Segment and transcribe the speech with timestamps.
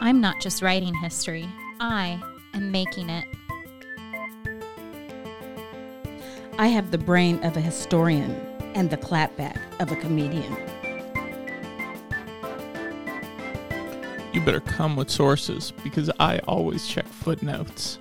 [0.00, 1.48] I'm not just writing history,
[1.80, 2.22] I
[2.54, 3.24] am making it.
[6.56, 8.30] I have the brain of a historian
[8.74, 10.56] and the clapback of a comedian.
[14.32, 17.98] You better come with sources because I always check footnotes.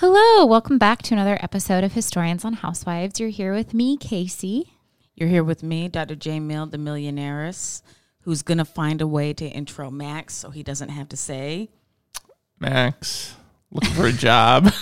[0.00, 3.18] Hello, welcome back to another episode of Historians on Housewives.
[3.18, 4.74] You're here with me, Casey.
[5.16, 6.14] You're here with me, Dr.
[6.14, 6.38] J.
[6.38, 7.82] Mill, the millionaires,
[8.20, 11.70] who's going to find a way to intro Max so he doesn't have to say,
[12.60, 13.34] Max,
[13.72, 14.72] looking for a job.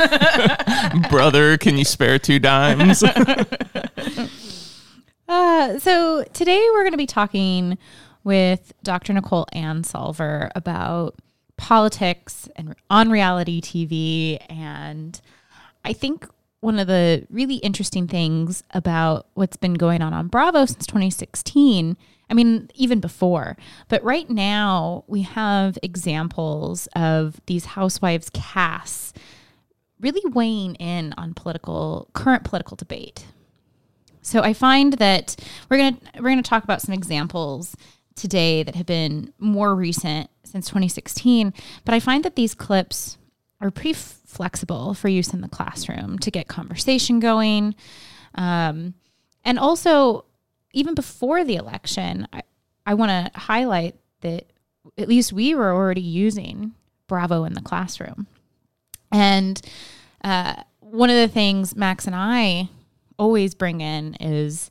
[1.11, 3.03] Brother, can you spare two dimes?
[5.29, 7.77] Uh, so today we're going to be talking
[8.23, 9.13] with Dr.
[9.13, 11.17] Nicole Anslover about
[11.57, 14.39] politics and on reality TV.
[14.49, 15.21] And
[15.85, 16.27] I think
[16.61, 21.97] one of the really interesting things about what's been going on on Bravo since 2016,
[22.29, 23.57] I mean, even before,
[23.89, 29.13] but right now we have examples of these housewives casts
[30.01, 33.27] really weighing in on political current political debate.
[34.23, 35.37] So I find that
[35.71, 37.77] we're gonna we're gonna talk about some examples
[38.17, 41.53] today that have been more recent since 2016.
[41.85, 43.19] But I find that these clips
[43.61, 47.75] are pretty f- flexible for use in the classroom to get conversation going,
[48.35, 48.95] um,
[49.45, 50.25] and also
[50.73, 52.43] even before the election, I,
[52.85, 54.45] I want to highlight that
[54.99, 56.75] at least we were already using
[57.07, 58.27] Bravo in the classroom,
[59.11, 59.61] and
[60.23, 62.69] uh, one of the things Max and I
[63.19, 64.71] always bring in is,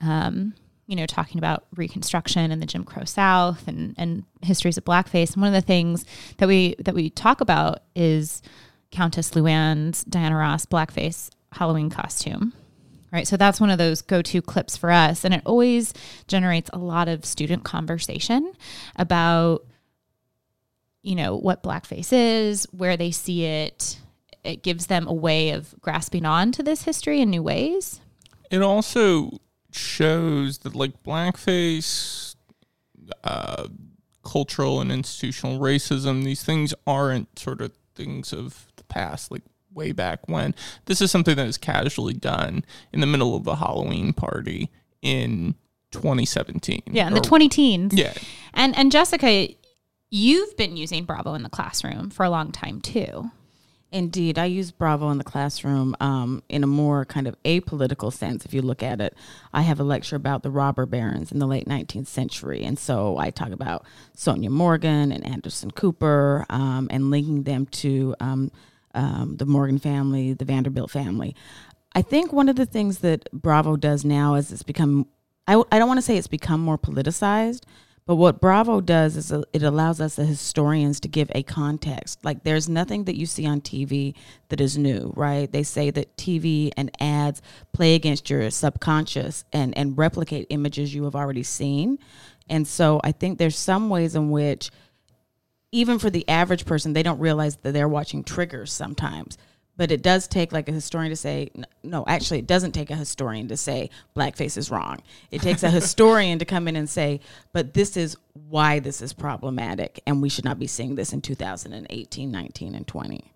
[0.00, 0.54] um,
[0.86, 5.32] you know, talking about Reconstruction and the Jim Crow South and and histories of blackface.
[5.34, 6.04] And one of the things
[6.38, 8.42] that we that we talk about is
[8.90, 12.52] Countess Luann's Diana Ross blackface Halloween costume.
[13.12, 13.26] Right.
[13.26, 15.24] So that's one of those go to clips for us.
[15.24, 15.94] And it always
[16.26, 18.52] generates a lot of student conversation
[18.96, 19.64] about,
[21.02, 23.98] you know, what blackface is, where they see it.
[24.44, 28.00] It gives them a way of grasping on to this history in new ways.
[28.50, 29.30] it also
[29.76, 32.34] shows that like blackface
[33.24, 33.68] uh,
[34.24, 39.42] cultural and institutional racism these things aren't sort of things of the past like
[39.72, 40.54] way back when
[40.86, 44.70] this is something that is casually done in the middle of a halloween party
[45.02, 45.54] in
[45.92, 47.92] 2017 Yeah, in the Or- 20 teens.
[47.94, 48.12] yeah
[48.54, 49.48] And and Jessica,
[50.10, 53.30] you've been using Bravo in the classroom for a long time too.
[53.92, 58.44] Indeed, I use Bravo in the classroom um, in a more kind of apolitical sense.
[58.44, 59.14] If you look at it,
[59.54, 63.16] I have a lecture about the robber barons in the late 19th century, and so
[63.16, 63.86] I talk about
[64.16, 68.50] Sonja Morgan and Anderson Cooper, um, and linking them to um,
[68.94, 71.36] um, the Morgan family, the Vanderbilt family.
[71.94, 75.06] I think one of the things that Bravo does now is it's become.
[75.46, 77.62] I, I don't want to say it's become more politicized,
[78.06, 82.24] but what Bravo does is uh, it allows us as historians to give a context.
[82.24, 84.14] Like there's nothing that you see on TV
[84.48, 85.50] that is new, right?
[85.50, 87.42] They say that TV and ads
[87.72, 91.98] play against your subconscious and, and replicate images you have already seen.
[92.48, 94.70] And so I think there's some ways in which
[95.72, 99.36] even for the average person, they don't realize that they're watching triggers sometimes.
[99.76, 101.50] But it does take like a historian to say,
[101.82, 105.02] no, actually, it doesn't take a historian to say blackface is wrong.
[105.30, 107.20] It takes a historian to come in and say,
[107.52, 108.16] but this is
[108.48, 112.86] why this is problematic, and we should not be seeing this in 2018, 19, and
[112.86, 113.32] 20.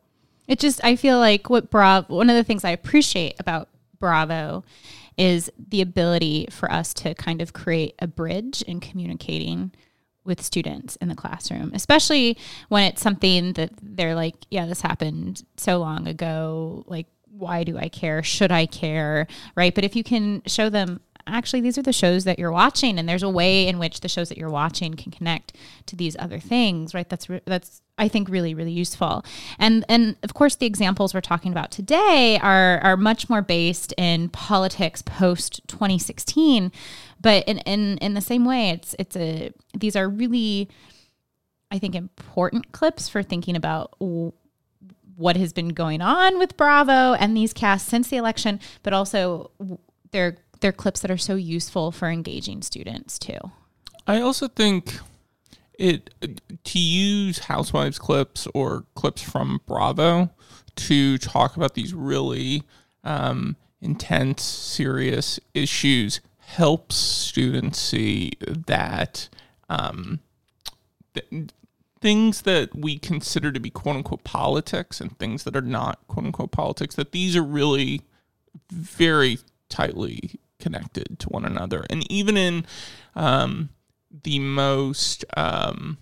[0.49, 3.69] It just I feel like what Bravo one of the things I appreciate about
[4.01, 4.65] Bravo
[5.17, 9.71] is the ability for us to kind of create a bridge in communicating
[10.25, 12.37] with students in the classroom, especially
[12.69, 16.85] when it's something that they're like, yeah, this happened so long ago.
[16.87, 18.23] Like, why do I care?
[18.23, 19.27] Should I care?
[19.57, 19.75] Right.
[19.75, 23.09] But if you can show them, actually, these are the shows that you're watching, and
[23.09, 25.57] there's a way in which the shows that you're watching can connect
[25.87, 27.09] to these other things, right?
[27.09, 29.25] That's, re- that's, I think really, really useful.
[29.59, 33.95] And, and of course, the examples we're talking about today are, are much more based
[33.97, 36.73] in politics post 2016
[37.21, 40.69] but in, in in the same way it's it's a these are really
[41.71, 43.95] i think important clips for thinking about
[45.17, 49.51] what has been going on with bravo and these casts since the election but also
[50.13, 53.39] they're they're clips that are so useful for engaging students too.
[54.07, 54.99] I also think
[55.79, 56.11] it
[56.65, 60.31] to use housewives clips or clips from Bravo
[60.77, 62.63] to talk about these really
[63.05, 66.21] um, intense, serious issues
[66.57, 69.29] helps students see that
[69.69, 70.19] um,
[71.15, 71.51] th-
[72.01, 76.27] things that we consider to be quote unquote politics and things that are not quote
[76.27, 78.03] unquote politics, that these are really
[78.73, 79.39] very
[79.69, 81.87] tightly connected to one another.
[81.89, 82.67] And even in
[83.15, 83.69] um,
[84.25, 85.99] the most um,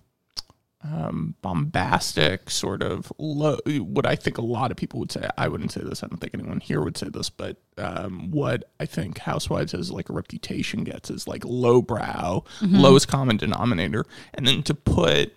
[0.85, 5.29] um, bombastic sort of low, what I think a lot of people would say.
[5.37, 6.03] I wouldn't say this.
[6.03, 9.91] I don't think anyone here would say this, but um, what I think Housewives as
[9.91, 14.05] like a reputation gets is like lowbrow, lowest common denominator,
[14.35, 15.33] and then to put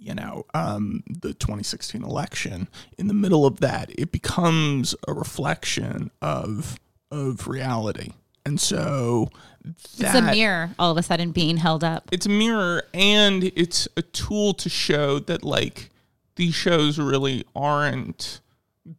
[0.00, 6.10] you know, um, the 2016 election, in the middle of that, it becomes a reflection
[6.22, 6.80] of
[7.10, 8.12] of reality.
[8.44, 9.30] And so
[9.64, 13.86] it's a mirror all of a sudden being held up it's a mirror and it's
[13.96, 15.90] a tool to show that like
[16.36, 18.40] these shows really aren't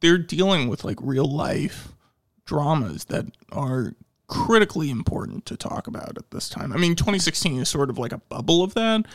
[0.02, 1.94] they're dealing with like real life
[2.46, 3.96] dramas that are
[4.28, 6.72] critically important to talk about at this time.
[6.72, 9.06] I mean 2016 is sort of like a bubble of that.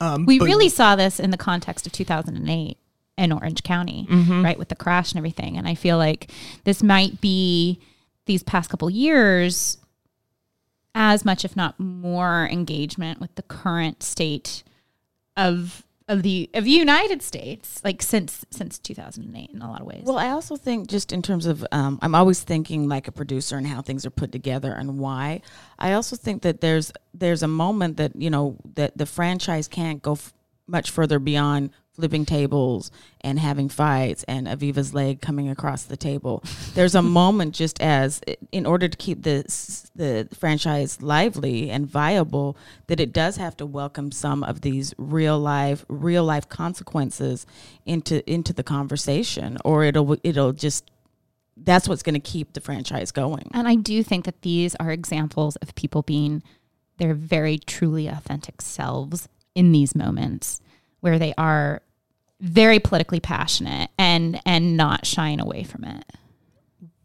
[0.00, 2.76] Um, we but- really saw this in the context of 2008
[3.16, 5.56] in Orange County, right, with the crash and everything.
[5.56, 6.30] And I feel like
[6.62, 7.80] this might be
[8.28, 9.78] these past couple years
[10.94, 14.62] as much, if not more, engagement with the current state
[15.36, 19.86] of of the of the United States, like since since 2008, in a lot of
[19.86, 20.02] ways.
[20.04, 23.56] Well, I also think just in terms of, um, I'm always thinking like a producer
[23.56, 25.42] and how things are put together and why.
[25.78, 30.02] I also think that there's there's a moment that you know that the franchise can't
[30.02, 30.32] go f-
[30.66, 32.92] much further beyond flipping tables
[33.22, 36.44] and having fights and Aviva's leg coming across the table.
[36.74, 38.20] There's a moment just as
[38.52, 42.56] in order to keep the s- the franchise lively and viable
[42.86, 47.46] that it does have to welcome some of these real life real life consequences
[47.84, 50.88] into into the conversation or it'll it'll just
[51.56, 53.50] that's what's going to keep the franchise going.
[53.52, 56.44] And I do think that these are examples of people being
[56.98, 60.60] their very truly authentic selves in these moments
[61.00, 61.82] where they are
[62.40, 66.04] very politically passionate and and not shying away from it.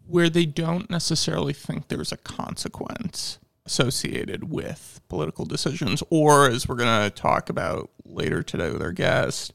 [0.06, 6.76] where they don't necessarily think there's a consequence associated with political decisions, or as we're
[6.76, 9.54] going to talk about later today with our guest,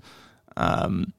[0.57, 1.13] um,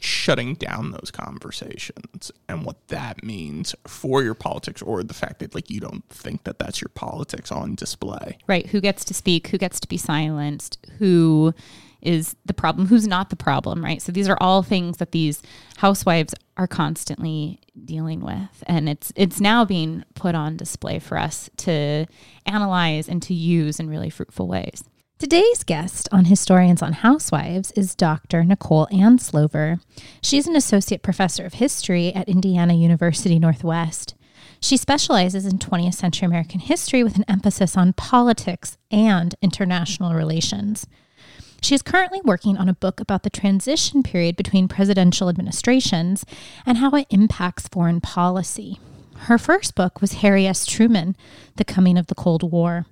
[0.00, 5.54] shutting down those conversations and what that means for your politics, or the fact that
[5.54, 8.36] like you don't think that that's your politics on display.
[8.46, 11.54] Right, who gets to speak, who gets to be silenced, who
[12.02, 14.02] is the problem, who's not the problem, right?
[14.02, 15.42] So these are all things that these
[15.76, 21.48] housewives are constantly dealing with and it's it's now being put on display for us
[21.56, 22.06] to
[22.44, 24.84] analyze and to use in really fruitful ways.
[25.18, 28.42] Today's guest on Historians on Housewives is Dr.
[28.42, 29.80] Nicole Anslover.
[30.20, 34.16] She's an associate professor of history at Indiana University Northwest.
[34.60, 40.86] She specializes in 20th century American history with an emphasis on politics and international relations.
[41.62, 46.24] She is currently working on a book about the transition period between presidential administrations
[46.66, 48.80] and how it impacts foreign policy.
[49.16, 50.66] Her first book was Harry S.
[50.66, 51.16] Truman,
[51.56, 52.86] The Coming of the Cold War.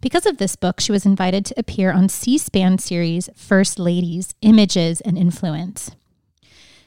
[0.00, 4.32] Because of this book, she was invited to appear on C SPAN series First Ladies
[4.42, 5.90] Images and Influence.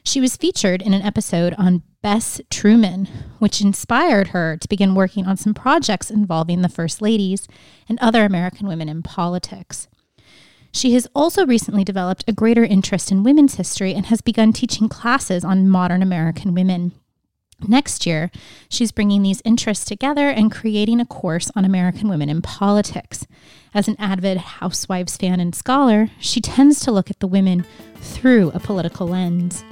[0.06, 5.26] She was featured in an episode on Bess Truman, which inspired her to begin working
[5.26, 7.50] on some projects involving the First Ladies
[7.90, 9.90] and other American women in politics.
[10.72, 14.90] She has also recently developed a greater interest in women's history and has begun teaching
[14.90, 16.92] classes on modern American women.
[17.68, 18.30] Next year,
[18.70, 23.26] she's bringing these interests together and creating a course on American women in politics.
[23.74, 28.52] As an avid housewives fan and scholar, she tends to look at the women through
[28.54, 29.64] a political lens.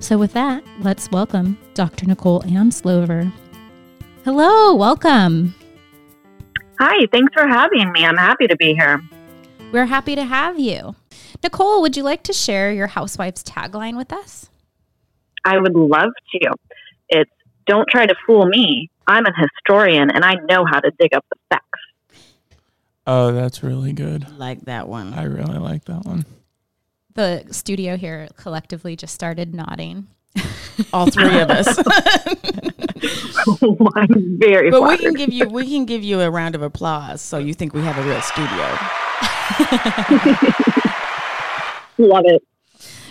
[0.00, 2.06] So, with that, let's welcome Dr.
[2.06, 3.32] Nicole Anslover.
[4.24, 5.54] Hello, welcome.
[6.78, 8.04] Hi, thanks for having me.
[8.04, 9.00] I'm happy to be here.
[9.70, 9.76] Mm-hmm.
[9.76, 10.96] We're happy to have you.
[11.44, 14.50] Nicole, would you like to share your housewife's tagline with us?
[15.44, 16.50] I would love to.
[17.08, 17.30] It's
[17.66, 18.90] don't try to fool me.
[19.06, 22.24] I'm a historian and I know how to dig up the facts.
[23.06, 24.26] Oh, that's really good.
[24.38, 25.14] Like that one.
[25.14, 26.24] I really like that one.
[27.14, 30.08] The studio here collectively just started nodding.
[30.92, 31.66] All three of us.
[33.96, 37.20] I'm very but we can give you we can give you a round of applause
[37.20, 38.78] so you think we have a real studio.
[42.08, 42.42] Love it.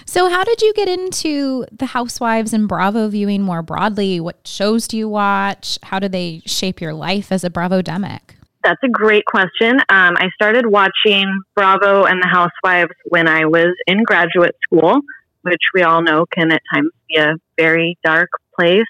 [0.06, 4.20] So, how did you get into the Housewives and Bravo viewing more broadly?
[4.20, 5.78] What shows do you watch?
[5.84, 8.22] How do they shape your life as a Bravo demic?
[8.64, 9.80] That's a great question.
[9.90, 15.00] Um, I started watching Bravo and the Housewives when I was in graduate school,
[15.42, 18.86] which we all know can at times be a very dark place.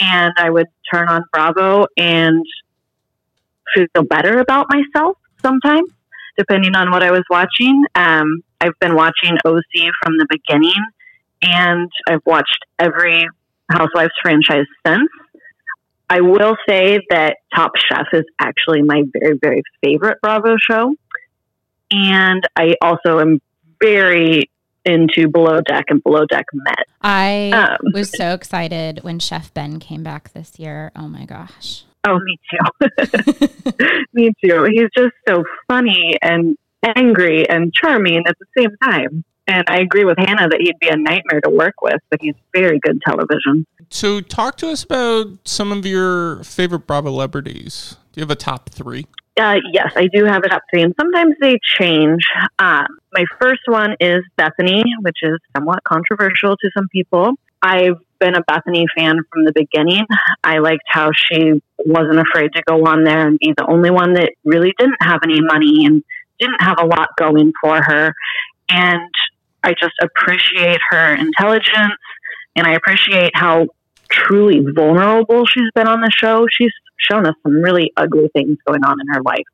[0.00, 2.44] And I would turn on Bravo and
[3.74, 5.90] feel better about myself sometimes,
[6.36, 7.84] depending on what I was watching.
[7.94, 10.82] Um, I've been watching OC from the beginning,
[11.42, 13.28] and I've watched every
[13.70, 15.08] Housewives franchise since.
[16.10, 20.94] I will say that Top Chef is actually my very, very favorite Bravo show.
[21.90, 23.40] And I also am
[23.80, 24.50] very
[24.84, 26.84] into Below Deck and Below Deck Med.
[27.02, 27.92] I Um.
[27.92, 30.92] was so excited when Chef Ben came back this year.
[30.96, 31.84] Oh my gosh.
[32.06, 33.88] Oh, me too.
[34.12, 34.64] me too.
[34.70, 36.56] He's just so funny and
[36.96, 39.24] angry and charming at the same time.
[39.46, 42.34] And I agree with Hannah that he'd be a nightmare to work with, but he's
[42.54, 43.66] very good television.
[43.90, 47.96] So, talk to us about some of your favorite Bravo celebrities.
[48.12, 49.06] Do you have a top three?
[49.38, 52.22] Uh, yes, I do have a top three, and sometimes they change.
[52.58, 57.32] Um, my first one is Bethenny, which is somewhat controversial to some people.
[57.60, 60.06] I've been a Bethenny fan from the beginning.
[60.44, 64.14] I liked how she wasn't afraid to go on there and be the only one
[64.14, 66.04] that really didn't have any money and
[66.38, 68.14] didn't have a lot going for her.
[68.68, 69.10] And
[69.64, 71.94] I just appreciate her intelligence
[72.56, 73.66] and I appreciate how
[74.10, 76.46] truly vulnerable she's been on the show.
[76.50, 79.44] She's shown us some really ugly things going on in her life.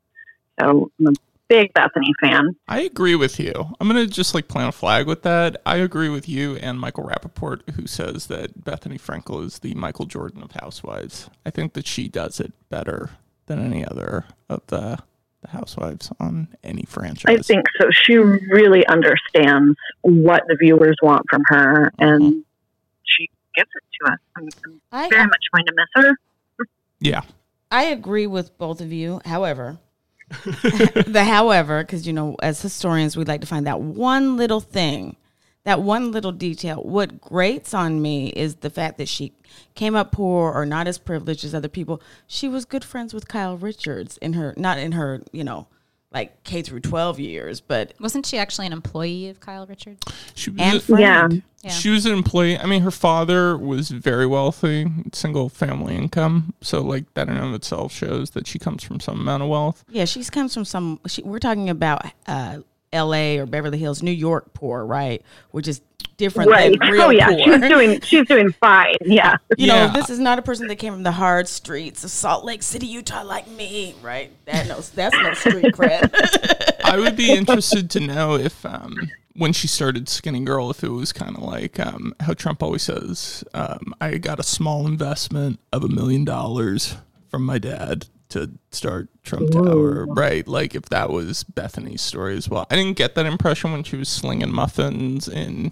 [0.59, 1.11] So I'm a
[1.47, 2.55] big Bethenny fan.
[2.67, 3.53] I agree with you.
[3.79, 5.61] I'm going to just like plant a flag with that.
[5.65, 10.05] I agree with you and Michael Rappaport, who says that Bethenny Frankel is the Michael
[10.05, 11.29] Jordan of Housewives.
[11.45, 13.09] I think that she does it better
[13.47, 14.99] than any other of the,
[15.41, 17.39] the Housewives on any franchise.
[17.39, 17.89] I think so.
[17.91, 22.39] She really understands what the viewers want from her, and mm-hmm.
[23.03, 24.19] she gives it to us.
[24.35, 26.17] I'm, I'm I very much going to miss her.
[26.99, 27.21] Yeah.
[27.71, 29.21] I agree with both of you.
[29.25, 29.79] However,
[30.29, 35.15] the however, because you know, as historians, we like to find that one little thing,
[35.63, 36.77] that one little detail.
[36.77, 39.33] What grates on me is the fact that she
[39.75, 42.01] came up poor or not as privileged as other people.
[42.27, 45.67] She was good friends with Kyle Richards in her, not in her, you know,
[46.11, 49.99] like K through twelve years, but Wasn't she actually an employee of Kyle Richards?
[50.35, 51.33] She was, and a- friend.
[51.33, 51.39] Yeah.
[51.63, 51.69] Yeah.
[51.69, 52.57] she was an employee.
[52.57, 56.55] I mean, her father was very wealthy, single family income.
[56.61, 59.49] So, like, that in and of itself shows that she comes from some amount of
[59.49, 59.85] wealth.
[59.87, 60.99] Yeah, she comes from some.
[61.05, 62.59] She, we're talking about uh,
[62.93, 63.37] L.A.
[63.39, 65.21] or Beverly Hills, New York poor, right?
[65.51, 65.81] Which is
[66.17, 66.77] different Right.
[66.79, 67.39] than real Oh yeah, poor.
[67.39, 68.95] she's doing she's doing fine.
[69.03, 69.37] Yeah.
[69.57, 69.87] you Yeah.
[69.87, 72.61] know, this is not a person that came from the hard streets of Salt Lake
[72.63, 74.31] City, Utah, like me, right?
[74.45, 76.11] That knows that's no street cred.
[76.83, 80.89] I would be interested to know if, um, when she started Skinny Girl, if it
[80.89, 85.59] was kind of like um, how Trump always says, um, I got a small investment
[85.71, 86.97] of a million dollars
[87.29, 90.47] from my dad to start Trump Tower, right?
[90.47, 92.65] Like if that was Bethenny's story as well.
[92.69, 95.71] I didn't get that impression when she was slinging muffins in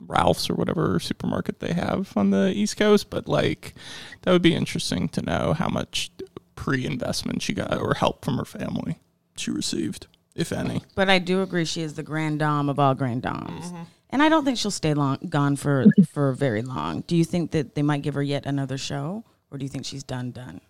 [0.00, 3.74] Ralph's or whatever supermarket they have on the East Coast, but like
[4.22, 6.10] that would be interesting to know how much
[6.54, 8.98] pre-investment she got or help from her family
[9.36, 10.82] she received, if any.
[10.94, 13.66] but I do agree she is the grand dame of all grand dames.
[13.66, 13.82] Mm-hmm.
[14.10, 17.02] And I don't think she'll stay long gone for for very long.
[17.06, 19.84] Do you think that they might give her yet another show, or do you think
[19.84, 20.60] she's done done?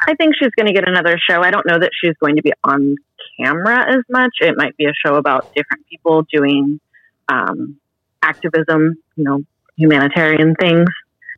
[0.00, 1.40] I think she's going to get another show.
[1.42, 2.96] I don't know that she's going to be on
[3.40, 4.30] camera as much.
[4.40, 6.80] It might be a show about different people doing
[7.28, 7.76] um,
[8.22, 9.40] activism, you know,
[9.76, 10.88] humanitarian things.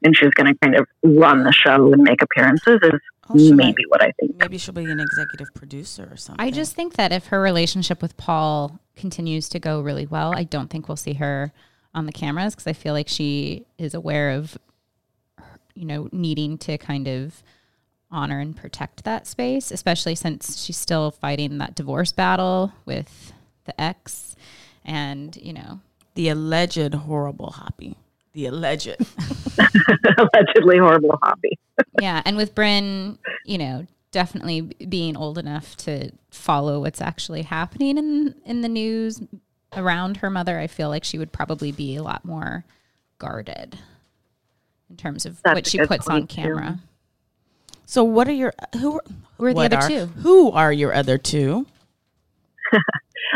[0.04, 3.00] And she's going to kind of run the show and make appearances, is
[3.30, 4.36] Oh, she might- maybe what I think.
[4.38, 6.42] Maybe she'll be an executive producer or something.
[6.44, 10.44] I just think that if her relationship with Paul continues to go really well, I
[10.44, 11.52] don't think we'll see her
[11.94, 14.56] on the cameras because I feel like she is aware of,
[15.74, 17.42] you know, needing to kind of
[18.10, 23.32] honor and protect that space, especially since she's still fighting that divorce battle with
[23.64, 24.34] the ex.
[24.84, 25.80] And, you know,
[26.14, 27.96] the alleged horrible hobby.
[28.32, 28.88] The alleged.
[30.18, 31.58] Allegedly horrible hobby.
[32.00, 32.22] yeah.
[32.24, 38.34] And with Bryn, you know, definitely being old enough to follow what's actually happening in
[38.44, 39.20] in the news
[39.76, 42.64] around her mother, I feel like she would probably be a lot more
[43.18, 43.78] guarded
[44.88, 46.78] in terms of That's what she puts on camera.
[46.80, 46.87] too.
[47.88, 49.00] So what are your who?
[49.38, 50.06] Who are the other are- two?
[50.20, 51.66] Who are your other two?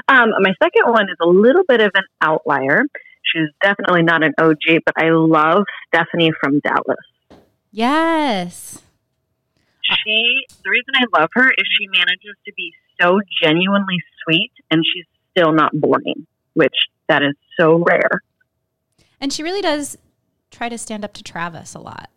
[0.09, 2.83] Um, my second one is a little bit of an outlier.
[3.23, 7.45] She's definitely not an OG, but I love Stephanie from Dallas.
[7.71, 8.81] Yes.
[9.83, 14.83] She, the reason I love her is she manages to be so genuinely sweet and
[14.83, 16.75] she's still not boring, which
[17.09, 18.23] that is so rare.
[19.21, 19.99] And she really does
[20.51, 22.11] try to stand up to Travis a lot.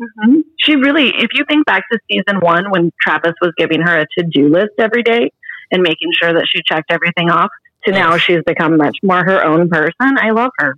[0.00, 3.98] Hmm She really, if you think back to season one when Travis was giving her
[4.00, 5.30] a to do list every day
[5.70, 7.50] and making sure that she checked everything off,
[7.84, 10.18] to now she's become much more her own person.
[10.18, 10.76] I love her.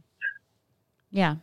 [1.10, 1.36] Yeah.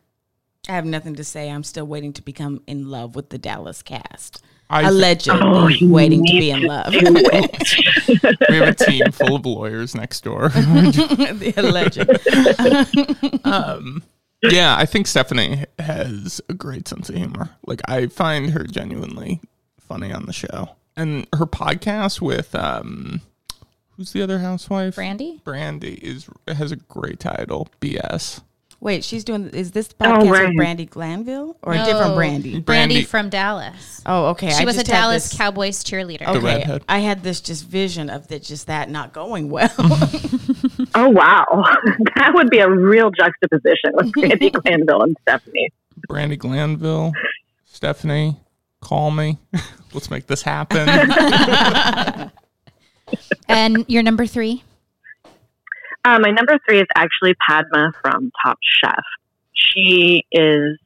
[0.67, 1.50] I have nothing to say.
[1.50, 4.43] I'm still waiting to become in love with the Dallas cast.
[4.69, 6.93] I thi- Allegedly Oh, you waiting to be in love.
[6.93, 10.50] we have a team full of lawyers next door.
[10.50, 12.05] the alleged.
[13.45, 14.03] um,
[14.43, 17.50] yeah, I think Stephanie has a great sense of humor.
[17.65, 19.41] Like I find her genuinely
[19.79, 23.22] funny on the show, and her podcast with um,
[23.98, 24.96] who's the other housewife?
[24.96, 25.41] Brandi?
[25.43, 27.67] Brandi is has a great title.
[27.81, 28.41] BS.
[28.81, 29.50] Wait, she's doing.
[29.50, 30.48] Is this Oh, podcast right.
[30.48, 32.63] with Brandi Glanville or a different Brandi?
[32.63, 34.01] Brandi, Brandi- from Dallas.
[34.05, 34.51] Oh, okay.
[34.51, 36.19] She I was a had Dallas this- Cowboys cheerleader.
[36.19, 36.84] The Okay, redhead.
[36.88, 39.67] I had this just vision of that, just that not going well.
[41.00, 41.46] Oh, wow.
[42.15, 45.70] that would be a real juxtaposition with Brandi Glanville and Stephanie.
[46.10, 47.13] Brandi Glanville,
[47.65, 48.38] Stephanie,
[48.82, 49.38] call me.
[49.94, 50.88] Let's make this happen.
[53.48, 54.63] And your number three?
[56.06, 59.03] Uh, my number three is actually Padma from Top Chef.
[59.53, 60.77] She is,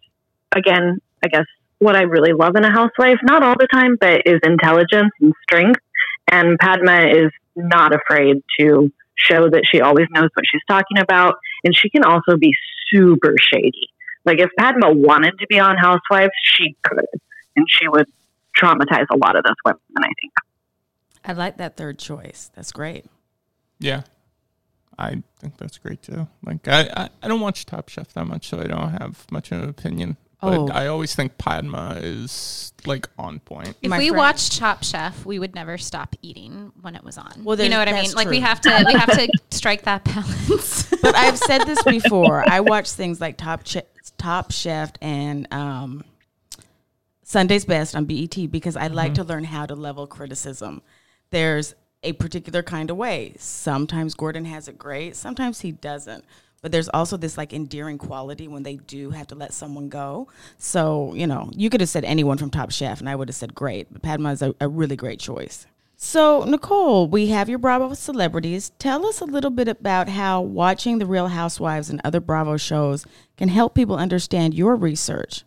[0.56, 1.46] again, I guess
[1.80, 5.34] what I really love in a housewife, not all the time, but is intelligence and
[5.44, 5.80] strength.
[6.32, 11.36] And Padma is not afraid to show that she always knows what she's talking about.
[11.64, 12.54] And she can also be
[12.92, 13.90] super shady.
[14.26, 17.06] Like if Padma wanted to be on Housewives, she could.
[17.56, 18.08] And she would
[18.58, 20.34] traumatize a lot of those women, I think.
[21.26, 22.52] I like that third choice.
[22.56, 23.06] That's great.
[23.80, 24.02] yeah,
[24.98, 26.28] I think that's great too.
[26.46, 29.52] Like I, I, I don't watch Top Chef that much, so I don't have much
[29.52, 30.18] of an opinion.
[30.44, 30.68] But Oh.
[30.72, 33.76] I always think Padma is like on point.
[33.82, 37.18] If My we friend- watched Top Chef, we would never stop eating when it was
[37.18, 37.44] on.
[37.44, 38.04] Well, you know what I mean?
[38.04, 40.90] that's Like we have to we have to strike that balance.
[41.04, 42.44] But I've said this before.
[42.50, 43.84] I watch things like Top Chef,
[44.18, 46.04] Top Chef and um,
[47.24, 50.82] Sunday's Best on BET because I like to learn how to level criticism.
[51.30, 53.34] There's a particular kind of way.
[53.38, 56.26] Sometimes Gordon has it great, sometimes he doesn't.
[56.64, 60.30] But there's also this like endearing quality when they do have to let someone go.
[60.58, 63.36] So, you know, you could have said anyone from Top Chef and I would have
[63.36, 63.92] said great.
[63.92, 65.68] But Padma is a, a really great choice.
[65.98, 68.72] So, Nicole, we have your Bravo celebrities.
[68.80, 73.06] Tell us a little bit about how watching The Real Housewives and other Bravo shows
[73.36, 75.44] can help people understand your research.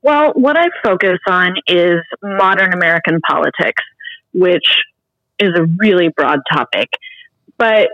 [0.00, 3.82] Well, what I focus on is modern American politics,
[4.32, 4.66] which
[5.38, 6.88] is a really broad topic.
[7.58, 7.88] But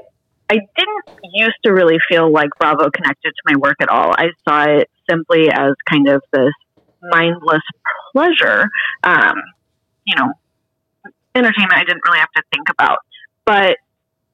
[0.50, 4.12] I didn't used to really feel like Bravo connected to my work at all.
[4.12, 6.52] I saw it simply as kind of this
[7.00, 7.62] mindless
[8.12, 8.68] pleasure,
[9.04, 9.36] um,
[10.04, 10.32] you know,
[11.36, 12.98] entertainment I didn't really have to think about.
[13.44, 13.76] But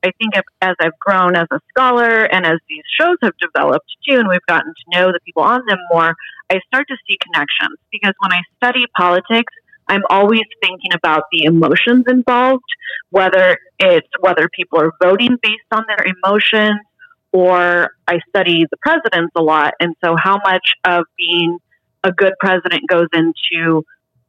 [0.03, 4.19] I think as I've grown as a scholar and as these shows have developed too,
[4.19, 6.15] and we've gotten to know the people on them more,
[6.49, 9.53] I start to see connections because when I study politics,
[9.89, 12.65] I'm always thinking about the emotions involved,
[13.11, 16.81] whether it's whether people are voting based on their emotions,
[17.33, 19.75] or I study the presidents a lot.
[19.81, 21.59] And so, how much of being
[22.05, 23.85] a good president goes into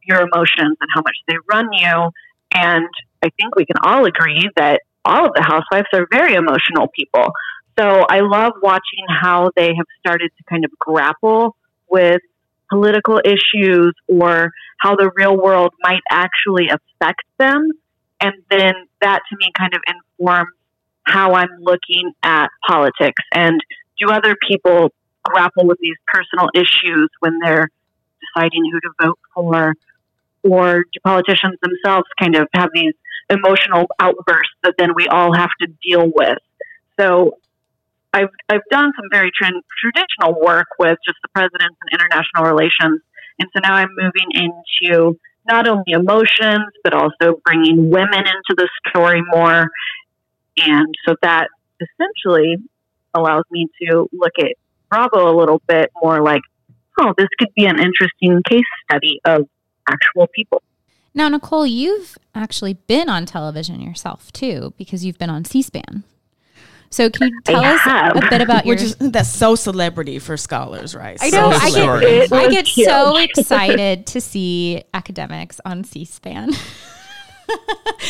[0.08, 2.10] your emotions and how much they run you.
[2.54, 2.88] And
[3.24, 7.32] I think we can all agree that all of the housewives are very emotional people.
[7.78, 11.56] So I love watching how they have started to kind of grapple
[11.89, 12.22] with
[12.70, 17.70] political issues or how the real world might actually affect them.
[18.20, 20.50] And then that to me kind of informs
[21.04, 23.22] how I'm looking at politics.
[23.34, 23.60] And
[24.00, 24.92] do other people
[25.24, 27.70] grapple with these personal issues when they're
[28.36, 29.74] deciding who to vote for?
[30.44, 32.94] Or do politicians themselves kind of have these
[33.30, 36.38] emotional outbursts that then we all have to deal with?
[37.00, 37.38] So
[38.13, 43.02] I've, I've done some very tran traditional work with just the presidents and international relations.
[43.39, 48.69] And so now I'm moving into not only emotions, but also bringing women into the
[48.89, 49.67] story more.
[50.58, 51.47] And so that
[51.80, 52.58] essentially
[53.13, 54.54] allows me to look at
[54.89, 56.41] Bravo a little bit more like,
[57.00, 59.47] oh, this could be an interesting case study of
[59.88, 60.62] actual people.
[61.13, 66.04] Now, Nicole, you've actually been on television yourself too, because you've been on C-SPAN.
[66.89, 68.76] So, can you tell us a bit about your?
[68.76, 71.17] Which is that's so celebrity for scholars, right?
[71.21, 71.52] I know.
[71.52, 76.52] So I get, It I was get so excited to see academics on C-SPAN.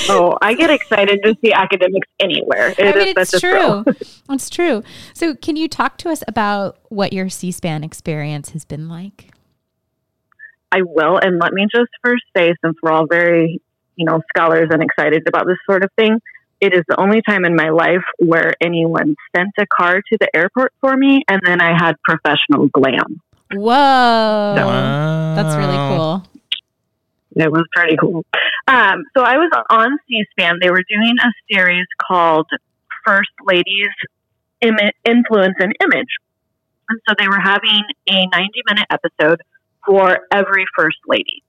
[0.10, 2.70] Oh, I get excited to see academics anywhere.
[2.70, 3.86] It I is mean, such it's a true.
[4.30, 4.84] It's true.
[5.14, 9.32] So, can you talk to us about what your C-SPAN experience has been like?
[10.72, 11.18] I will.
[11.18, 13.62] And let me just first say, since we're all very,
[13.96, 16.20] you know, scholars and excited about this sort of thing,
[16.60, 20.28] it is the only time in my life where anyone sent a car to the
[20.36, 23.22] airport for me, and then I had professional glam.
[23.54, 25.36] Whoa, Wow.
[25.36, 26.24] that's really cool.
[27.36, 28.26] It was pretty cool.
[28.68, 30.58] Um, so I was on C-SPAN.
[30.62, 32.48] They were doing a series called
[33.06, 33.90] First Ladies
[34.64, 36.10] Imi- Influence and Image.
[36.90, 39.42] And so they were having a 90 minute episode
[39.86, 41.44] for every First Lady.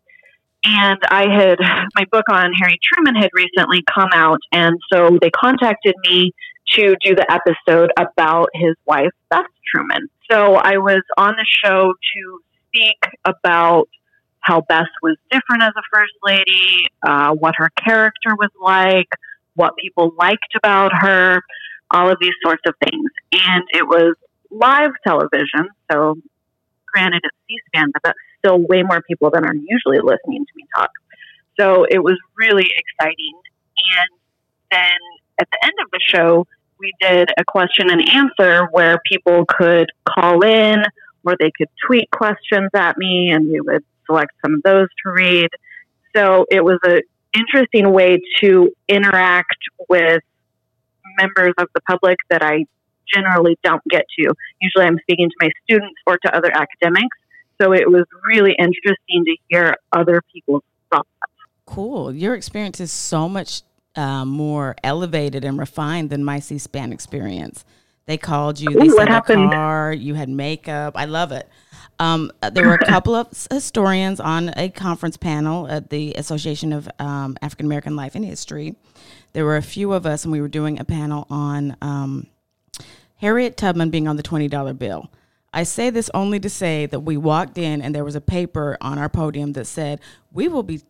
[0.70, 1.58] And I had,
[1.94, 4.40] my book on Harry Truman had recently come out.
[4.52, 6.32] And so they contacted me
[6.74, 10.10] to do the episode about his wife, Bess Truman.
[10.30, 13.88] So I was on the show to speak about
[14.40, 19.08] how Bess was different as a first lady, uh, what her character was like,
[19.54, 21.40] what people liked about her,
[21.90, 23.10] all of these sorts of things.
[23.32, 24.16] And it was
[24.50, 26.16] live television, so
[26.92, 30.64] granted it's C-SPAN, but that's still way more people than are usually listening to me
[30.76, 30.90] talk.
[31.58, 33.34] So it was really exciting.
[33.96, 34.18] And
[34.70, 34.98] then
[35.40, 36.46] at the end of the show,
[36.78, 40.82] we did a question and answer where people could call in
[41.24, 45.12] or they could tweet questions at me and we would select some of those to
[45.12, 45.48] read.
[46.16, 47.00] So it was an
[47.34, 50.22] interesting way to interact with
[51.18, 52.66] members of the public that I
[53.12, 54.32] generally don't get to.
[54.60, 57.16] Usually I'm speaking to my students or to other academics.
[57.60, 61.08] So it was really interesting to hear other people's thoughts.
[61.66, 62.14] Cool.
[62.14, 63.62] Your experience is so much
[63.96, 67.64] uh, more elevated and refined than my C-SPAN experience.
[68.06, 68.70] They called you.
[68.70, 69.50] They Ooh, sent a happened?
[69.50, 69.92] car.
[69.92, 70.94] You had makeup.
[70.96, 71.46] I love it.
[71.98, 76.72] Um, uh, there were a couple of historians on a conference panel at the Association
[76.72, 78.76] of um, African American Life and History.
[79.32, 82.28] There were a few of us, and we were doing a panel on um,
[83.16, 85.10] Harriet Tubman being on the $20 bill.
[85.52, 88.76] I say this only to say that we walked in and there was a paper
[88.80, 90.00] on our podium that said,
[90.32, 90.82] We will be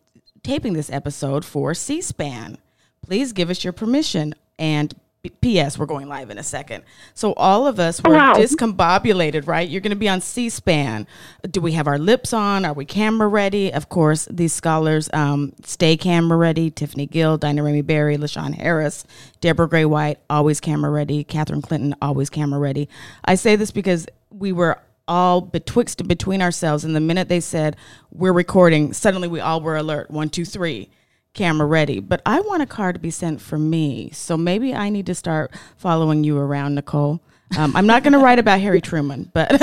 [0.43, 2.57] taping this episode for C SPAN.
[3.01, 4.35] Please give us your permission.
[4.57, 4.93] And
[5.41, 6.85] P.S., we're going live in a second.
[7.13, 8.35] So all of us were wow.
[8.35, 9.67] discombobulated, right?
[9.67, 11.07] You're going to be on C SPAN.
[11.49, 12.63] Do we have our lips on?
[12.63, 13.73] Are we camera ready?
[13.73, 16.71] Of course, these scholars um, stay camera ready.
[16.71, 19.03] Tiffany Gill, Daina Ramey Berry, LaShawn Harris,
[19.41, 21.25] Deborah Gray White, always camera ready.
[21.25, 22.87] Catherine Clinton, always camera ready.
[23.25, 24.07] I say this because
[24.39, 26.85] we were all betwixt and between ourselves.
[26.85, 27.75] And the minute they said,
[28.11, 30.09] we're recording, suddenly we all were alert.
[30.09, 30.89] One, two, three
[31.33, 31.99] camera ready.
[31.99, 34.11] But I want a car to be sent for me.
[34.11, 37.21] So maybe I need to start following you around, Nicole.
[37.57, 39.49] Um, I'm not going to write about Harry Truman, but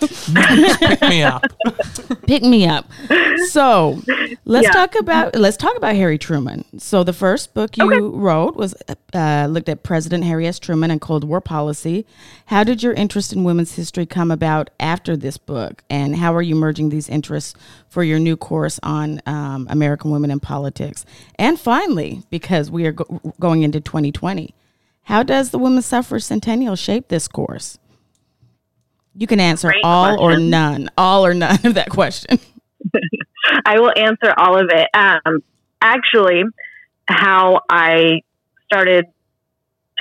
[0.00, 1.42] Pick me up.
[2.26, 2.88] pick me up.
[3.48, 4.00] So
[4.44, 4.72] let's Yeah.
[4.72, 6.64] talk about let's talk about Harry Truman.
[6.78, 8.74] So the first book you wrote was
[9.14, 10.58] uh, looked at President Harry S.
[10.58, 12.06] Truman and Cold War policy.
[12.46, 16.42] How did your interest in women's history come about after this book, and how are
[16.42, 17.54] you merging these interests
[17.88, 21.04] for your new course on um, American women in politics?
[21.36, 24.54] And finally, because we are go- going into 2020,
[25.04, 27.78] how does the women's suffrage centennial shape this course?
[29.14, 32.38] You can answer Great all or none, all or none of that question.
[33.64, 34.88] I will answer all of it.
[34.94, 35.42] Um,
[35.80, 36.42] actually,
[37.08, 38.20] how I
[38.64, 39.06] started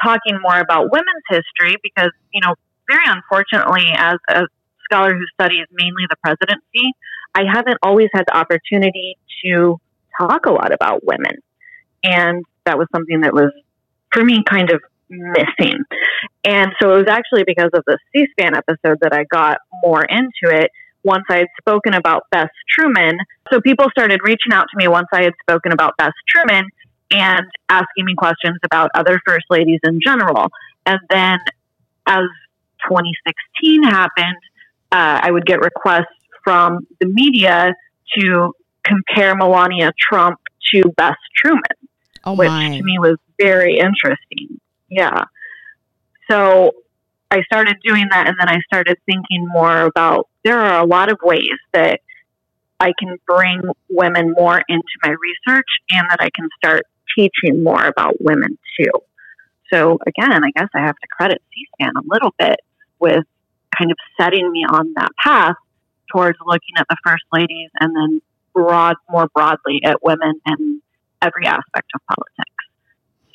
[0.03, 2.55] talking more about women's history, because, you know,
[2.89, 4.43] very unfortunately, as a
[4.85, 6.93] scholar who studies mainly the presidency,
[7.35, 9.77] I haven't always had the opportunity to
[10.19, 11.33] talk a lot about women.
[12.03, 13.51] And that was something that was,
[14.11, 15.79] for me, kind of missing.
[16.43, 20.03] And so it was actually because of the C SPAN episode that I got more
[20.03, 20.71] into it
[21.03, 23.17] once I had spoken about Bess Truman.
[23.51, 26.65] So people started reaching out to me once I had spoken about Bess Truman
[27.11, 30.49] and asking me questions about other first ladies in general.
[30.85, 31.39] And then
[32.05, 32.25] as
[32.87, 34.37] 2016 happened,
[34.91, 36.05] uh, I would get requests
[36.43, 37.73] from the media
[38.17, 40.39] to compare Melania Trump
[40.73, 41.88] to Bess Truman
[42.25, 42.77] Oh which my.
[42.77, 44.59] to me was very interesting.
[44.89, 45.23] Yeah.
[46.29, 46.71] So
[47.31, 51.11] I started doing that, and then I started thinking more about there are a lot
[51.11, 52.01] of ways that
[52.79, 56.83] I can bring women more into my research and that I can start
[57.17, 58.91] teaching more about women too.
[59.71, 62.59] So again, I guess I have to credit C-SPAN a little bit
[62.99, 63.25] with
[63.77, 65.55] kind of setting me on that path
[66.11, 68.21] towards looking at the first ladies and then
[68.53, 70.81] broad, more broadly at women in
[71.21, 72.49] every aspect of politics.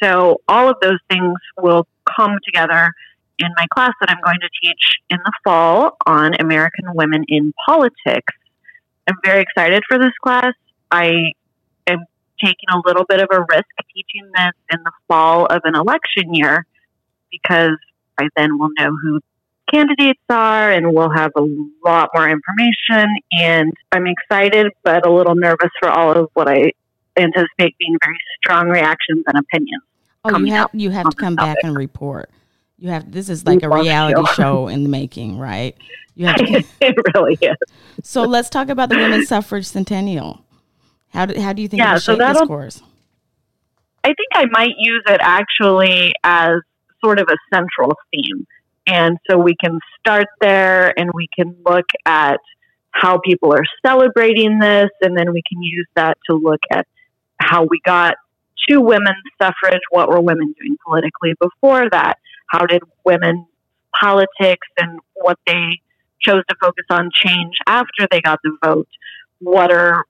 [0.03, 2.90] So all of those things will come together
[3.38, 7.53] in my class that I'm going to teach in the fall on American women in
[7.66, 8.35] politics.
[9.09, 10.53] I'm very excited for this class.
[10.90, 11.33] I
[11.87, 12.05] am
[12.42, 16.35] taking a little bit of a risk teaching this in the fall of an election
[16.35, 16.66] year
[17.31, 17.77] because
[18.18, 19.20] I then will know who
[19.73, 21.47] candidates are and we'll have a
[21.85, 23.09] lot more information.
[23.33, 26.73] And I'm excited but a little nervous for all of what I
[27.16, 29.83] anticipate being very strong reactions and opinions.
[30.24, 32.31] Oh, you have you have to come back and report.
[32.79, 35.77] You have this is like a reality show in the making, right?
[36.14, 37.57] You have to, it really is.
[38.03, 40.44] So let's talk about the women's suffrage centennial.
[41.09, 42.83] How do how do you think yeah, so this course?
[44.03, 46.61] I think I might use it actually as
[47.03, 48.46] sort of a central theme.
[48.87, 52.38] And so we can start there and we can look at
[52.90, 56.87] how people are celebrating this, and then we can use that to look at
[57.38, 58.16] how we got
[58.68, 59.83] to women's suffrage.
[59.90, 62.18] What were women doing politically before that?
[62.49, 63.47] How did women
[63.99, 65.81] politics and what they
[66.20, 68.88] chose to focus on change after they got the vote?
[69.40, 70.05] What are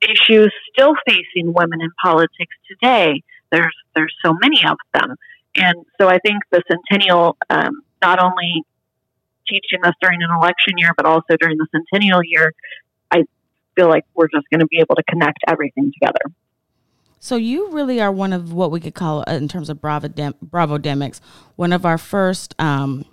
[0.00, 3.22] issues still facing women in politics today?
[3.50, 5.16] There's there's so many of them,
[5.56, 8.64] and so I think the centennial um, not only
[9.46, 12.52] teaching us during an election year, but also during the centennial year,
[13.10, 13.24] I
[13.74, 16.20] feel like we're just going to be able to connect everything together.
[17.20, 20.08] So you really are one of what we could call, uh, in terms of Bravo,
[20.42, 21.20] Bravo Demics,
[21.54, 23.04] one of our first um,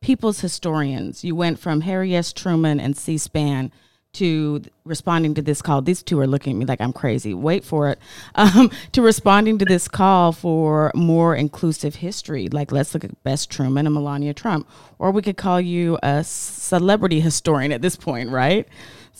[0.00, 1.24] people's historians.
[1.24, 2.32] You went from Harry S.
[2.32, 3.72] Truman and C-SPAN
[4.12, 5.82] to responding to this call.
[5.82, 7.32] These two are looking at me like I'm crazy.
[7.34, 7.98] Wait for it.
[8.34, 12.48] Um, to responding to this call for more inclusive history.
[12.48, 16.24] Like let's look at Bess Truman and Melania Trump, or we could call you a
[16.24, 18.66] celebrity historian at this point, right?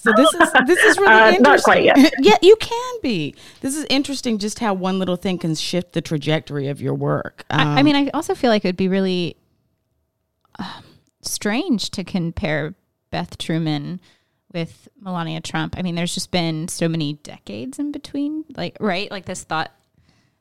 [0.01, 1.43] So this is this is really uh, interesting.
[1.43, 2.15] Not quite yet.
[2.21, 3.35] yeah, you can be.
[3.61, 4.39] This is interesting.
[4.39, 7.45] Just how one little thing can shift the trajectory of your work.
[7.51, 9.37] Um, I, I, mean, I also feel like it would be really
[10.59, 10.81] uh,
[11.21, 12.75] strange to compare
[13.11, 14.01] Bess Truman
[14.55, 15.77] with Melania Trump.
[15.77, 18.47] I mean, there's just been so many decades in between.
[18.57, 19.11] Like, right?
[19.11, 19.71] Like this thought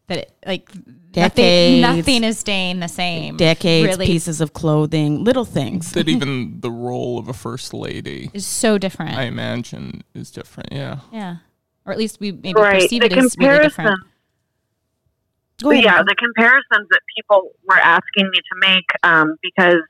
[0.10, 0.70] that it, like
[1.12, 3.38] decades, nothing, nothing is staying the same.
[3.38, 4.06] Decades, really.
[4.06, 5.92] pieces of clothing, little things.
[5.94, 9.16] That even the role of a first lady is so different.
[9.16, 10.74] I imagine is different.
[10.74, 11.00] Yeah.
[11.14, 11.38] Yeah.
[11.86, 12.82] Or at least we maybe right.
[12.82, 14.02] perceive the it as really different.
[15.64, 19.82] Ahead, yeah, the comparisons that people were asking me to make um, because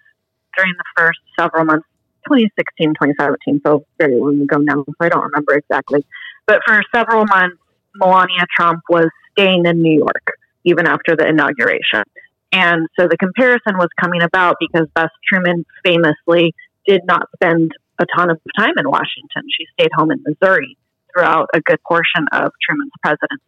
[0.55, 1.85] during the first several months,
[2.27, 6.03] 2016, 2017, so very long ago now, so I don't remember exactly.
[6.47, 7.57] But for several months,
[7.95, 12.03] Melania Trump was staying in New York even after the inauguration.
[12.51, 16.53] And so the comparison was coming about because Bess Truman famously
[16.87, 19.43] did not spend a ton of time in Washington.
[19.55, 20.77] She stayed home in Missouri
[21.13, 23.43] throughout a good portion of Truman's presidency.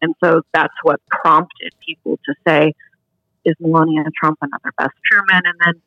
[0.00, 2.72] And so that's what prompted people to say,
[3.44, 5.42] is Melania Trump another Bess Truman?
[5.44, 5.82] And then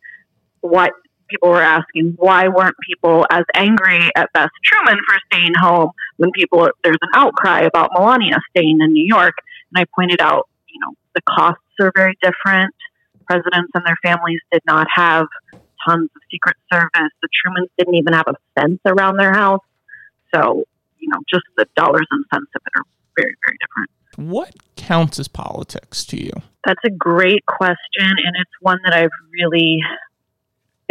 [0.62, 0.92] what
[1.32, 6.32] people were asking, why weren't people as angry at Bess Truman for staying home when
[6.32, 9.36] people, there's an outcry about Melania staying in New York?
[9.74, 12.76] And I pointed out, you know, the costs are very different.
[13.26, 15.26] Presidents and their families did not have
[15.88, 17.12] tons of Secret Service.
[17.22, 19.64] The Trumans didn't even have a fence around their house.
[20.36, 20.66] So,
[21.00, 22.84] you know, just the dollars and cents of it are
[23.18, 23.90] very, very different.
[24.32, 26.32] What counts as politics to you?
[26.66, 29.80] That's a great question, and it's one that I've really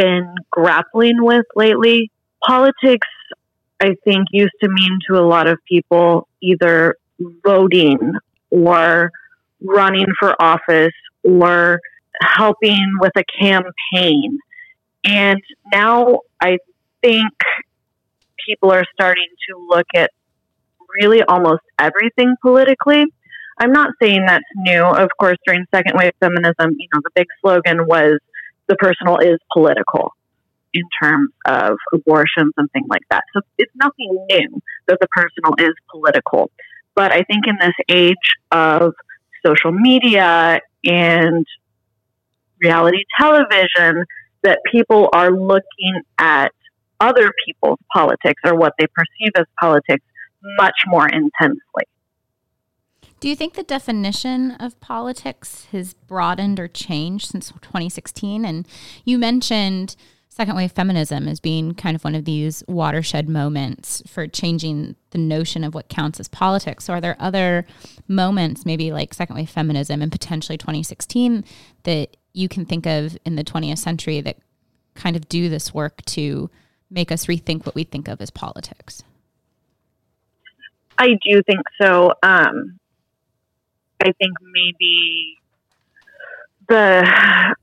[0.00, 2.10] been grappling with lately.
[2.46, 3.06] Politics,
[3.80, 6.96] I think, used to mean to a lot of people either
[7.44, 7.98] voting
[8.50, 9.10] or
[9.62, 11.80] running for office or
[12.22, 14.38] helping with a campaign.
[15.04, 15.40] And
[15.72, 16.58] now I
[17.02, 17.32] think
[18.46, 20.10] people are starting to look at
[21.00, 23.04] really almost everything politically.
[23.58, 24.82] I'm not saying that's new.
[24.82, 28.18] Of course, during second wave feminism, you know, the big slogan was
[28.70, 30.14] the personal is political
[30.72, 33.24] in terms of abortions and things like that.
[33.34, 36.50] So it's nothing new that the personal is political.
[36.94, 38.14] But I think in this age
[38.52, 38.92] of
[39.44, 41.44] social media and
[42.62, 44.04] reality television,
[44.42, 46.52] that people are looking at
[47.00, 50.04] other people's politics or what they perceive as politics
[50.56, 51.84] much more intensely.
[53.20, 58.46] Do you think the definition of politics has broadened or changed since 2016?
[58.46, 58.66] And
[59.04, 59.94] you mentioned
[60.30, 65.18] second wave feminism as being kind of one of these watershed moments for changing the
[65.18, 66.84] notion of what counts as politics.
[66.84, 67.66] So, are there other
[68.08, 71.44] moments, maybe like second wave feminism and potentially 2016,
[71.82, 74.38] that you can think of in the 20th century that
[74.94, 76.48] kind of do this work to
[76.88, 79.02] make us rethink what we think of as politics?
[80.96, 82.14] I do think so.
[82.22, 82.79] Um,
[84.02, 85.36] I think maybe
[86.68, 87.54] the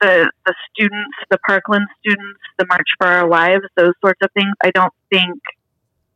[0.00, 4.52] the the students, the Parkland students, the March for Our Lives, those sorts of things.
[4.62, 5.40] I don't think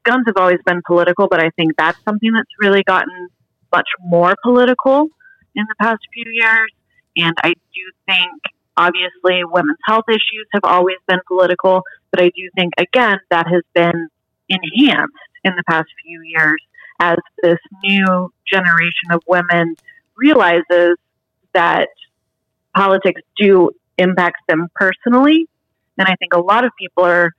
[0.04, 3.28] guns have always been political, but I think that's something that's really gotten
[3.72, 5.08] much more political
[5.54, 6.70] in the past few years.
[7.16, 8.40] And I do think,
[8.76, 13.62] obviously, women's health issues have always been political, but I do think, again, that has
[13.74, 14.08] been
[14.48, 16.60] enhanced in the past few years
[17.00, 19.76] as this new generation of women
[20.16, 20.96] realizes
[21.54, 21.88] that
[22.74, 25.48] politics do impact them personally.
[25.98, 27.32] And I think a lot of people are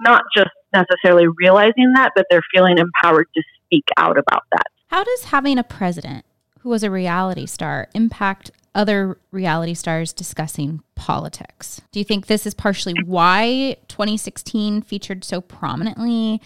[0.00, 4.66] not just necessarily realizing that, but they're feeling empowered to speak out about that.
[4.88, 6.24] How does having a president
[6.60, 11.80] who was a reality star impact other reality stars discussing politics?
[11.92, 16.40] Do you think this is partially why 2016 featured so prominently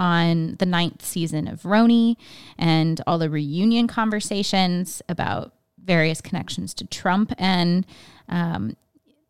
[0.00, 2.16] on the ninth season of RHONY
[2.58, 5.52] and all the reunion conversations about
[5.84, 7.32] various connections to Trump?
[7.38, 7.86] And
[8.28, 8.76] um,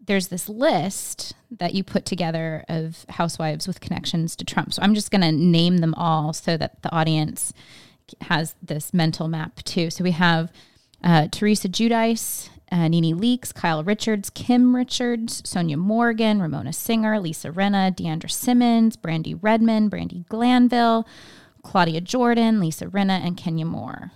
[0.07, 4.73] there's this list that you put together of housewives with connections to Trump.
[4.73, 7.53] So I'm just going to name them all so that the audience
[8.23, 9.91] has this mental map too.
[9.91, 10.53] So we have
[11.03, 17.51] uh, Teresa Giudice, uh, Nene Leakes, Kyle Richards, Kim Richards, Sonja Morgan, Ramona Singer, Lisa
[17.51, 21.07] Rinna, D'Andra Simmons, Brandi Redmond, Brandi Glanville,
[21.63, 24.13] Claudia Jordan, Lisa Rinna, and Kenya Moore.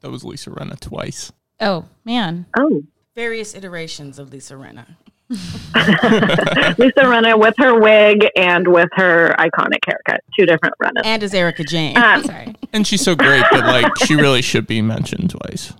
[0.00, 1.32] That was Lisa Rinna twice.
[1.60, 2.46] Oh, man.
[2.56, 2.84] Oh.
[3.14, 4.86] Various iterations of Lisa Rinna.
[5.30, 10.22] Lisa Rinna with her wig and with her iconic haircut.
[10.38, 11.02] Two different Rinnas.
[11.04, 11.96] And as Erika Jayne.
[11.96, 12.54] Um, Sorry.
[12.72, 15.72] And she's so great that like she really should be mentioned twice.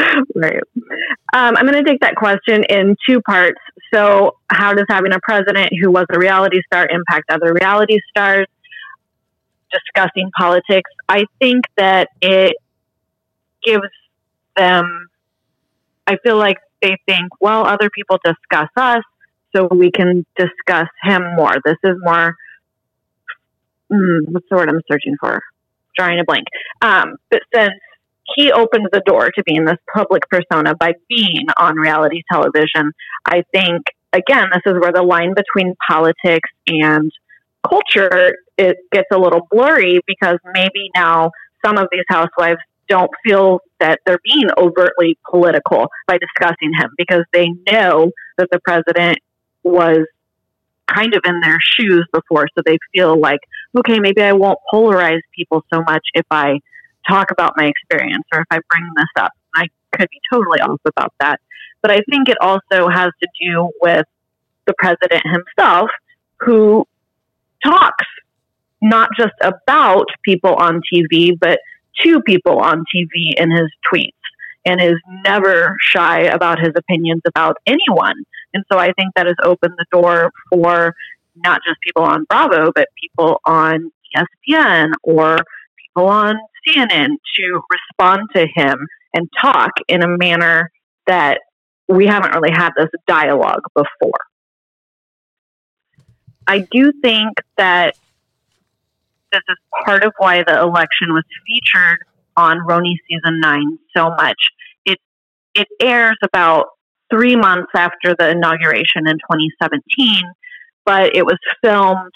[0.34, 0.60] right.
[1.32, 3.58] Um, I'm going to take that question in two parts.
[3.92, 8.46] So, how does having a president who was a reality star impact other reality stars?
[9.72, 10.90] Discussing politics.
[11.08, 12.56] I think that it
[13.64, 13.88] gives
[14.56, 15.08] them,
[16.06, 19.02] I feel like they think, well, other people discuss us,
[19.54, 21.54] so we can discuss him more.
[21.64, 22.34] This is more,
[23.92, 25.40] mm, what's the word I'm searching for?
[25.96, 26.46] Drawing a blank.
[26.82, 27.74] Um, but since
[28.36, 32.92] he opened the door to being this public persona by being on reality television,
[33.24, 37.10] I think, again, this is where the line between politics and
[37.68, 41.30] culture it gets a little blurry because maybe now
[41.64, 47.24] some of these housewives don't feel that they're being overtly political by discussing him because
[47.32, 49.18] they know that the president
[49.62, 50.00] was
[50.88, 52.48] kind of in their shoes before.
[52.54, 53.40] So they feel like,
[53.78, 56.60] okay, maybe I won't polarize people so much if I
[57.10, 59.32] talk about my experience or if I bring this up.
[59.54, 61.40] I could be totally off about that.
[61.82, 64.06] But I think it also has to do with
[64.66, 65.90] the president himself
[66.40, 66.86] who
[67.64, 68.06] talks
[68.82, 71.58] not just about people on TV, but
[72.02, 74.12] to people on TV in his tweets
[74.64, 78.24] and is never shy about his opinions about anyone.
[78.54, 80.94] And so I think that has opened the door for
[81.36, 85.38] not just people on Bravo, but people on ESPN or
[85.94, 88.76] people on CNN to respond to him
[89.14, 90.70] and talk in a manner
[91.06, 91.40] that
[91.88, 94.20] we haven't really had this dialogue before.
[96.46, 97.96] I do think that
[99.32, 101.98] this is part of why the election was featured
[102.36, 104.36] on RHONY season nine so much.
[104.84, 104.98] It
[105.54, 106.66] it airs about
[107.10, 110.22] three months after the inauguration in 2017,
[110.84, 112.12] but it was filmed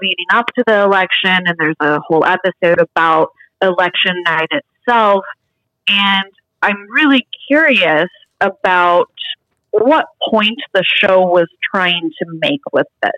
[0.00, 3.28] leading up to the election, and there's a whole episode about
[3.60, 5.24] election night itself.
[5.88, 6.26] And
[6.62, 8.08] I'm really curious
[8.40, 9.10] about
[9.70, 13.12] what point the show was trying to make with this.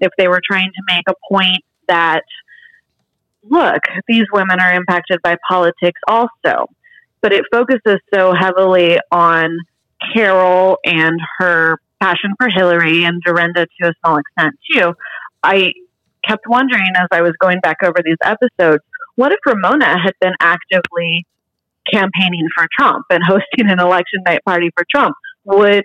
[0.00, 2.24] If they were trying to make a point that
[3.48, 6.66] look, these women are impacted by politics also.
[7.20, 9.58] But it focuses so heavily on
[10.12, 14.94] Carol and her passion for Hillary and Dorinda to a small extent too.
[15.42, 15.72] I
[16.26, 18.82] kept wondering as I was going back over these episodes,
[19.16, 21.26] what if Ramona had been actively
[21.92, 25.14] campaigning for Trump and hosting an election night party for Trump?
[25.44, 25.84] Would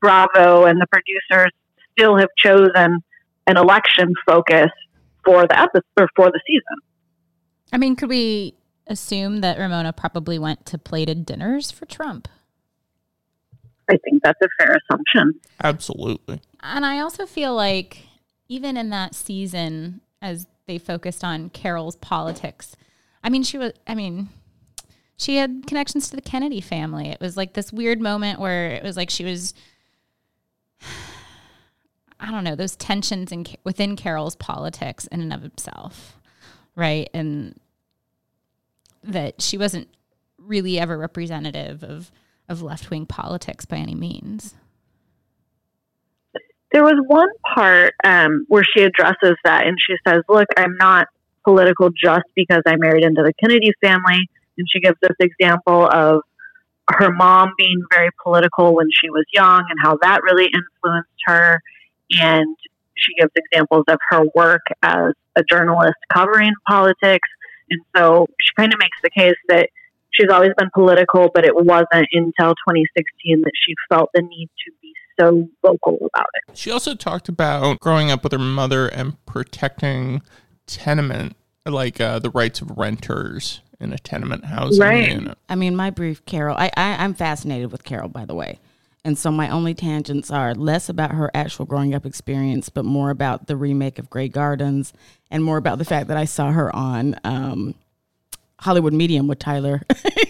[0.00, 1.52] Bravo and the producers
[1.92, 3.00] still have chosen
[3.46, 4.70] an election focus
[5.24, 6.78] for the episode or for the season?
[7.72, 8.54] I mean, could we
[8.86, 12.28] assume that Ramona probably went to plated dinners for Trump?
[13.88, 15.40] I think that's a fair assumption.
[15.62, 16.40] Absolutely.
[16.62, 18.06] And I also feel like
[18.50, 22.76] even in that season, as they focused on Carol's politics,
[23.24, 24.28] I mean, she was, I mean,
[25.16, 27.08] she had connections to the Kennedy family.
[27.08, 29.54] It was like this weird moment where it was like she was,
[32.20, 36.20] I don't know, those tensions in within Carol's politics in and of itself
[36.80, 37.10] right?
[37.12, 37.58] And
[39.04, 39.88] that she wasn't
[40.38, 42.10] really ever representative of
[42.48, 44.54] of left wing politics by any means.
[46.72, 51.08] There was one part um, where she addresses that and she says, Look, I'm not
[51.44, 54.28] political just because I married into the Kennedy family.
[54.56, 56.22] And she gives this example of
[56.90, 61.60] her mom being very political when she was young and how that really influenced her.
[62.12, 62.56] And
[62.94, 67.28] she gives examples of her work as a journalist covering politics.
[67.70, 69.70] And so she kind of makes the case that
[70.10, 74.72] she's always been political, but it wasn't until 2016 that she felt the need to
[75.18, 76.56] so vocal about it.
[76.58, 80.22] She also talked about growing up with her mother and protecting
[80.66, 81.36] tenement,
[81.66, 85.10] like uh, the rights of renters in a tenement housing Right.
[85.10, 85.38] unit.
[85.48, 86.56] I mean, my brief Carol.
[86.58, 88.58] I, I I'm fascinated with Carol, by the way.
[89.02, 93.08] And so my only tangents are less about her actual growing up experience, but more
[93.08, 94.92] about the remake of Grey Gardens,
[95.30, 97.74] and more about the fact that I saw her on um,
[98.60, 99.80] Hollywood Medium with Tyler.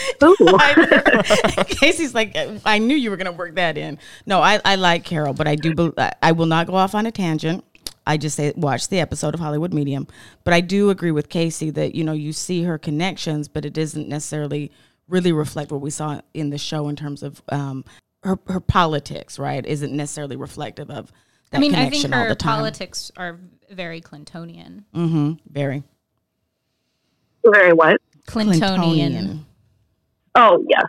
[0.22, 0.36] Ooh.
[1.66, 3.98] Casey's like, I knew you were going to work that in.
[4.26, 5.74] No, I, I like Carol, but I do.
[5.74, 7.64] bel- I- I will not go off on a tangent.
[8.06, 10.06] I just say watch the episode of Hollywood Medium,
[10.44, 13.72] but I do agree with Casey that you know you see her connections, but it
[13.72, 14.72] doesn't necessarily
[15.06, 17.84] really reflect what we saw in the show in terms of um,
[18.22, 19.38] her her politics.
[19.38, 19.64] Right?
[19.64, 21.12] Isn't necessarily reflective of.
[21.50, 22.56] That I mean, I connection think all her the time.
[22.58, 23.38] politics are
[23.70, 24.84] very Clintonian.
[24.94, 25.32] Mm-hmm.
[25.52, 25.82] Very
[27.44, 28.00] Very what?
[28.26, 29.44] Clintonian.
[30.34, 30.84] Oh, yes,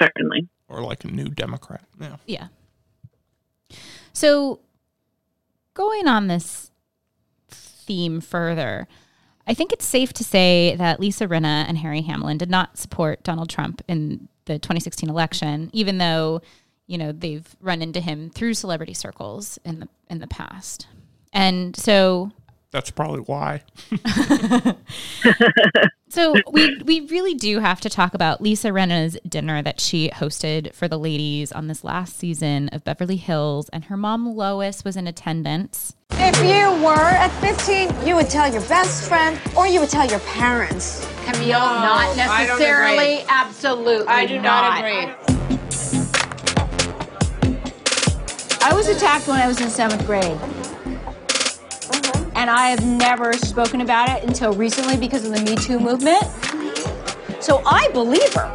[0.00, 0.48] certainly.
[0.68, 1.84] Or like a new Democrat.
[2.00, 2.16] Yeah.
[2.26, 2.48] Yeah.
[4.12, 4.60] So
[5.74, 6.70] going on this
[7.50, 8.88] theme further,
[9.46, 13.22] I think it's safe to say that Lisa Rinna and Harry Hamlin did not support
[13.22, 16.42] Donald Trump in the 2016 election, even though,
[16.86, 20.86] you know, they've run into him through celebrity circles in the in the past.
[21.32, 22.32] And so
[22.70, 23.62] That's probably why.
[26.10, 30.72] So we we really do have to talk about Lisa Rinna's dinner that she hosted
[30.74, 34.96] for the ladies on this last season of Beverly Hills, and her mom Lois was
[34.96, 35.94] in attendance.
[36.12, 40.08] If you were at 15, you would tell your best friend or you would tell
[40.08, 41.06] your parents.
[41.26, 45.12] Camille, not necessarily, absolutely I do not agree.
[48.62, 50.38] I was attacked when I was in seventh grade.
[52.38, 56.22] And I have never spoken about it until recently because of the Me Too movement.
[57.42, 58.54] So I believe her.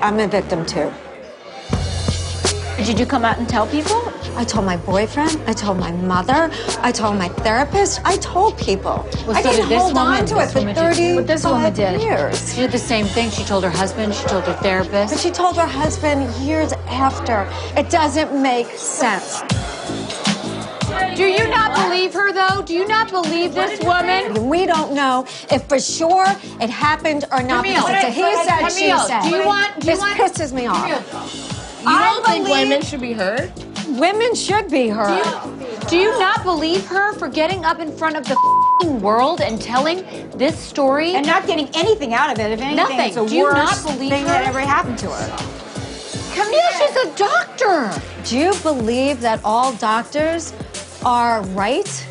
[0.00, 0.92] I'm a victim too.
[2.84, 4.00] Did you come out and tell people?
[4.36, 9.04] I told my boyfriend, I told my mother, I told my therapist, I told people.
[9.26, 10.20] Well, I so didn't did this hold woman.
[10.20, 12.00] on to it for woman did- 30 What this woman did.
[12.00, 12.54] years.
[12.54, 13.30] She did the same thing.
[13.30, 15.12] She told her husband, she told her therapist.
[15.14, 17.46] But she told her husband years after.
[17.76, 19.42] It doesn't make sense.
[21.16, 22.62] Do you not believe her, though?
[22.62, 24.48] Do you not believe this woman?
[24.48, 26.26] We don't know if for sure
[26.60, 27.64] it happened or not.
[27.64, 29.22] Camille, because it's a he but- said, Camille, she said.
[29.22, 30.88] do you want- do you this want- pisses me off.
[30.88, 33.52] You I don't think women should be heard?
[33.88, 35.24] Women should be heard.
[35.88, 39.60] Do you not believe her for getting up in front of the f***ing world and
[39.60, 40.04] telling
[40.36, 41.14] this story?
[41.14, 42.52] and not getting anything out of it.
[42.52, 43.00] If anything, Nothing.
[43.00, 44.28] it's the Do you not believe thing her?
[44.28, 45.69] that ever happened to her.
[46.34, 47.90] Camille, she's a doctor.
[48.24, 50.52] Do you believe that all doctors
[51.04, 52.06] are right?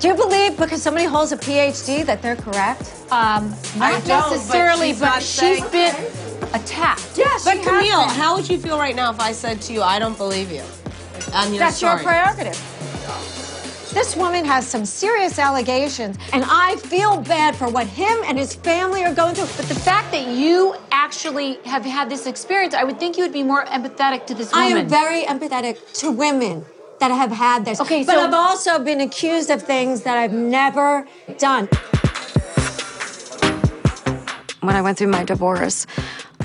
[0.00, 2.92] Do you believe because somebody holds a PhD that they're correct?
[3.10, 5.94] Um, I not but necessarily, she's but, she's saying- been
[6.52, 7.16] attacked.
[7.16, 9.98] Yes, But Camille, how would you feel right now if I said to you, I
[9.98, 10.62] don't believe you?
[11.30, 12.60] That's I'm your prerogative.
[13.94, 18.52] This woman has some serious allegations, and I feel bad for what him and his
[18.54, 19.46] family are going through.
[19.56, 23.32] But the fact that you actually have had this experience, I would think you would
[23.32, 24.72] be more empathetic to this woman.
[24.76, 26.64] I am very empathetic to women
[26.98, 27.80] that have had this.
[27.80, 31.06] Okay, but so- I've also been accused of things that I've never
[31.38, 31.68] done.
[34.60, 35.86] When I went through my divorce,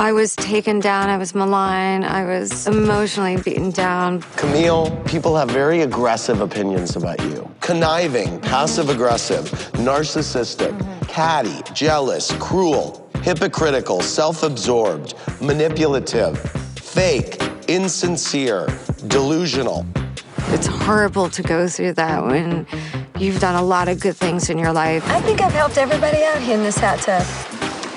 [0.01, 4.21] I was taken down, I was maligned, I was emotionally beaten down.
[4.37, 7.51] Camille, people have very aggressive opinions about you.
[7.59, 9.43] Conniving, passive aggressive,
[9.73, 10.73] narcissistic,
[11.09, 16.39] catty, jealous, cruel, hypocritical, self absorbed, manipulative,
[16.77, 17.37] fake,
[17.67, 18.67] insincere,
[19.07, 19.85] delusional.
[20.53, 22.65] It's horrible to go through that when
[23.17, 25.05] you've done a lot of good things in your life.
[25.09, 27.23] I think I've helped everybody out here in this hot tub.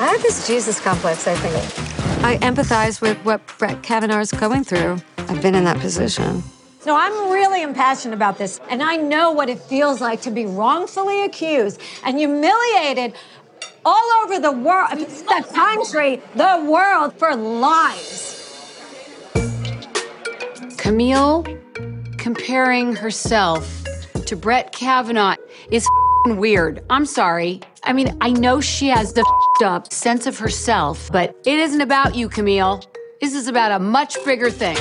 [0.01, 1.82] I have this Jesus complex, I think.
[2.25, 4.99] I empathize with what Brett Kavanaugh is going through.
[5.19, 6.45] I've been in that position.
[6.79, 10.47] So I'm really impassioned about this, and I know what it feels like to be
[10.47, 13.15] wrongfully accused and humiliated
[13.85, 18.39] all over the world, the country, the world for lies.
[20.77, 21.45] Camille
[22.19, 23.83] comparing herself
[24.27, 25.35] to Brett Kavanaugh
[25.73, 25.89] is
[26.27, 26.85] weird.
[26.91, 27.61] I'm sorry.
[27.85, 29.25] I mean, I know she has the
[29.65, 32.83] up sense of herself, but it isn't about you, Camille.
[33.21, 34.77] This is about a much bigger thing.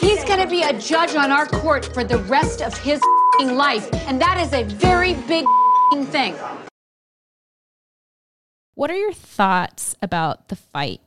[0.00, 3.00] He's gonna be a judge on our court for the rest of his
[3.40, 5.44] life, and that is a very big
[6.06, 6.36] thing.
[8.74, 11.00] What are your thoughts about the fight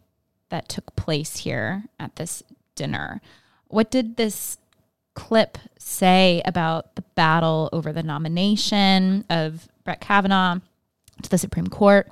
[0.50, 2.44] that took place here at this
[2.76, 3.22] dinner?
[3.68, 4.58] What did this
[5.16, 10.60] clip say about the battle over the nomination of Brett Kavanaugh
[11.22, 12.10] to the Supreme Court,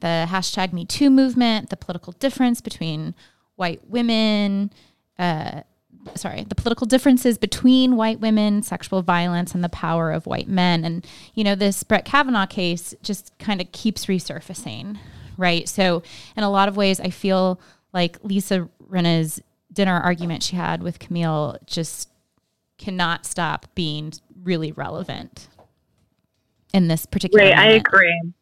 [0.00, 3.14] the hashtag Me Too movement, the political difference between
[3.56, 4.72] white women,
[5.18, 5.62] uh,
[6.14, 10.84] sorry, the political differences between white women, sexual violence, and the power of white men.
[10.84, 14.98] And, you know, this Brett Kavanaugh case just kind of keeps resurfacing,
[15.36, 15.68] right?
[15.68, 16.02] So,
[16.36, 17.60] in a lot of ways, I feel
[17.92, 19.40] like Lisa Rinna's
[19.72, 22.08] dinner argument she had with Camille just
[22.78, 24.12] cannot stop being
[24.42, 25.48] really relevant
[26.72, 27.44] in this particular.
[27.44, 28.32] Right, I agree.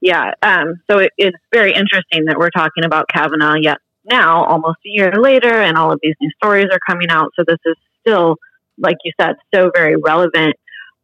[0.00, 4.78] Yeah, um, so it, it's very interesting that we're talking about Kavanaugh yet now, almost
[4.84, 7.30] a year later, and all of these new stories are coming out.
[7.38, 8.36] So this is still,
[8.78, 10.56] like you said, so very relevant.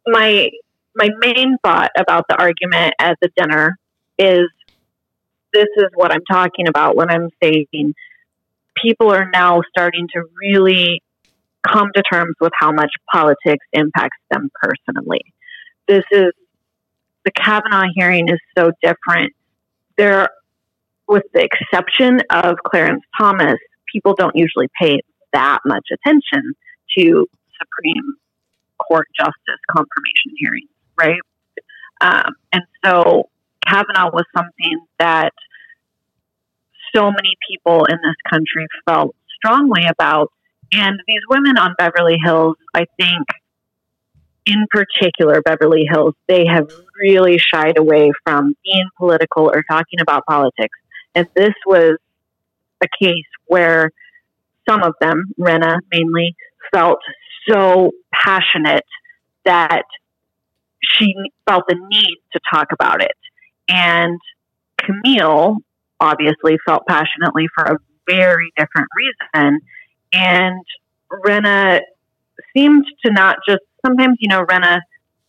[0.05, 0.49] My
[0.95, 3.77] my main thought about the argument at the dinner
[4.17, 4.49] is
[5.53, 7.93] this is what I'm talking about when I'm saying
[8.81, 11.01] people are now starting to really
[11.67, 15.21] come to terms with how much politics impacts them personally.
[15.89, 16.31] This is
[17.25, 19.33] the Kavanaugh hearing is so different.
[19.97, 20.29] There,
[21.07, 23.57] with the exception of Clarence Thomas,
[23.91, 25.01] people don't usually pay
[25.33, 26.53] that much attention
[26.95, 27.25] to
[27.57, 28.13] Supreme
[28.77, 31.19] Court justice confirmation hearings, right?
[32.01, 33.23] Um, and so
[33.67, 35.33] Kavanaugh was something that
[36.95, 40.31] so many people in this country felt strongly about.
[40.71, 43.25] And these women on Beverly Hills, I think,
[44.49, 50.25] in particular, Beverly Hills, they have really shied away from being political or talking about
[50.25, 50.77] politics.
[51.13, 51.97] And this was
[52.81, 53.91] a case where
[54.67, 56.35] some of them, Rinna mainly,
[56.73, 56.99] felt
[57.47, 58.85] so passionate
[59.45, 59.83] that
[60.81, 61.13] she
[61.47, 63.17] felt the need to talk about it.
[63.67, 64.19] And
[64.77, 65.57] Camille
[65.99, 67.77] obviously felt passionately for a
[68.07, 69.59] very different reason.
[70.11, 70.65] And
[71.11, 71.81] Rinna
[72.55, 74.79] seemed to not just, sometimes, you know, Rinna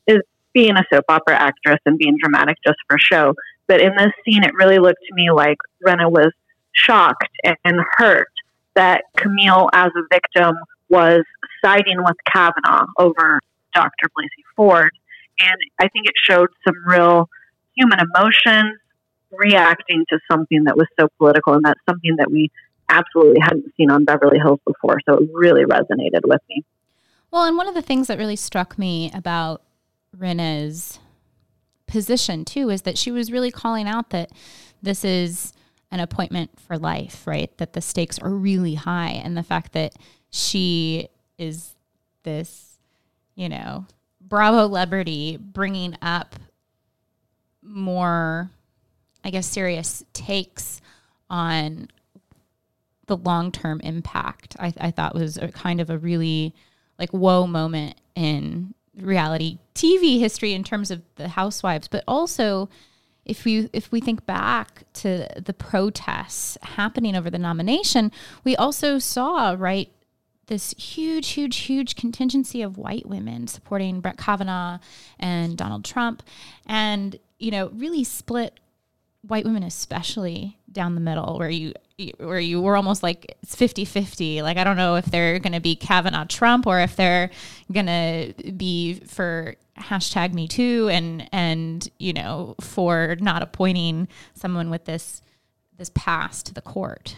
[0.06, 0.20] is
[0.52, 3.34] being a soap opera actress and being dramatic just for show.
[3.66, 6.32] But in this scene, it really looked to me like Rinna was
[6.72, 8.28] shocked and hurt
[8.74, 10.54] that Camille, as a victim,
[10.88, 11.24] was
[11.64, 13.40] siding with Kavanaugh over
[13.74, 14.08] Dr.
[14.08, 14.90] Blasey Ford.
[15.40, 17.28] And I think it showed some real
[17.76, 18.78] human emotions
[19.32, 22.50] reacting to something that was so political, and that's something that we
[22.88, 24.98] absolutely hadn't seen on Beverly Hills before.
[25.08, 26.64] So it really resonated with me.
[27.30, 29.62] Well, and one of the things that really struck me about
[30.16, 30.98] Rinna's
[31.86, 34.30] position too is that she was really calling out that
[34.82, 35.52] this is
[35.90, 37.56] an appointment for life, right?
[37.58, 39.94] That the stakes are really high, and the fact that
[40.30, 41.08] she
[41.38, 41.74] is
[42.22, 42.78] this,
[43.34, 43.86] you know,
[44.20, 46.36] Bravo celebrity bringing up
[47.62, 48.50] more
[49.24, 50.80] I guess, serious takes
[51.28, 51.88] on
[53.06, 56.54] the long term impact, I, I thought was kind of a really
[57.00, 62.68] like whoa moment in reality TV history in terms of the housewives, but also
[63.24, 68.12] if we if we think back to the protests happening over the nomination,
[68.44, 69.90] we also saw right
[70.46, 74.78] this huge, huge, huge contingency of white women supporting Brett Kavanaugh
[75.18, 76.22] and Donald Trump,
[76.66, 78.60] and you know really split
[79.22, 81.72] white women especially down the middle where you
[82.18, 85.60] where you were almost like it's 50-50 like i don't know if they're going to
[85.60, 87.28] be kavanaugh trump or if they're
[87.72, 94.70] going to be for hashtag me too and and you know for not appointing someone
[94.70, 95.22] with this
[95.80, 97.16] this past to the court.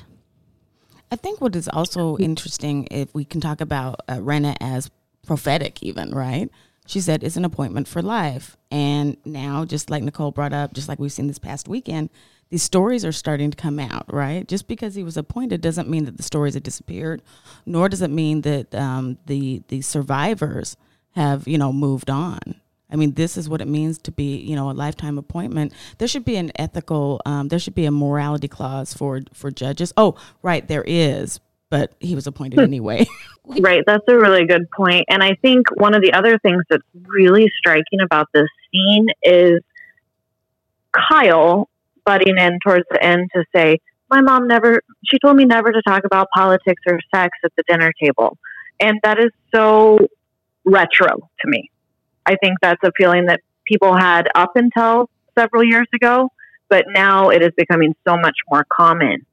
[1.11, 4.91] I think what is also interesting if we can talk about uh, Rinna as
[5.27, 6.49] prophetic even right?
[6.87, 8.57] She said it's an appointment for life.
[8.71, 12.09] And now, just like Nicole brought up, just like we've seen this past weekend,
[12.53, 14.47] these stories are starting to come out, right?
[14.47, 17.23] Just because he was appointed doesn't mean that the stories have disappeared,
[17.65, 20.77] nor does it mean that um, the the survivors
[21.13, 22.39] have you know moved on.
[22.91, 25.73] I mean, this is what it means to be, you know, a lifetime appointment.
[25.97, 29.95] There should be an ethical, um, there should be a morality clause for for judges.
[29.97, 31.41] Oh, right, there is,
[31.71, 32.65] but he was appointed hmm.
[32.65, 33.07] anyway.
[33.47, 33.83] right.
[33.87, 35.07] That's a really good point.
[35.09, 39.63] And I think one of the other things that's really striking about this scene is
[40.93, 41.71] Kyle
[42.05, 43.79] butting in towards the end to say,
[44.11, 47.63] My mom never, she told me never to talk about politics or sex at the
[47.69, 48.37] dinner table.
[48.81, 49.99] And that is so
[50.65, 51.71] retro to me.
[52.27, 56.29] I think that's a feeling that people had up until several years ago,
[56.69, 59.25] but now it is becoming so much more common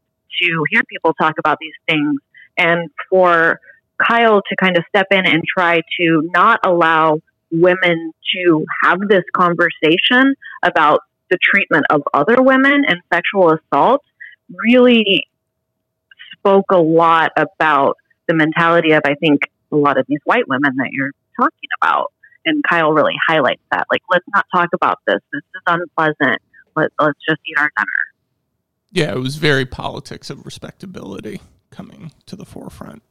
[0.42, 2.20] to hear people talk about these things
[2.58, 3.60] and for
[4.02, 7.20] Kyle to kind of step in and try to not allow
[7.52, 14.04] women to have this conversation about the treatment of other women and sexual assault
[14.50, 15.28] really
[16.34, 20.76] spoke a lot about the mentality of, I think, a lot of these white women
[20.78, 22.12] that you're talking about.
[22.46, 23.86] And Kyle really highlights that.
[23.92, 25.20] Like, let's not talk about this.
[25.32, 26.42] This is unpleasant.
[26.76, 27.88] Let, let's just eat our dinner.
[28.92, 33.04] Yeah, it was very politics of respectability coming to the forefront.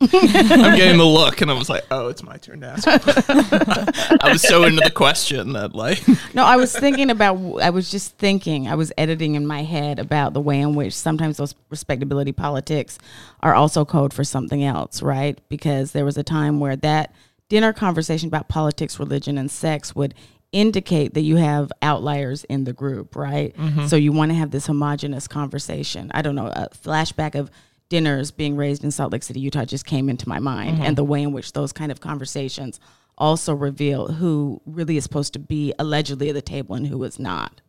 [0.00, 2.86] I'm getting the look, and I was like, "Oh, it's my turn to ask."
[4.22, 6.02] I was so into the question that, like,
[6.34, 7.60] no, I was thinking about.
[7.60, 8.68] I was just thinking.
[8.68, 12.98] I was editing in my head about the way in which sometimes those respectability politics
[13.40, 15.38] are also code for something else, right?
[15.48, 17.12] Because there was a time where that
[17.48, 20.14] dinner conversation about politics, religion, and sex would
[20.52, 23.54] indicate that you have outliers in the group, right?
[23.56, 23.86] Mm-hmm.
[23.86, 26.10] So you want to have this homogenous conversation.
[26.14, 27.50] I don't know, a flashback of
[27.88, 30.84] dinners being raised in Salt Lake City, Utah just came into my mind mm-hmm.
[30.84, 32.78] and the way in which those kind of conversations
[33.16, 37.18] also reveal who really is supposed to be allegedly at the table and who is
[37.18, 37.60] not.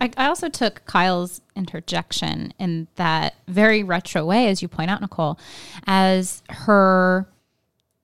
[0.00, 5.00] I, I also took Kyle's interjection in that very retro way, as you point out,
[5.00, 5.38] Nicole,
[5.86, 7.28] as her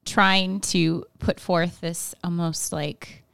[0.05, 3.25] trying to put forth this almost like,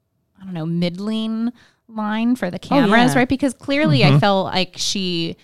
[0.40, 1.52] I don't know, middling
[1.88, 3.18] line for the cameras, oh, yeah.
[3.18, 3.28] right?
[3.28, 4.16] Because clearly mm-hmm.
[4.16, 5.36] I felt like she,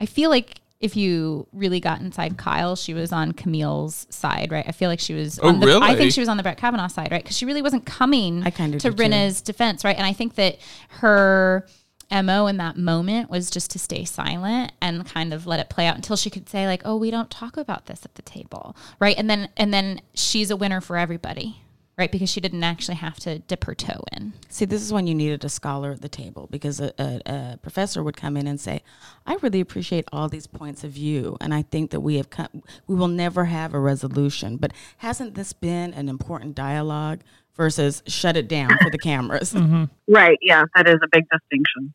[0.00, 4.64] I feel like if you really got inside Kyle, she was on Camille's side, right?
[4.66, 5.38] I feel like she was.
[5.40, 5.86] Oh, on the, really?
[5.86, 7.22] I think she was on the Brett Kavanaugh side, right?
[7.22, 9.52] Because she really wasn't coming I kind of to Rinna's too.
[9.52, 9.96] defense, right?
[9.96, 10.58] And I think that
[10.88, 11.66] her
[12.10, 15.86] mo in that moment was just to stay silent and kind of let it play
[15.86, 18.76] out until she could say like, "Oh, we don't talk about this at the table,"
[18.98, 19.16] right?
[19.16, 21.62] And then and then she's a winner for everybody
[21.98, 22.10] right?
[22.10, 24.32] Because she didn't actually have to dip her toe in.
[24.48, 27.58] See, this is when you needed a scholar at the table because a, a, a,
[27.62, 28.82] professor would come in and say,
[29.26, 32.62] "I really appreciate all these points of view, and I think that we have come,
[32.86, 37.20] we will never have a resolution." But hasn't this been an important dialogue
[37.54, 39.52] versus shut it down for the cameras?
[39.62, 39.84] Mm-hmm.
[40.12, 40.38] Right.
[40.42, 41.94] Yeah, that is a big distinction.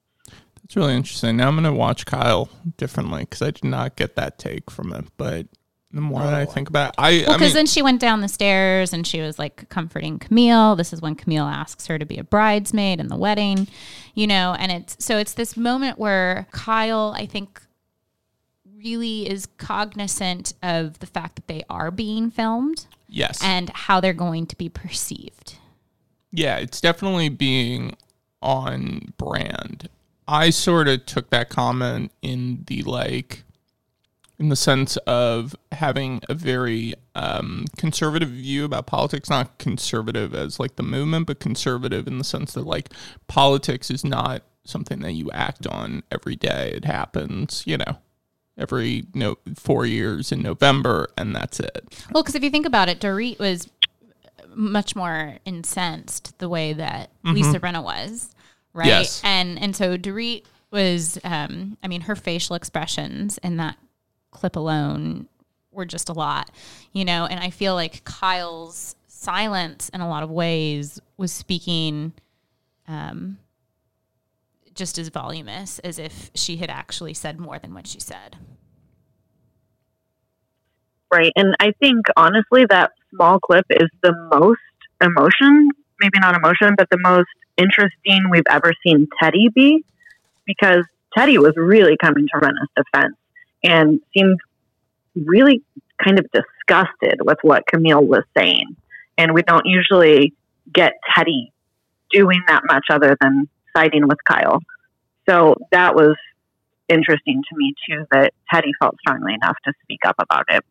[0.61, 1.35] That's really interesting.
[1.35, 4.93] Now I'm going to watch Kyle differently because I did not get that take from
[4.93, 5.47] it, but
[5.91, 8.27] the more oh, I think about it, I well, because then she went down the
[8.27, 10.75] stairs and she was like comforting Camille.
[10.75, 13.67] This is when Camille asks her to be a bridesmaid in the wedding,
[14.13, 17.61] you know, and it's so it's this moment where Kyle, I think,
[18.77, 22.85] really is cognizant of the fact that they are being filmed.
[23.07, 23.41] Yes.
[23.41, 25.55] And how they're going to be perceived.
[26.31, 27.95] Yeah, it's definitely being
[28.41, 29.89] on brand.
[30.27, 33.43] I sort of took that comment in the like
[34.39, 39.29] in the sense of having a very um, conservative view about politics.
[39.29, 42.89] Not conservative as like the movement, but conservative in the sense that like
[43.27, 46.71] politics is not something that you act on every day.
[46.75, 47.97] It happens, you know,
[48.57, 52.05] every no four years in November, and that's it.
[52.11, 53.69] Well, because if you think about it, Dorit was
[54.53, 57.35] much more incensed the way that mm-hmm.
[57.35, 58.33] Lisa Rinna was,
[58.73, 58.87] right?
[58.87, 59.21] Yes.
[59.23, 63.77] And and so Dorit was, um, I mean, her facial expressions in that
[64.31, 65.27] clip alone
[65.71, 66.51] were just a lot,
[66.91, 67.25] you know.
[67.25, 72.13] And I feel like Kyle's silence in a lot of ways was speaking
[72.87, 73.37] um,
[74.73, 78.37] just as voluminous as if she had actually said more than what she said.
[81.11, 81.31] Right.
[81.35, 84.59] And I think honestly, that small clip is the most
[85.01, 85.69] emotion,
[85.99, 89.83] maybe not emotion, but the most interesting we've ever seen Teddy be
[90.45, 90.85] because
[91.17, 93.15] Teddy was really coming to Rinna's defense
[93.67, 94.39] and seemed
[95.15, 95.61] really
[96.03, 98.75] kind of disgusted with what Camille was saying.
[99.17, 100.33] And we don't usually
[100.71, 101.51] get Teddy
[102.11, 104.61] doing that much other than siding with Kyle.
[105.27, 106.15] So that was
[106.87, 110.63] interesting to me too that Teddy felt strongly enough to speak up about it.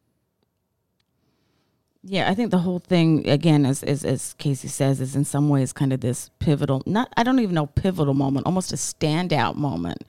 [2.03, 5.49] Yeah, I think the whole thing again, as, as as Casey says, is in some
[5.49, 6.83] ways kind of this pivotal.
[6.87, 10.05] Not I don't even know pivotal moment, almost a standout moment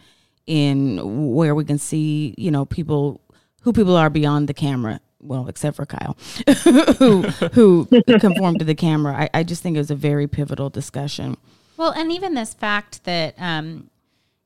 [0.48, 3.22] in where we can see, you know, people
[3.62, 5.00] who people are beyond the camera.
[5.20, 6.16] Well, except for Kyle,
[7.00, 7.24] who
[7.54, 7.86] who
[8.20, 9.14] conform to the camera.
[9.14, 11.38] I, I just think it was a very pivotal discussion.
[11.76, 13.90] Well, and even this fact that um,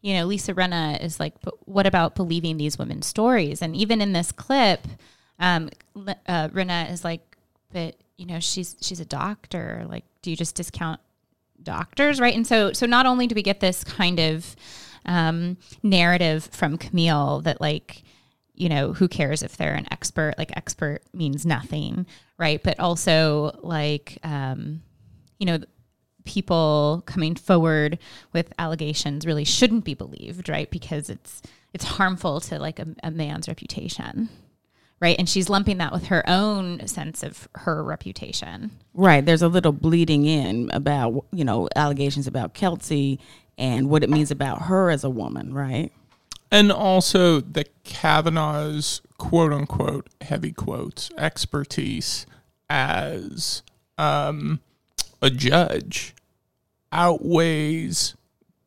[0.01, 3.61] you know, Lisa Rinna is like, but what about believing these women's stories?
[3.61, 4.87] And even in this clip,
[5.39, 7.21] um, uh, Rinna is like,
[7.71, 9.85] but you know, she's she's a doctor.
[9.87, 10.99] Like, do you just discount
[11.61, 12.35] doctors, right?
[12.35, 14.55] And so, so not only do we get this kind of
[15.05, 18.03] um, narrative from Camille that like
[18.53, 22.05] you know who cares if they're an expert like expert means nothing
[22.37, 24.81] right but also like um,
[25.39, 25.59] you know
[26.25, 27.97] people coming forward
[28.33, 30.69] with allegations really shouldn't be believed, right?
[30.69, 31.41] Because it's
[31.73, 34.29] it's harmful to like a, a man's reputation.
[34.99, 35.15] Right.
[35.17, 38.69] And she's lumping that with her own sense of her reputation.
[38.93, 39.25] Right.
[39.25, 43.19] There's a little bleeding in about, you know, allegations about Kelsey
[43.61, 45.93] and what it means about her as a woman, right?
[46.49, 52.25] And also the Kavanaugh's quote unquote heavy quotes expertise
[52.69, 53.61] as
[53.99, 54.59] um,
[55.21, 56.15] a judge
[56.91, 58.15] outweighs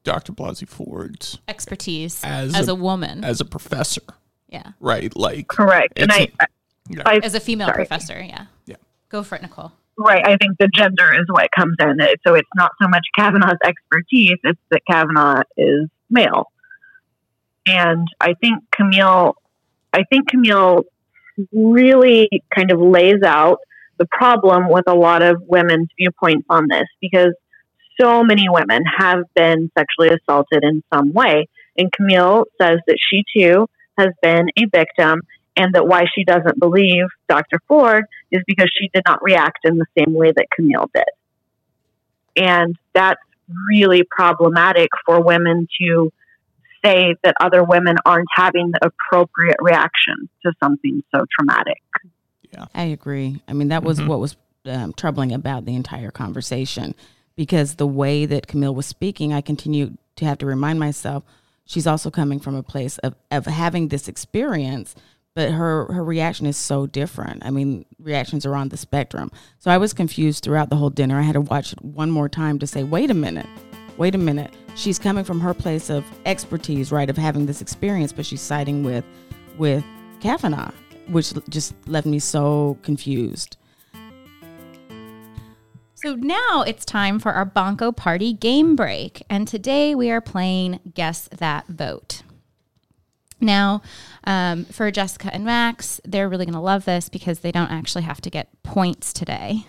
[0.05, 0.33] Dr.
[0.33, 3.25] Blasey Ford's Expertise as, as, a, woman.
[3.25, 4.03] as a professor,
[4.49, 4.73] yeah.
[4.79, 5.15] right?
[5.17, 5.99] Like Correct.
[5.99, 6.47] And it's I, a-
[6.89, 7.03] yeah.
[7.05, 7.77] I, As a female sorry.
[7.77, 8.23] professor.
[8.23, 8.47] Yeah.
[8.67, 8.77] Yeah.
[9.09, 9.73] Go for it, Nicole.
[9.97, 10.27] Right.
[10.27, 11.97] I think the gender is what comes in.
[12.27, 16.51] So it's not so much Kavanaugh's expertise, it's that Kavanaugh is male.
[17.67, 19.37] And I think Camille,
[19.93, 20.85] I think Camille
[21.53, 23.59] really kind of lays out
[23.99, 27.33] the problem with a lot of women's viewpoints on this because
[28.01, 31.49] so many women have been sexually assaulted in some way.
[31.77, 35.23] And Camille says that she too has been a victim
[35.57, 37.61] and that why she doesn't believe Dr.
[37.69, 41.05] Ford is because she did not react in the same way that Camille did.
[42.37, 43.21] And that's
[43.69, 46.13] really problematic for women to
[46.85, 51.83] say that other women aren't having the appropriate reaction to something so traumatic.
[52.53, 52.67] Yeah.
[52.75, 53.41] I agree.
[53.49, 54.09] I mean, that was Mhm.
[54.09, 54.37] what was
[54.67, 56.95] um, troubling about the entire conversation
[57.37, 61.23] because the way that Camille was speaking, I continue to have to remind myself
[61.67, 64.95] she's also coming from a place of, of having this experience,
[65.35, 67.45] but her, her reaction is so different.
[67.45, 69.31] I mean, reactions are on the spectrum.
[69.59, 71.19] So I was confused throughout the whole dinner.
[71.19, 73.47] I had to watch it one more time to say, wait a minute,
[73.97, 74.55] wait a minute.
[74.77, 78.85] She's coming from her place of expertise, right, of having this experience, but she's siding
[78.85, 79.05] with
[79.57, 79.85] with
[80.21, 80.73] Kavanaugh,
[81.09, 83.57] which just left me so confused.
[85.95, 89.23] So now it's time for our Bunco Party game break.
[89.31, 92.23] And today we are playing Guess That Vote.
[93.41, 93.83] Now,
[94.25, 98.05] um, for Jessica and Max, they're really going to love this because they don't actually
[98.05, 99.67] have to get points today.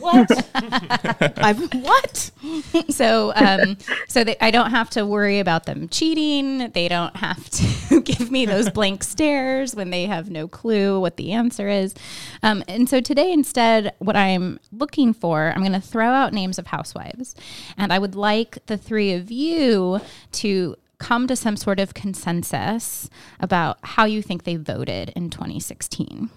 [0.00, 0.48] What?
[1.38, 2.30] I've, what?
[2.88, 6.70] so um, so they, I don't have to worry about them cheating.
[6.70, 11.16] They don't have to give me those blank stares when they have no clue what
[11.16, 11.94] the answer is.
[12.42, 16.58] Um, and so today, instead, what I'm looking for, I'm going to throw out names
[16.58, 17.34] of housewives,
[17.76, 20.00] and I would like the three of you
[20.32, 23.08] to come to some sort of consensus
[23.40, 26.30] about how you think they voted in 2016.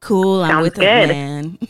[0.00, 0.42] Cool.
[0.42, 0.82] I'm with good.
[0.84, 1.58] it, man.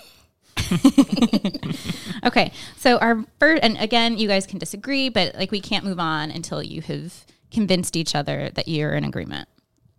[2.24, 5.98] Okay, so our first, and again, you guys can disagree, but like we can't move
[5.98, 9.48] on until you have convinced each other that you're in agreement.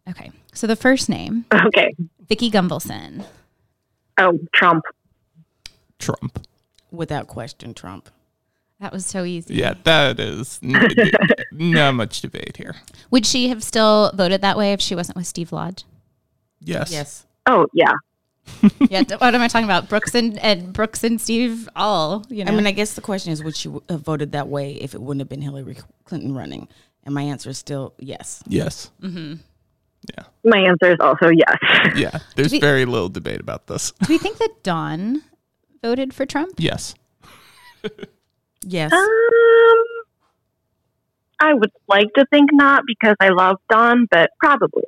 [0.09, 1.93] Okay, so the first name, Okay.
[2.29, 3.25] Vicki Gunvalson.
[4.17, 4.85] Oh, Trump.
[5.99, 6.47] Trump.
[6.91, 8.09] Without question, Trump.
[8.83, 9.55] That was so easy.
[9.55, 10.75] Yeah, that is n-
[11.53, 12.75] not much debate here.
[13.11, 15.85] Would she have still voted that way if she wasn't with Steve Lodge?
[16.59, 16.91] Yes.
[16.91, 17.25] Yes.
[17.47, 17.93] Oh, yeah.
[18.89, 19.03] yeah.
[19.19, 19.87] What am I talking about?
[19.87, 22.25] Brooks and, and Brooks and Steve all.
[22.27, 22.51] You know.
[22.51, 25.01] I mean, I guess the question is, would she have voted that way if it
[25.01, 26.67] wouldn't have been Hillary Clinton running?
[27.05, 28.43] And my answer is still yes.
[28.47, 28.91] Yes.
[29.01, 29.35] Mm-hmm.
[30.13, 30.23] Yeah.
[30.43, 31.57] My answer is also yes.
[31.95, 32.19] Yeah.
[32.35, 33.91] There's we- very little debate about this.
[33.91, 35.23] Do we think that Don
[35.81, 36.55] voted for Trump?
[36.57, 36.95] Yes.
[38.65, 38.91] Yes.
[38.91, 38.99] Um,
[41.39, 44.83] I would like to think not because I love Don, but probably.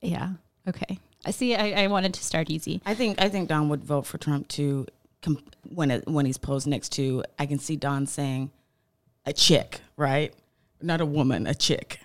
[0.00, 0.30] Yeah.
[0.68, 0.98] Okay.
[1.24, 1.54] I see.
[1.54, 2.80] I, I wanted to start easy.
[2.86, 4.86] I think I think Don would vote for Trump too.
[5.22, 8.50] Com- when it, when he's posed next to, I can see Don saying,
[9.26, 10.32] "A chick, right?
[10.80, 12.00] Not a woman, a chick."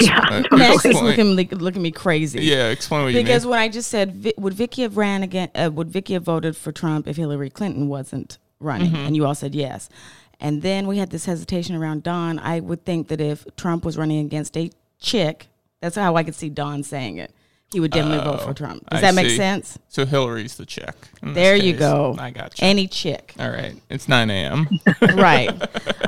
[0.00, 0.58] Yeah, totally.
[0.58, 1.04] Max is Explain.
[1.04, 2.42] looking like, looking me crazy.
[2.42, 2.68] Yeah.
[2.68, 3.50] Explain what you because mean.
[3.50, 5.50] when I just said, Vi- would Vicki have ran again?
[5.54, 8.88] Uh, would Vicki have voted for Trump if Hillary Clinton wasn't running?
[8.92, 9.06] Mm-hmm.
[9.06, 9.88] And you all said yes.
[10.38, 12.38] And then we had this hesitation around Don.
[12.38, 15.48] I would think that if Trump was running against a chick,
[15.80, 17.32] that's how I could see Don saying it.
[17.72, 18.88] He would definitely vote for Oh, Trump.
[18.90, 19.36] Does I that make see.
[19.36, 19.78] sense?
[19.88, 20.92] So Hillary's the chick.
[21.22, 22.16] There you go.
[22.18, 22.66] I got you.
[22.66, 23.76] Any chick, All right.
[23.88, 24.66] It's 9 a.m.
[25.14, 25.50] right?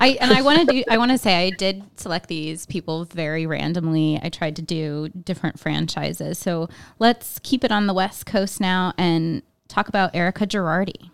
[0.01, 0.83] I and I want to do.
[0.91, 4.19] I want to say I did select these people very randomly.
[4.21, 6.37] I tried to do different franchises.
[6.37, 11.11] So let's keep it on the West Coast now and talk about Erika Girardi.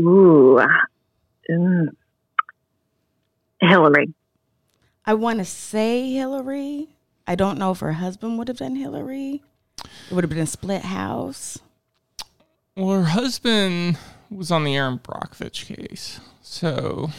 [0.00, 0.60] Ooh.
[1.50, 1.88] Mm.
[3.60, 4.14] Hillary.
[5.04, 6.88] I want to say Hillary.
[7.26, 9.42] I don't know if her husband would have done Hillary.
[9.78, 11.58] It would have been a split house.
[12.76, 13.98] Well, her husband
[14.30, 16.20] was on the Erin Brockovich case.
[16.42, 17.10] So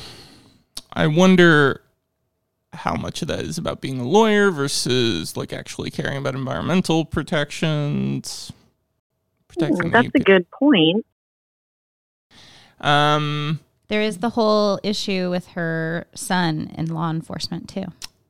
[0.93, 1.82] I wonder
[2.73, 7.05] how much of that is about being a lawyer versus like actually caring about environmental
[7.05, 8.51] protections.
[9.47, 11.05] Protecting Hmm, that's the a good point.
[12.82, 17.86] Um, There is the whole issue with her son in law enforcement too.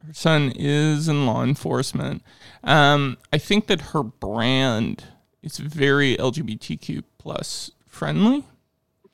[0.08, 2.24] her son is in law enforcement.
[2.64, 5.04] Um, I think that her brand
[5.44, 8.44] is very LGBTQ plus friendly.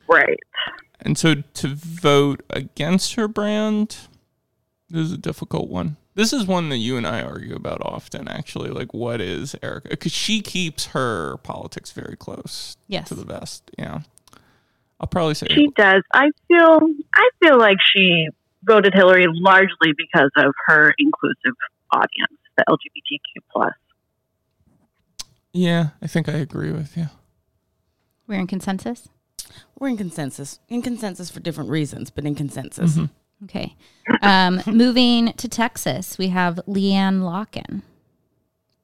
[0.07, 0.39] Right.
[1.01, 3.97] And so to vote against her brand
[4.89, 5.97] this is a difficult one.
[6.13, 8.69] This is one that you and I argue about often, actually.
[8.69, 9.89] Like, what is Erika?
[9.89, 13.07] Because she keeps her politics very close Yes.
[13.09, 13.71] to the vest.
[13.79, 14.01] Yeah.
[15.05, 16.01] I'll probably say She does.
[16.11, 16.79] I feel
[17.13, 18.27] I feel like she
[18.63, 21.53] voted Hillary largely because of her inclusive
[21.91, 23.73] audience, the LGBTQ plus.
[25.53, 27.09] Yeah, I think I agree with you.
[28.25, 29.09] We're in consensus.
[29.77, 30.59] We're in consensus.
[30.69, 32.97] In consensus for different reasons, but in consensus.
[33.43, 33.75] Okay.
[34.23, 37.83] Um, moving to Texas, we have LeeAnne Locken.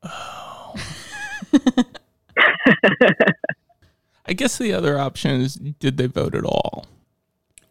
[4.26, 6.86] I guess the other option is did they vote at all?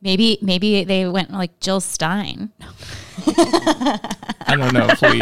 [0.02, 2.50] Maybe maybe they went like Jill Stein.
[3.26, 5.20] I don't know if we.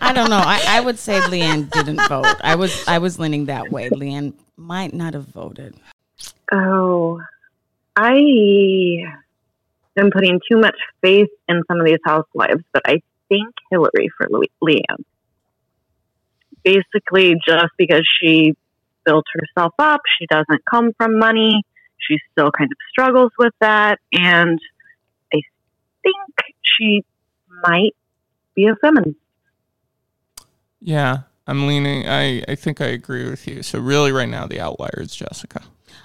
[0.00, 0.36] I don't know.
[0.44, 2.36] I, I would say LeeAnne didn't vote.
[2.42, 3.90] I was I was leaning that way.
[3.90, 5.74] LeeAnne might not have voted.
[6.52, 7.20] Oh,
[7.96, 8.14] I
[9.96, 14.26] am putting too much faith in some of these housewives, but I think Hillary for
[14.30, 15.04] Louis- LeeAnne.
[16.62, 18.54] Basically, just because she
[19.04, 21.62] built herself up, she doesn't come from money.
[21.98, 24.58] She still kind of struggles with that, and
[25.32, 25.40] I
[26.02, 26.16] think
[26.62, 27.02] she
[27.62, 27.94] might
[28.54, 29.16] be a feminist.
[30.80, 32.06] Yeah, I'm leaning.
[32.06, 33.62] I, I think I agree with you.
[33.62, 35.62] So, really, right now, the outlier is Jessica.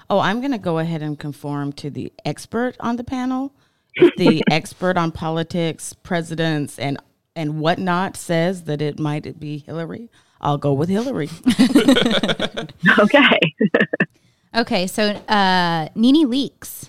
[0.08, 3.52] Oh, I'm going to go ahead and conform to the expert on the panel.
[3.94, 6.98] If the expert on politics, presidents, and
[7.36, 11.28] and whatnot says that it might be Hillary, I'll go with Hillary.
[12.98, 13.38] Okay.
[14.54, 16.88] Okay, so uh, Nene Leakes.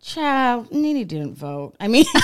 [0.00, 1.74] Child, Nene didn't vote.
[1.78, 2.04] I mean,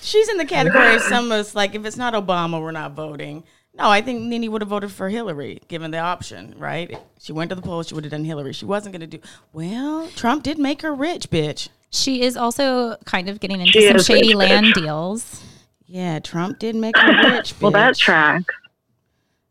[0.00, 2.92] she's in the category of some of us, like, if it's not Obama, we're not
[2.92, 3.44] voting.
[3.74, 6.98] No, I think Nene would have voted for Hillary, given the option, right?
[7.20, 8.54] She went to the polls, she would have done Hillary.
[8.54, 11.68] She wasn't going to do, well, Trump did make her rich, bitch.
[11.90, 14.74] She is also kind of getting into She some shady rich, land bitch.
[14.84, 15.42] deals.
[15.86, 18.52] Yeah, Trump did make her rich, well, that tracks.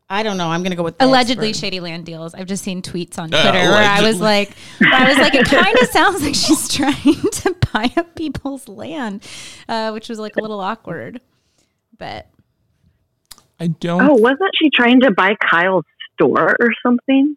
[0.08, 0.48] I don't know.
[0.48, 1.66] I'm going to go with Allegedly expert.
[1.66, 2.32] shady land deals.
[2.34, 5.46] I've just seen tweets on Uh, Twitter where I was like, I was like, it
[5.46, 9.26] kind of sounds like she's trying to buy up people's land,
[9.68, 11.20] uh, which was like a little awkward.
[11.98, 12.28] But
[13.58, 14.02] I don't.
[14.02, 15.84] Oh, wasn't she trying to buy Kyle's
[16.14, 17.34] store or something?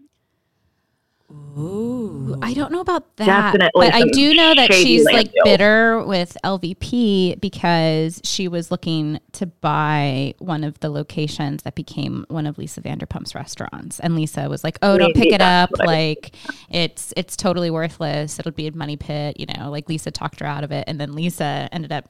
[1.32, 2.38] Ooh.
[2.42, 3.26] I don't know about that.
[3.26, 5.44] Definitely but I do know that she's like deals.
[5.44, 12.26] bitter with LVP because she was looking to buy one of the locations that became
[12.30, 15.70] one of Lisa Vanderpump's restaurants, and Lisa was like, "Oh, don't pick it up.
[15.70, 16.36] that's what I- Like,
[16.70, 18.40] it's it's totally worthless.
[18.40, 21.00] It'll be a money pit." You know, like Lisa talked her out of it, and
[21.00, 22.06] then Lisa ended up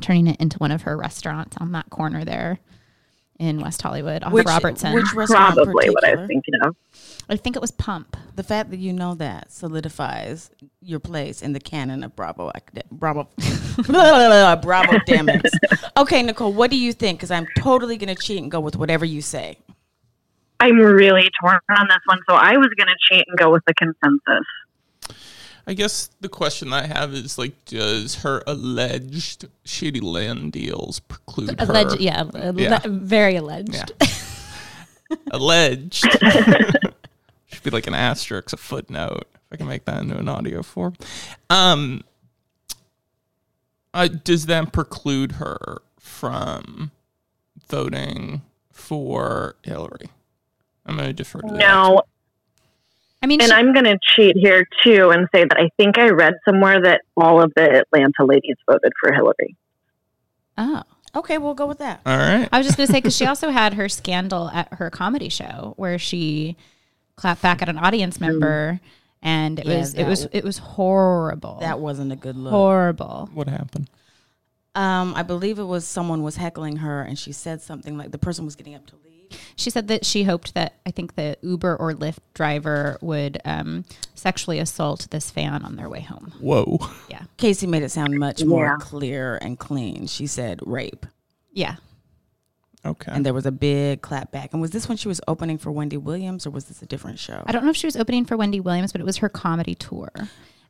[0.00, 2.58] turning it into one of her restaurants on that corner there
[3.38, 4.92] in West Hollywood off Which- Robertson.
[4.94, 6.26] which restaurant Probably what I was particular?
[6.26, 6.76] thinking of.
[7.30, 8.16] I think it was Pump.
[8.36, 12.50] The fact that you know that solidifies your place in the canon of Bravo.
[12.54, 13.28] acad- Bravo.
[13.76, 15.50] Bravo demics.
[15.96, 17.18] Okay, Nicole, what do you think?
[17.18, 19.58] Because I'm totally going to cheat and go with whatever you say.
[20.60, 23.62] I'm really torn on this one, so I was going to cheat and go with
[23.66, 24.46] the consensus.
[25.68, 31.60] I guess the question I have is like, does her alleged shady land deals preclude
[31.60, 31.66] her?
[31.70, 32.80] Alleged, yeah, alle- Yeah.
[32.86, 33.74] very alleged.
[34.00, 34.06] Yeah.
[35.30, 36.06] alleged.
[37.46, 39.24] Should be like an asterisk, a footnote.
[39.34, 40.94] If I can make that into an audio form.
[41.50, 42.02] Um,
[43.92, 46.92] uh, does that preclude her from
[47.68, 48.40] voting
[48.72, 50.08] for Hillary?
[50.86, 51.58] I'm going to defer to that.
[51.58, 52.02] No,
[53.22, 55.98] I mean, and she- I'm going to cheat here too and say that I think
[55.98, 59.56] I read somewhere that all of the Atlanta ladies voted for Hillary.
[60.56, 60.82] oh.
[61.16, 62.00] Okay, we'll go with that.
[62.04, 62.46] All right.
[62.52, 65.30] I was just going to say because she also had her scandal at her comedy
[65.30, 66.54] show where she
[67.16, 68.78] clapped back at an audience member,
[69.22, 71.58] and it Yeah, was it was w- it was horrible.
[71.60, 72.50] That wasn't a good look.
[72.52, 73.30] horrible.
[73.32, 73.88] What happened?
[74.74, 78.18] Um, I believe it was someone was heckling her, and she said something like the
[78.18, 79.07] person was getting up to leave.
[79.56, 83.84] She said that she hoped that I think the Uber or Lyft driver would um,
[84.14, 86.32] sexually assault this fan on their way home.
[86.40, 86.78] Whoa.
[87.10, 88.76] Yeah, Casey made it sound much more Yeah.
[88.80, 90.06] clear and clean.
[90.06, 91.06] She said rape,
[91.52, 91.76] yeah.
[92.86, 93.10] Okay.
[93.12, 94.52] and there was a big clap back.
[94.52, 97.18] And was this when she was opening for Wendy Williams, or was this a different
[97.18, 97.42] show?
[97.44, 99.74] I don't know if she was opening for Wendy Williams, but it was her comedy
[99.74, 100.10] tour.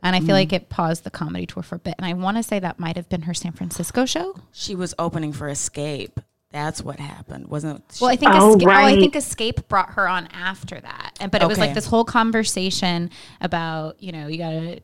[0.03, 1.95] And I feel like it paused the comedy tour for a bit.
[1.99, 4.37] And I want to say that might have been her San Francisco show.
[4.53, 6.17] She was opening for Xscape.
[6.51, 7.99] That's what happened, wasn't it?
[8.01, 11.31] Well, I think Oh, Xscape, oh, I think Xscape brought her on after that, and
[11.31, 14.81] but it was like this whole conversation about you know you got to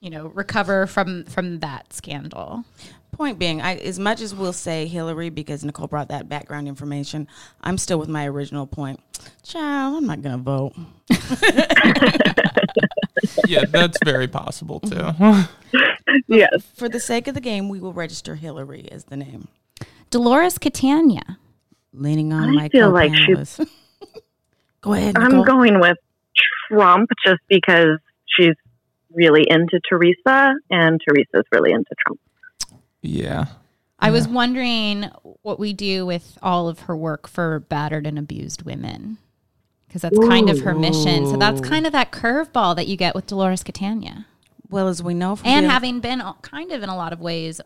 [0.00, 2.64] you know recover from from that scandal.
[3.12, 7.28] Point being, I, as much as we'll say Hillary because Nicole brought that background information,
[7.60, 8.98] I'm still with my original point.
[9.44, 10.72] Child, I'm not gonna vote.
[13.46, 15.10] yeah, that's very possible too.
[16.28, 16.64] Yes.
[16.76, 19.48] For the sake of the game, we will register Hillary as the name.
[20.14, 21.38] Dolores Catania.
[21.92, 23.34] Leaning on I my feel like she-
[24.80, 25.96] Go ahead, I'm going with
[26.70, 28.54] Trump just because she's
[29.12, 32.20] really into Teresa and Teresa's really into Trump.
[33.02, 33.46] yeah.
[33.98, 35.10] I was wondering
[35.42, 39.16] what we do with all of her work for battered and abused women.
[39.88, 41.26] Because that's kind of her mission.
[41.26, 44.26] So that's kind of that curveball that you get with Dolores Catania.
[44.68, 47.12] well, as we know, from and the- having been all- kind of in a lot
[47.14, 47.60] of ways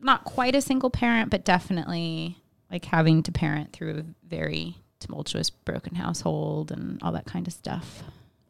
[0.00, 2.36] not quite a single parent but definitely
[2.70, 7.52] like having to parent through a very tumultuous broken household and all that kind of
[7.52, 8.02] stuff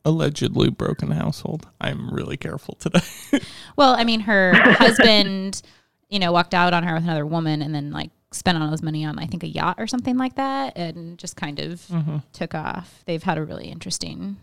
[0.02, 1.68] Allegedly broken household.
[1.78, 3.00] I'm really careful today.
[3.76, 5.60] well i mean her husband
[6.08, 8.82] you know walked out on her with another woman and then like spent all his
[8.82, 12.18] money on i think a yacht or something like that and just kind of mm-hmm.
[12.32, 14.36] took off they've had a really interesting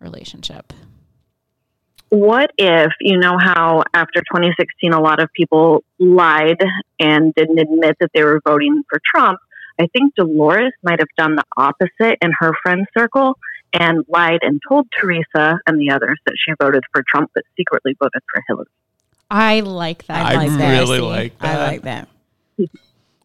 [0.00, 0.72] relationship
[2.10, 6.62] What if, you know, how after 2016, a lot of people lied
[6.98, 9.38] and didn't admit that they were voting for Trump?
[9.80, 13.38] I think Dolores might have done the opposite in her friend circle
[13.72, 17.94] and lied and told Teresa and the others that she voted for Trump, but secretly
[18.00, 18.66] voted for Hillary.
[19.30, 20.78] i like that I like I that.
[20.80, 21.04] really See?
[21.04, 22.08] like I like that.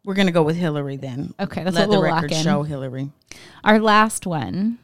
[0.04, 1.34] We're gonna go with Hillary then.
[1.40, 2.44] okay that's Let what the we'll lock record in.
[2.44, 3.10] show Hillary.
[3.64, 4.80] Our last one,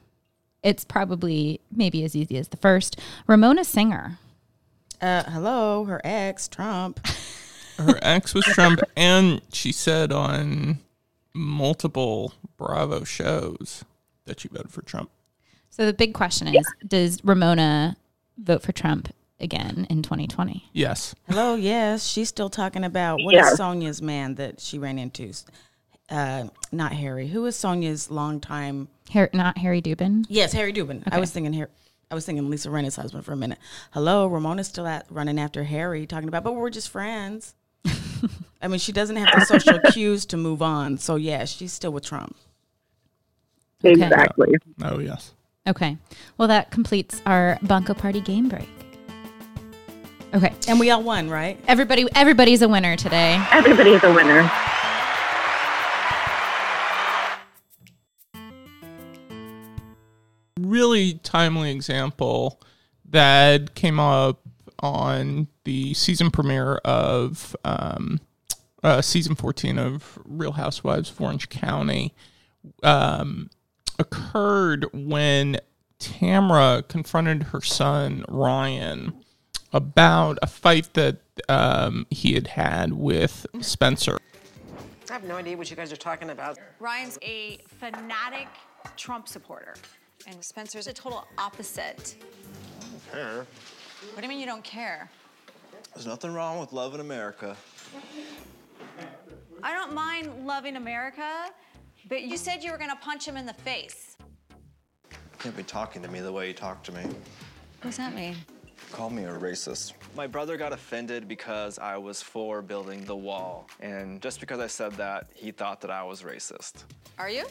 [0.64, 3.00] it's probably maybe as easy as the first.
[3.28, 4.18] Ramona Singer.
[5.02, 7.00] Uh, hello, her ex Trump.
[7.78, 10.80] Her ex was Trump, and she said on
[11.34, 13.86] multiple Bravo shows
[14.26, 15.10] that she voted for Trump.
[15.70, 17.96] So the big question is Does Ramona
[18.38, 20.70] vote for Trump again in 2020?
[20.74, 21.16] Yes.
[21.30, 23.58] Hello, yes, she's still talking about what is Yes.
[23.58, 25.32] Sonja's man that she ran into.
[26.10, 27.28] Uh, not Harry.
[27.28, 28.88] Who was Sonja's longtime?
[29.12, 30.26] Har- not Harry Dubin.
[30.30, 31.04] Yes, Harry Dubin.
[31.12, 31.70] I was thinking Harry.
[32.12, 33.60] I was thinking Lisa Rinna's husband for a minute.
[33.92, 37.54] Hello, Ramona's still at, running after Harry, talking about, but we're just friends.
[38.62, 40.98] I mean, she doesn't have the social cues to move on.
[40.98, 42.36] So yeah, she's still with Trump.
[43.86, 43.94] Okay.
[43.94, 44.56] Exactly.
[44.84, 45.34] Oh, yes.
[45.68, 45.98] Okay.
[46.38, 48.68] Well, that completes our Bunco Party game break.
[50.34, 50.54] Okay.
[50.68, 51.60] And we all won, right?
[51.68, 53.44] Everybody, everybody's a winner today.
[53.52, 54.52] Everybody's a winner.
[60.70, 62.62] Really timely example
[63.06, 64.40] that came up
[64.78, 68.20] on the season premiere of um,
[68.84, 72.14] uh, season 14 of Real Housewives of Orange County
[72.84, 73.50] um,
[73.98, 75.58] occurred when
[76.00, 79.14] Tamra confronted her son Ryan
[79.74, 81.18] about a fight that
[81.50, 84.20] um, he had had with Spencer.
[85.10, 86.60] I have no idea what you guys are talking about.
[86.80, 88.48] Ryan's a fanatic
[88.96, 89.74] Trump supporter,
[90.28, 92.16] and Spencer's a total opposite.
[93.12, 93.46] Care.
[94.14, 95.10] What do you mean you don't care?
[95.94, 97.56] There's nothing wrong with loving America.
[99.64, 101.50] I don't mind loving America,
[102.08, 104.16] but you said you were gonna punch him in the face.
[105.12, 107.04] You can't be talking to me the way you talk to me.
[107.04, 108.36] What does that mean?
[108.92, 109.94] Call me a racist.
[110.16, 113.70] My brother got offended because I was for building the wall.
[113.80, 116.86] And just because I said that, he thought that I was racist.
[117.18, 117.46] Are you?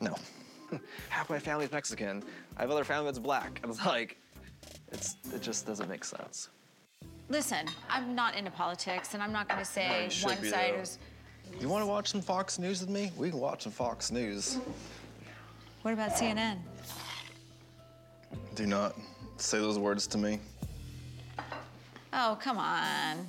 [0.00, 0.14] No.
[1.08, 2.22] Half my family's Mexican.
[2.56, 3.60] I have other family that's black.
[3.62, 4.18] And it's like,
[4.92, 6.48] it's it just doesn't make sense.
[7.28, 10.74] Listen, I'm not into politics, and I'm not gonna say you should one be, side
[10.80, 10.98] is.
[11.60, 13.10] You want to watch some Fox News with me?
[13.16, 14.58] We can watch some Fox News.
[15.82, 16.58] What about CNN?
[18.54, 18.96] Do not
[19.36, 20.40] say those words to me.
[22.12, 23.26] Oh, come on.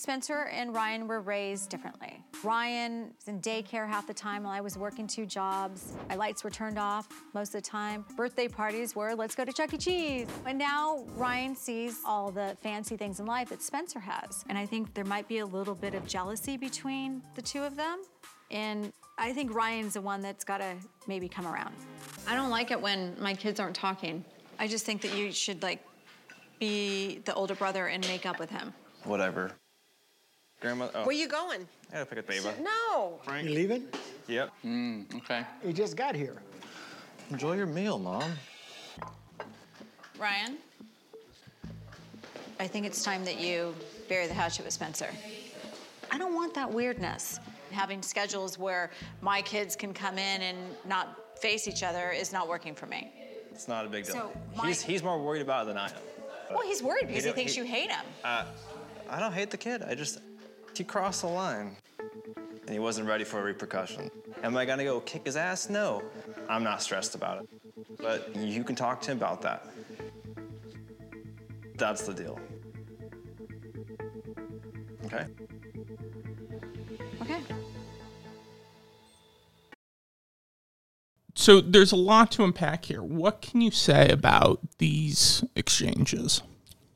[0.00, 2.24] Spencer and Ryan were raised differently.
[2.42, 5.92] Ryan was in daycare half the time while I was working two jobs.
[6.08, 8.06] My lights were turned off most of the time.
[8.16, 9.76] Birthday parties were, let's go to Chuck E.
[9.76, 10.26] Cheese.
[10.46, 14.42] And now Ryan sees all the fancy things in life that Spencer has.
[14.48, 17.76] And I think there might be a little bit of jealousy between the two of
[17.76, 18.00] them.
[18.50, 20.76] And I think Ryan's the one that's got to
[21.08, 21.74] maybe come around.
[22.26, 24.24] I don't like it when my kids aren't talking.
[24.58, 25.84] I just think that you should, like,
[26.58, 28.72] be the older brother and make up with him.
[29.04, 29.52] Whatever.
[30.60, 30.88] Grandma.
[30.94, 31.04] Oh.
[31.04, 31.66] Where you going?
[31.90, 32.54] I gotta pick up Ava.
[32.62, 33.18] No.
[33.24, 33.48] Frank.
[33.48, 33.84] You leaving?
[34.28, 34.50] Yep.
[34.64, 35.44] Mm, okay.
[35.64, 36.36] You just got here.
[37.30, 38.30] Enjoy your meal, Mom.
[40.18, 40.58] Ryan?
[42.58, 43.74] I think it's time that you
[44.08, 45.08] bury the hatchet with Spencer.
[46.10, 47.40] I don't want that weirdness.
[47.70, 48.90] Having schedules where
[49.22, 53.10] my kids can come in and not face each other is not working for me.
[53.52, 54.14] It's not a big deal.
[54.14, 55.94] So my- he's, he's more worried about it than I am.
[56.50, 58.04] Well, he's worried because he, don't- thinks you hate him.
[58.24, 58.44] Uh,
[59.08, 59.82] I don't hate the kid.
[59.82, 60.18] I just,
[60.74, 61.76] he crossed the line.
[61.98, 64.10] And he wasn't ready for a repercussion.
[64.42, 65.68] Am I gonna go kick his ass?
[65.68, 66.02] No.
[66.48, 67.48] I'm not stressed about it.
[67.98, 69.66] But you can talk to him about that.
[71.76, 72.38] That's the deal.
[75.06, 75.26] Okay?
[77.22, 77.40] Okay.
[81.34, 83.02] So there's a lot to unpack here.
[83.02, 86.42] What can you say about these exchanges?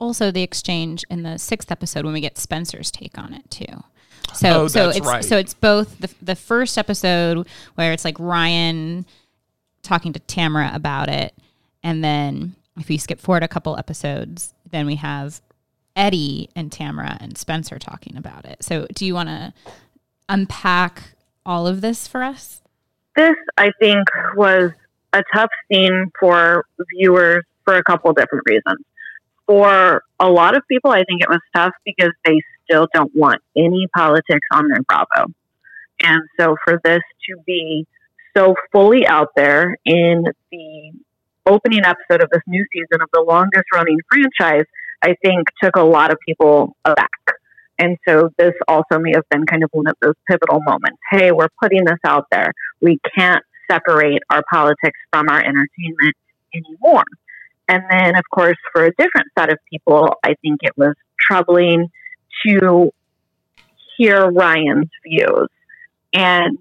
[0.05, 3.65] Also, the exchange in the sixth episode when we get Spencer's take on it too.
[3.71, 5.25] Oh, so, Oh, so that's it's right.
[5.25, 9.05] so it's both the the first episode where it's like Ryan
[9.81, 11.33] talking to Tamara about it,
[11.83, 15.41] and then if we skip forward a couple episodes, then we have
[15.95, 18.63] Eddie and Tamara and Spencer talking about it.
[18.63, 19.53] So, do you want to
[20.29, 21.01] unpack
[21.45, 22.61] all of this for us?
[23.15, 24.71] This, I think, was
[25.13, 26.65] a tough scene for
[26.97, 28.85] viewers for a couple different reasons.
[29.47, 33.41] For a lot of people, I think it was tough because they still don't want
[33.55, 35.31] any politics on their Bravo.
[36.01, 37.85] And so for this to be
[38.35, 40.91] so fully out there in the
[41.45, 44.65] opening episode of this new season of the longest running franchise,
[45.01, 47.09] I think took a lot of people aback.
[47.77, 50.97] And so this also may have been kind of one of those pivotal moments.
[51.11, 52.51] Hey, we're putting this out there.
[52.81, 56.15] We can't separate our politics from our entertainment
[56.53, 57.03] anymore.
[57.67, 61.89] And then, of course, for a different set of people, I think it was troubling
[62.45, 62.91] to
[63.97, 65.47] hear Ryan's views.
[66.13, 66.57] And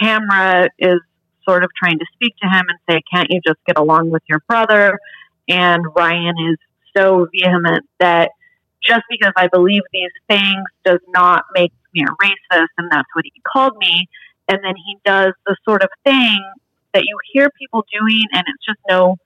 [0.00, 1.00] Tamra is
[1.44, 4.22] sort of trying to speak to him and say, Can't you just get along with
[4.28, 4.98] your brother?
[5.48, 6.58] And Ryan is
[6.96, 8.30] so vehement that
[8.86, 13.24] just because I believe these things does not make me a racist, and that's what
[13.24, 14.08] he called me.
[14.48, 16.38] And then he does the sort of thing
[16.94, 19.16] that you hear people doing, and it's just no,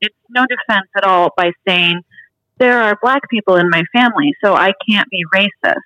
[0.00, 2.00] it's no defense at all by saying
[2.58, 5.76] there are black people in my family, so I can't be racist.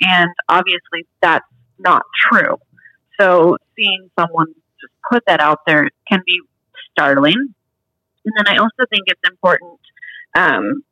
[0.00, 1.46] And obviously, that's
[1.78, 2.56] not true.
[3.20, 6.40] So seeing someone just put that out there can be
[6.92, 7.54] startling.
[8.24, 9.80] And then I also think it's important.
[10.36, 10.82] Um,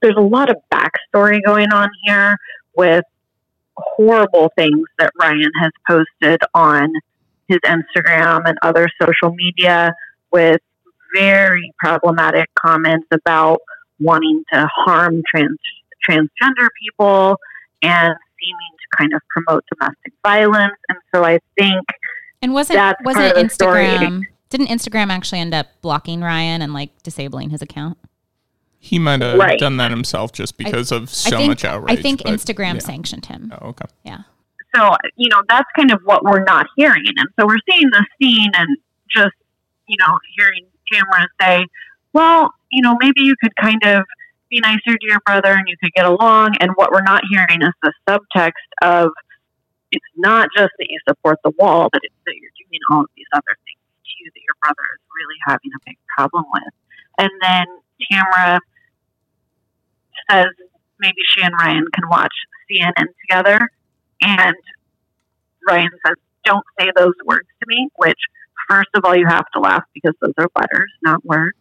[0.00, 2.36] there's a lot of backstory going on here
[2.76, 3.04] with
[3.76, 6.92] horrible things that Ryan has posted on
[7.48, 9.92] his Instagram and other social media
[10.32, 10.60] with
[11.14, 13.58] very problematic comments about
[14.00, 15.56] wanting to harm trans
[16.08, 17.36] transgender people
[17.82, 20.74] and seeming to kind of promote domestic violence.
[20.88, 21.84] And so I think
[22.42, 23.84] And wasn't that's wasn't part story.
[23.84, 24.22] Instagram?
[24.50, 27.98] Didn't Instagram actually end up blocking Ryan and like disabling his account?
[28.78, 29.58] He might have Right.
[29.58, 31.98] done that himself just because of so I think, much outrage.
[31.98, 32.78] I think but- Instagram yeah.
[32.80, 33.52] sanctioned him.
[33.60, 33.86] Oh, okay.
[34.04, 34.18] Yeah.
[34.76, 38.04] so you know that's kind of what we're not hearing and so we're seeing the
[38.20, 38.76] scene and
[39.10, 39.34] just
[39.88, 41.66] you know hearing Tamara say
[42.12, 44.04] well you know maybe you could kind of
[44.50, 46.54] be nicer to your brother and you could get along.
[46.60, 49.10] And what we're not hearing is the subtext of
[49.92, 53.10] it's not just that you support the wall but it's that you're doing all of
[53.16, 56.72] these other things too that your brother is really having a big problem with.
[57.18, 57.66] And then
[58.10, 58.60] Tamara
[60.30, 60.46] says
[61.00, 62.34] maybe she and Ryan can watch
[62.70, 63.68] CNN together.
[64.20, 64.56] And
[65.66, 68.18] Ryan says, Don't say those words to me, which,
[68.68, 71.56] first of all, you have to laugh because those are letters, not words.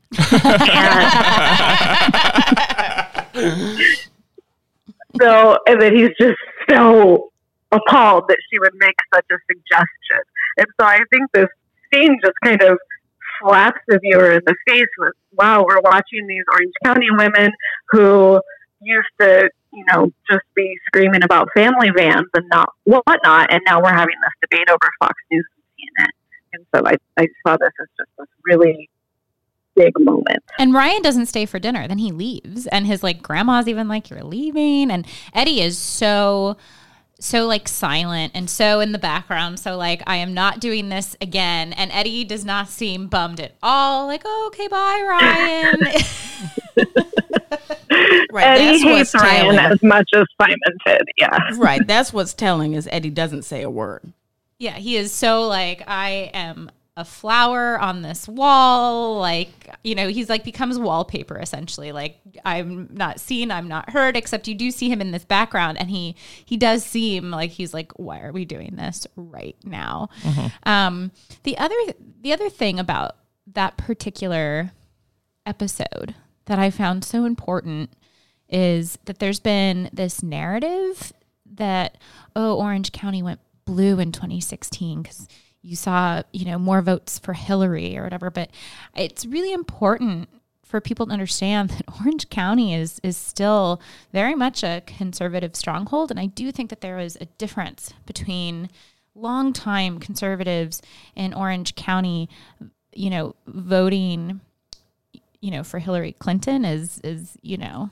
[3.38, 3.78] and
[5.22, 6.38] so, and then he's just
[6.70, 7.32] so
[7.72, 10.22] appalled that she would make such a suggestion.
[10.58, 11.50] And so I think this
[11.94, 12.78] scene just kind of
[13.42, 17.52] slaps the viewer in the face with, wow, we're watching these Orange County women
[17.90, 18.40] who
[18.82, 23.82] used to, you know, just be screaming about family vans and not whatnot, and now
[23.82, 26.10] we're having this debate over Fox News and CNN.
[26.58, 28.90] And so I, I saw this as just this really
[29.76, 30.44] big moment.
[30.58, 31.88] And Ryan doesn't stay for dinner.
[31.88, 32.68] Then he leaves.
[32.68, 34.92] And his like grandma's even like, You're leaving.
[34.92, 36.58] And Eddie is so
[37.20, 39.60] so like silent and so in the background.
[39.60, 41.74] So like I am not doing this again.
[41.74, 44.08] And Eddie does not seem bummed at all.
[44.08, 46.04] Like, oh, okay, bye, Ryan.
[48.32, 49.60] Right, Eddie that's hates what's Ryan telling.
[49.60, 51.02] as much as Simon did.
[51.18, 51.40] Yeah.
[51.56, 51.86] right.
[51.88, 54.12] That's what's telling is Eddie doesn't say a word.
[54.60, 59.20] Yeah, he is so like, I am a flower on this wall.
[59.20, 61.92] Like, you know, he's like becomes wallpaper essentially.
[61.92, 65.78] Like I'm not seen, I'm not heard, except you do see him in this background
[65.78, 70.10] and he he does seem like he's like, why are we doing this right now?
[70.64, 71.12] Um
[71.44, 71.76] the other
[72.22, 73.16] the other thing about
[73.54, 74.72] that particular
[75.46, 76.16] episode
[76.46, 77.92] that I found so important
[78.50, 81.14] is that there's been this narrative
[81.46, 82.00] that
[82.36, 85.28] oh Orange County went blue in 2016 because
[85.62, 88.32] you saw you know more votes for Hillary or whatever.
[88.32, 88.50] But
[88.96, 90.30] it's really important
[90.64, 93.80] for people to understand that Orange County is is still
[94.12, 98.70] very much a conservative stronghold, and I do think that there is a difference between
[99.14, 100.82] longtime conservatives
[101.16, 102.30] in Orange County,
[102.94, 104.42] you know, voting,
[105.42, 107.90] you know, for Hillary Clinton is is you know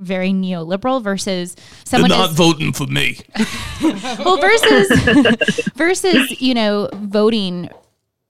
[0.00, 1.54] very neoliberal versus
[1.84, 3.18] someone They're not is- voting for me.
[3.82, 7.68] well versus versus you know voting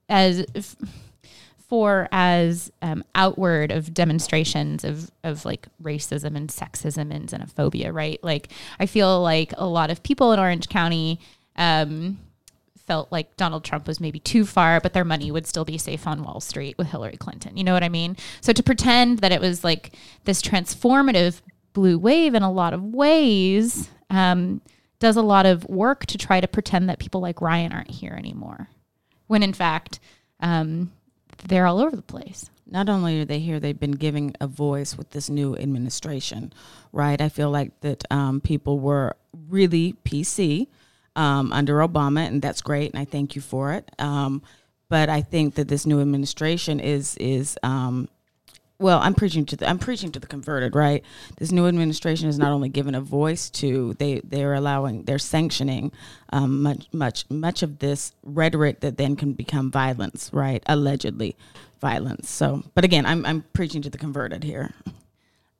[0.09, 0.45] as
[1.69, 8.23] for as um, outward of demonstrations of of like racism and sexism and xenophobia right?
[8.25, 8.49] Like
[8.81, 11.21] i feel like a lot of people in orange county
[11.57, 12.19] um,
[12.77, 16.09] felt like donald trump was maybe too far but their money would still be safe
[16.09, 17.57] on wall street with hillary clinton.
[17.57, 18.17] You know what i mean?
[18.41, 19.93] So to pretend that it was like
[20.25, 21.41] this transformative
[21.73, 24.61] blue wave in a lot of ways um,
[24.99, 28.15] does a lot of work to try to pretend that people like Ryan aren't here
[28.17, 28.69] anymore,
[29.27, 30.01] when in fact
[30.41, 30.93] um,
[31.47, 32.51] they're all over the place.
[32.67, 36.53] Not only are they here, they've been giving a voice with this new administration,
[36.93, 37.21] right?
[37.21, 39.17] I feel like that um, people were
[39.49, 40.69] really PC
[41.17, 43.91] um, under Obama, and that's great, and I thank you for it.
[43.99, 44.43] Um,
[44.89, 48.09] but I think that this new administration is is um,
[48.81, 51.05] well, I'm preaching to the I'm preaching to the converted, right?
[51.37, 55.93] This new administration is not only given a voice to they they're allowing they're sanctioning
[56.33, 60.63] um, much much much of this rhetoric that then can become violence, right?
[60.67, 61.37] Allegedly
[61.81, 62.31] violence.
[62.31, 64.73] So, but again, I'm I'm preaching to the converted here.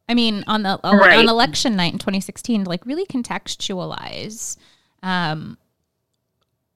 [0.09, 1.19] I mean, on the Right.
[1.19, 4.57] on election night in 2016, like really contextualize
[5.03, 5.59] um,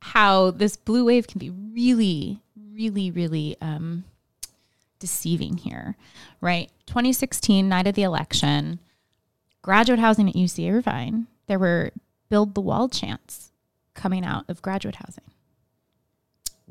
[0.00, 4.04] how this blue wave can be really, really, really um,
[5.04, 5.96] deceiving here,
[6.40, 6.70] right?
[6.86, 8.78] 2016, night of the election,
[9.60, 11.90] graduate housing at UC Irvine, there were
[12.30, 13.52] build the wall chants
[13.92, 15.24] coming out of graduate housing.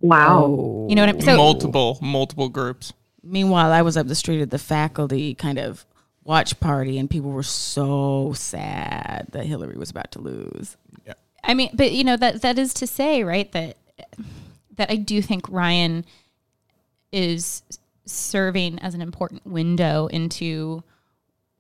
[0.01, 0.45] Wow.
[0.45, 0.87] Oh.
[0.89, 2.91] You know what I'm so multiple multiple groups.
[3.21, 5.85] Meanwhile, I was up the street at the faculty kind of
[6.23, 10.75] watch party, and people were so sad that Hillary was about to lose.
[11.05, 11.13] Yeah.
[11.43, 13.51] I mean, but you know that that is to say, right?
[13.51, 13.77] That
[14.77, 16.03] that I do think Ryan
[17.11, 17.61] is
[18.05, 20.83] serving as an important window into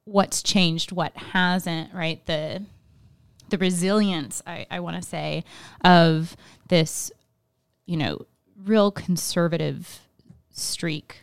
[0.05, 2.25] what's changed, what hasn't, right?
[2.25, 2.63] The
[3.49, 5.43] the resilience, I, I want to say,
[5.83, 6.35] of
[6.69, 7.11] this,
[7.85, 8.25] you know,
[8.63, 9.99] real conservative
[10.49, 11.17] streak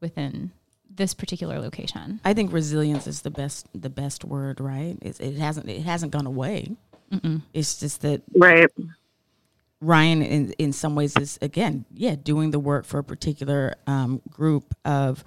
[0.00, 0.52] within
[0.88, 2.20] this particular location.
[2.24, 4.96] I think resilience is the best the best word, right?
[5.02, 6.76] It's, it hasn't it hasn't gone away.
[7.12, 7.42] Mm-mm.
[7.52, 8.70] It's just that right.
[9.84, 14.22] Ryan, in in some ways, is again, yeah, doing the work for a particular um,
[14.30, 15.24] group of,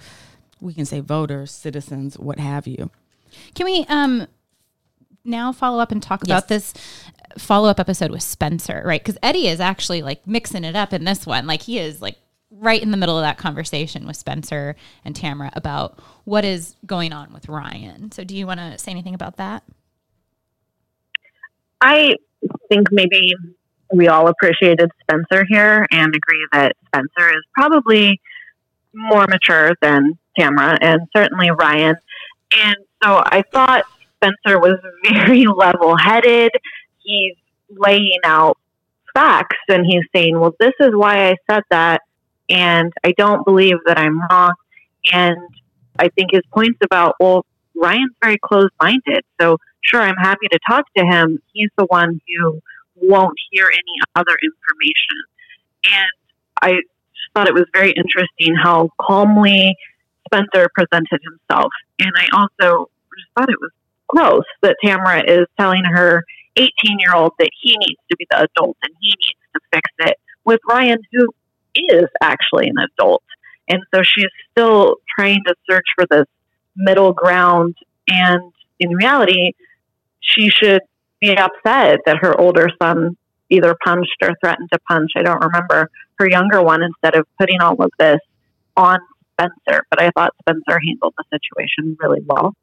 [0.60, 2.90] we can say voters, citizens, what have you.
[3.56, 4.28] Can we um
[5.24, 6.74] now follow up and talk about this
[7.38, 9.04] follow up episode with Spencer, right?
[9.04, 11.46] Because Eddie is actually like mixing it up in this one.
[11.46, 12.18] Like he is like
[12.50, 17.14] right in the middle of that conversation with Spencer and Tamara about what is going
[17.14, 18.12] on with Ryan.
[18.12, 19.64] So do you want to say anything about that?
[21.82, 22.16] I
[22.70, 23.36] think maybe
[23.94, 28.20] we all appreciated Spencer here and agree that Spencer is probably
[28.94, 31.96] more mature than Tamara and certainly Ryan.
[32.56, 33.84] And so I thought
[34.16, 36.52] Spencer was very level headed.
[37.00, 37.36] He's
[37.70, 38.58] laying out
[39.14, 42.02] facts and he's saying, well, this is why I said that.
[42.50, 44.54] And I don't believe that I'm wrong.
[45.12, 45.38] And
[46.00, 47.46] I think his points about, well,
[47.76, 49.24] Ryan's very closed minded.
[49.40, 51.40] So, sure, I'm happy to talk to him.
[51.54, 52.62] He's the one who
[53.02, 55.18] won't hear any other information.
[55.86, 56.10] And
[56.62, 56.82] I
[57.34, 59.76] thought it was very interesting how calmly
[60.26, 61.72] Spencer presented himself.
[62.00, 63.72] And I also just thought it was
[64.08, 66.24] gross that Tamara is telling her
[66.56, 69.90] 18 year old that he needs to be the adult and he needs to fix
[70.00, 71.30] it with Ryan, who
[71.76, 73.24] is actually an adult.
[73.70, 76.26] And so she's still trying to search for this
[76.76, 77.76] middle ground.
[78.08, 79.54] And in reality,
[80.22, 80.82] she should
[81.20, 83.18] be upset that her older son
[83.50, 85.12] either punched or threatened to punch.
[85.16, 85.90] I don't remember
[86.20, 88.20] her younger one instead of putting all of this
[88.76, 89.00] on
[89.34, 89.86] Spencer.
[89.90, 92.56] But I thought Spencer handled the situation really well.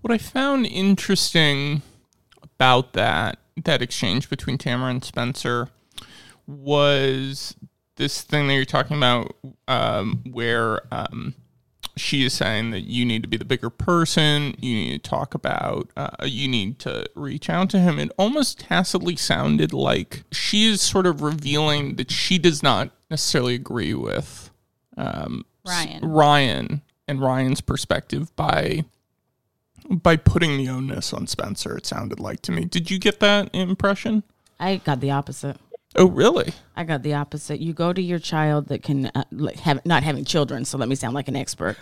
[0.00, 1.82] What I found interesting
[2.42, 5.68] about that that exchange between Tamara and Spencer
[6.46, 7.56] was
[7.96, 9.34] this thing that you're talking about,
[9.66, 11.34] um, where um,
[12.00, 15.34] she is saying that you need to be the bigger person, you need to talk
[15.34, 17.98] about, uh, you need to reach out to him.
[17.98, 23.54] It almost tacitly sounded like she is sort of revealing that she does not necessarily
[23.54, 24.50] agree with
[24.96, 26.04] um, Ryan.
[26.04, 28.84] Ryan and Ryan's perspective by
[29.90, 31.76] by putting the onus on Spencer.
[31.76, 32.64] It sounded like to me.
[32.66, 34.22] Did you get that impression?
[34.60, 35.56] I got the opposite.
[35.96, 36.52] Oh, really?
[36.76, 37.60] I got the opposite.
[37.60, 40.88] You go to your child that can uh, like have not having children, so let
[40.88, 41.76] me sound like an expert.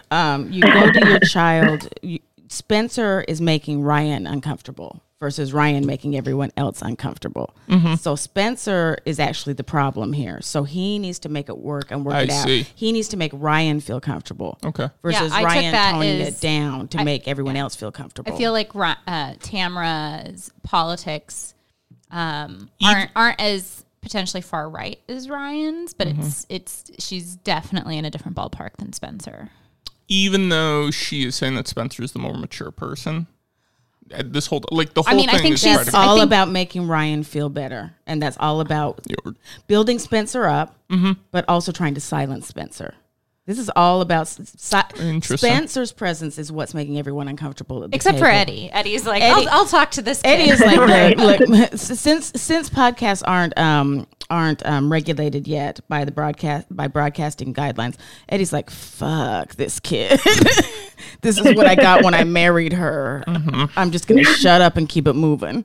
[0.10, 1.88] um, you go to your child.
[2.02, 2.18] You,
[2.48, 7.54] Spencer is making Ryan uncomfortable versus Ryan making everyone else uncomfortable.
[7.68, 7.98] Mhm.
[7.98, 10.40] So Spencer is actually the problem here.
[10.42, 12.44] So he needs to make it work and work I it out.
[12.44, 12.66] see.
[12.74, 14.58] He needs to make Ryan feel comfortable.
[14.64, 14.90] Okay.
[15.02, 17.74] Versus Yeah, I took Ryan that toning as- it down to I- make everyone else
[17.76, 18.32] feel comfortable.
[18.34, 21.54] I feel like uh, Tamra's politics
[22.12, 26.20] um, aren't aren't as potentially far right as Ryan's, but Mm-hmm.
[26.22, 29.50] it's it's she's definitely in a different ballpark than Spencer.
[30.08, 33.26] Even though she is saying that Spencer is the more mature person,
[34.12, 35.92] uh, this whole like the whole I whole mean, I think is she's- trying It's
[35.92, 39.00] to- all think- about making Ryan feel better, and that's all about
[39.66, 41.12] building Spencer up, Mm-hmm.
[41.30, 42.94] but also trying to silence Spencer.
[43.44, 44.44] This is all about si-
[45.20, 47.82] Spencer's presence is what's making everyone uncomfortable.
[47.82, 48.26] At the Except for.
[48.26, 48.70] Eddie.
[48.70, 50.22] Eddie's like, Eddie- I'll, I'll talk to this.
[50.22, 50.28] Kid.
[50.40, 51.16] Eddie is like, Right.
[51.16, 56.86] look, look, since since podcasts aren't um aren't um, regulated yet by the broadcast by
[56.86, 57.96] broadcasting guidelines,
[58.28, 60.20] Eddie's like, fuck this kid.
[61.22, 63.24] this is what I got when I married her.
[63.76, 65.64] I'm just gonna shut up and keep it moving.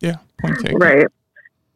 [0.00, 0.78] yeah, point taken.
[0.78, 1.06] Right.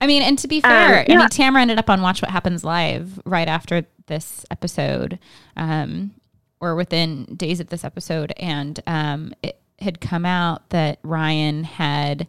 [0.03, 1.17] I mean, and to be fair, I yeah.
[1.19, 5.19] mean, Tamara ended up on Watch What Happens Live right after this episode,
[5.57, 6.13] um,
[6.61, 12.27] or within days of this episode, and um, it had come out that Ryan had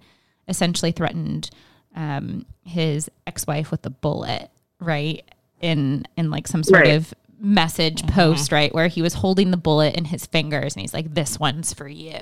[0.47, 1.49] essentially threatened
[1.95, 4.49] um, his ex-wife with a bullet,
[4.80, 5.23] right?
[5.61, 6.95] In in like some sort Right.
[6.95, 10.94] of message post, right, where he was holding the bullet in his fingers and he's
[10.94, 12.20] like, "This one's for you,"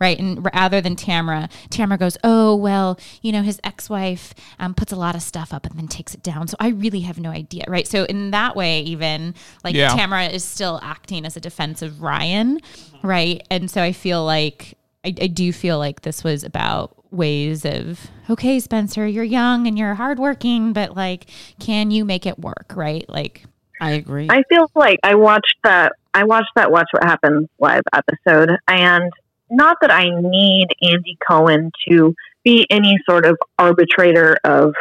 [0.00, 0.18] right?
[0.18, 4.96] And rather than Tamara, Tamara goes, "Oh well, you know, his ex-wife um, puts a
[4.96, 7.64] lot of stuff up and then takes it down, so I really have no idea,
[7.68, 9.88] right?" So in that way, even like Yeah.
[9.88, 12.60] Tamara is still acting as a defense of Ryan,
[13.02, 13.46] right?
[13.50, 18.08] And so I feel like I, I do feel like this was about ways of
[18.28, 21.26] okay, Spencer, you're young and you're hardworking, but like,
[21.60, 23.08] can you make it work, right?
[23.08, 23.44] Like.
[23.80, 24.28] I agree.
[24.30, 25.92] I feel like I watched that.
[26.14, 29.12] I watched that Watch What Happens live episode, and
[29.50, 34.72] not that I need Andy Cohen to be any sort of arbitrator of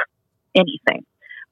[0.55, 1.05] anything,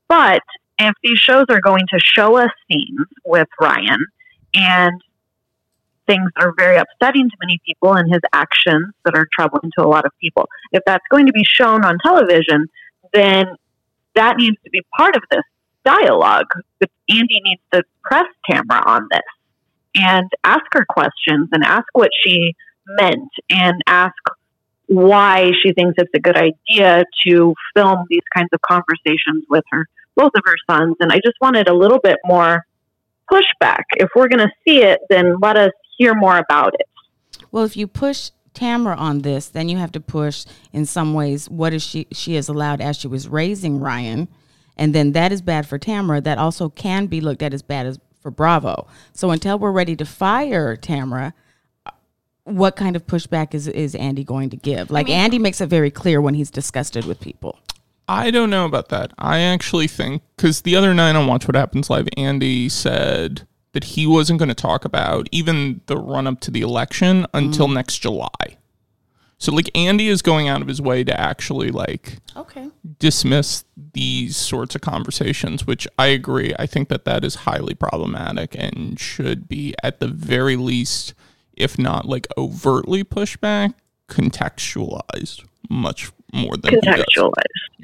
[0.07, 0.41] but
[0.79, 4.05] if these shows are going to show us scenes with Ryan
[4.53, 5.01] and
[6.07, 9.85] things that are very upsetting to many people and his actions that are troubling to
[9.85, 12.67] a lot of people, if that's going to be shown on television,
[13.13, 13.47] then
[14.15, 15.43] that needs to be part of this
[15.85, 16.47] dialogue.
[17.09, 19.21] Andy needs to press Tamara on this
[19.95, 22.55] and ask her questions and ask what she
[22.87, 24.15] meant and ask
[24.87, 29.87] why she thinks it's a good idea to film these kinds of conversations with her
[30.15, 32.65] both of her sons and I just wanted a little bit more
[33.31, 33.83] pushback.
[33.95, 36.87] If we're going to see it, then let us hear more about it.
[37.51, 41.49] Well, if you push Tamara on this, then you have to push in some ways
[41.49, 44.27] what is she she is allowed as she was raising Ryan,
[44.77, 46.21] and then that is bad for Tamara.
[46.21, 48.87] That also can be looked at as bad as for Bravo.
[49.13, 51.33] So until we're ready to fire Tamara,
[51.85, 51.91] uh,
[52.45, 54.89] what kind of pushback is is Andy going to give?
[54.89, 57.59] Like Andy makes it very clear when he's disgusted with people.
[58.07, 59.11] I don't know about that.
[59.17, 63.83] I actually think because the other night on Watch What Happens Live, Andy said that
[63.83, 67.99] he wasn't going to talk about even the run up to the election until next
[67.99, 68.57] July.
[69.43, 72.69] So like Andy is going out of his way to actually like Okay.
[72.97, 76.53] dismiss these sorts of conversations, which I agree.
[76.57, 81.13] I think that that is highly problematic and should be at the very least,
[81.57, 83.71] if not like overtly pushed back,
[84.07, 86.75] contextualized much more than.
[86.75, 87.33] Contextualized.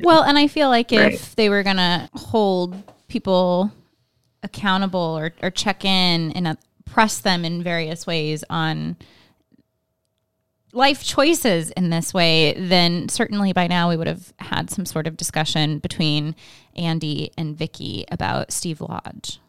[0.02, 1.34] Well, and I feel like if Right.
[1.36, 3.70] they were going to hold people
[4.44, 6.56] accountable or, or check in and uh,
[6.86, 8.96] press them in various ways on
[10.72, 15.08] life choices in this way, then certainly by now we would have had some sort
[15.08, 16.36] of discussion between
[16.76, 19.40] Andy and Vicki about Steve Lodge.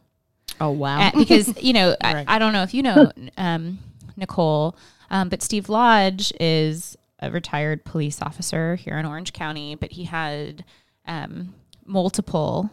[0.61, 1.01] Oh wow!
[1.01, 2.25] Uh, because you know, Right.
[2.29, 3.79] I, I don't know if you know um,
[4.17, 4.77] Nicole,
[5.11, 10.05] um, but Steve Lodge is a retired police officer here in Orange County, but he
[10.05, 10.65] had
[11.07, 12.71] um, multiple.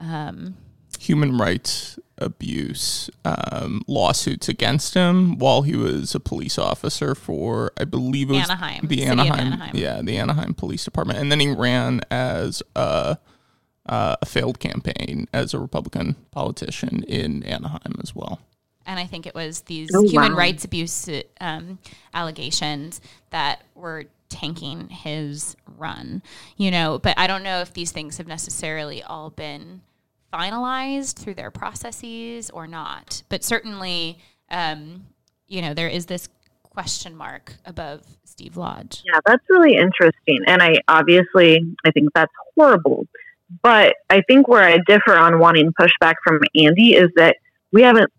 [0.00, 0.56] Um,
[0.98, 7.84] human rights abuse um, lawsuits against him while he was a police officer for, I
[7.84, 9.76] believe it was Anaheim, the Anaheim, Anaheim.
[9.76, 13.18] yeah, the Anaheim Police Department, and then he ran as a,
[13.86, 18.40] uh, a failed campaign as a Republican politician in Anaheim as well.
[18.86, 20.38] and I think it was these Oh, human wow.
[20.38, 21.08] rights abuse
[21.40, 21.78] um,
[22.14, 23.00] allegations
[23.30, 26.22] that were tanking his run.
[26.56, 29.82] You know, but I don't know if these things have necessarily all been
[30.32, 33.22] finalized through their processes or not.
[33.28, 34.18] But certainly,
[34.50, 35.06] um,
[35.46, 36.28] you know, there is this
[36.62, 39.02] question mark above Steve Lodge.
[39.06, 40.40] Yeah, that's really interesting.
[40.46, 43.06] And I obviously I think that's horrible.
[43.62, 47.36] But I think where I differ on wanting pushback from Andy is that
[47.72, 48.12] we haven't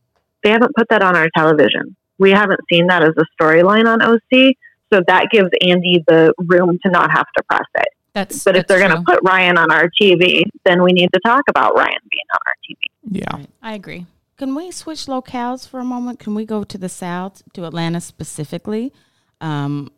[0.44, 1.96] they haven't put that on our television.
[2.18, 4.56] We haven't seen that as a storyline on OC.
[4.92, 7.88] So that gives Andy the room to not have to press it.
[8.18, 11.10] That's but if that's they're going to put Ryan on our TV, then we need
[11.14, 12.78] to talk about Ryan being on our TV.
[13.12, 13.46] Yeah.
[13.62, 14.08] I agree.
[14.38, 16.18] Can we switch locales for a moment?
[16.18, 18.92] Can we go to the South, to Atlanta specifically?
[19.40, 19.92] Um,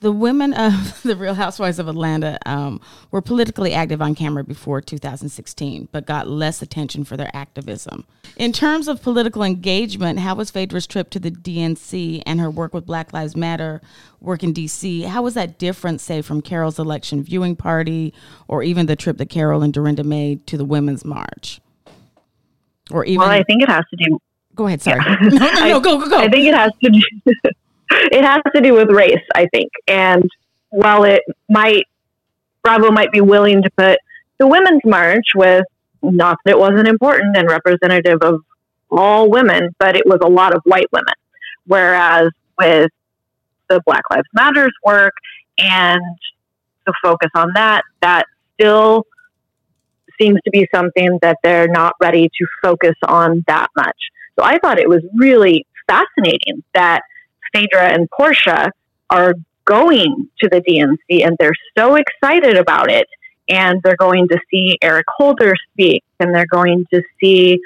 [0.00, 2.80] the women of the Real Housewives of Atlanta um,
[3.10, 8.04] were politically active on camera before 2016, but got less attention for their activism.
[8.36, 12.72] In terms of political engagement, how was Phaedra's trip to the DNC and her work
[12.72, 13.80] with Black Lives Matter,
[14.20, 18.14] work in DC, how was that different, say, from Carole's election viewing party
[18.46, 21.60] or even the trip that Carol and Dorinda made to the Women's March?
[22.90, 24.18] Or even well, I think it has to do.
[24.54, 24.82] Go ahead.
[24.82, 25.00] Sorry.
[25.04, 25.16] Yeah.
[25.22, 25.80] No, no, no.
[25.80, 26.18] Go, go, go.
[26.18, 27.50] I think it has to do.
[27.90, 29.24] It has to do with race.
[29.34, 30.28] I think, and
[30.70, 31.84] while it might,
[32.62, 33.98] Bravo might be willing to put
[34.38, 35.64] the women's march with
[36.02, 38.40] not that it wasn't important and representative of
[38.90, 41.14] all women, but it was a lot of white women.
[41.66, 42.90] Whereas with
[43.68, 45.14] the Black Lives Matters work
[45.58, 46.00] and
[46.86, 48.24] the focus on that, that
[48.54, 49.04] still
[50.20, 53.96] seems to be something that they're not ready to focus on that much.
[54.38, 57.02] So I thought it was really fascinating that
[57.52, 58.70] Phaedra and Porsha
[59.10, 59.34] are
[59.64, 63.06] going to the DNC and they're so excited about it.
[63.50, 67.60] And they're going to see Eric Holder speak and they're going to see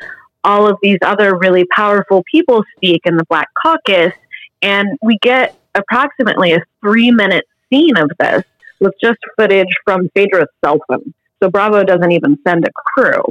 [0.44, 4.12] all of these other really powerful people speak in the Black Caucus.
[4.60, 8.44] And we get approximately a three minute scene of this
[8.80, 11.14] with just footage from Phaedra's cell phone.
[11.42, 13.22] So Bravo doesn't even send a crew.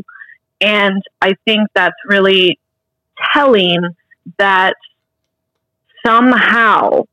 [0.60, 2.60] And I think that's really
[3.34, 3.80] telling
[4.38, 4.76] that
[6.06, 7.04] somehow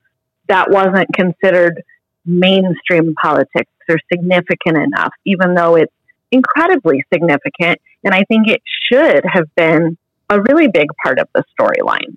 [0.48, 1.82] that wasn't considered
[2.24, 5.92] mainstream politics or significant enough, even though it's
[6.30, 7.80] incredibly significant.
[8.04, 9.96] And I think it should have been
[10.30, 12.16] a really big part of the storyline.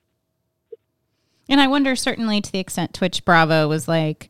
[1.49, 4.29] And I wonder, certainly, to the extent to which Bravo was like,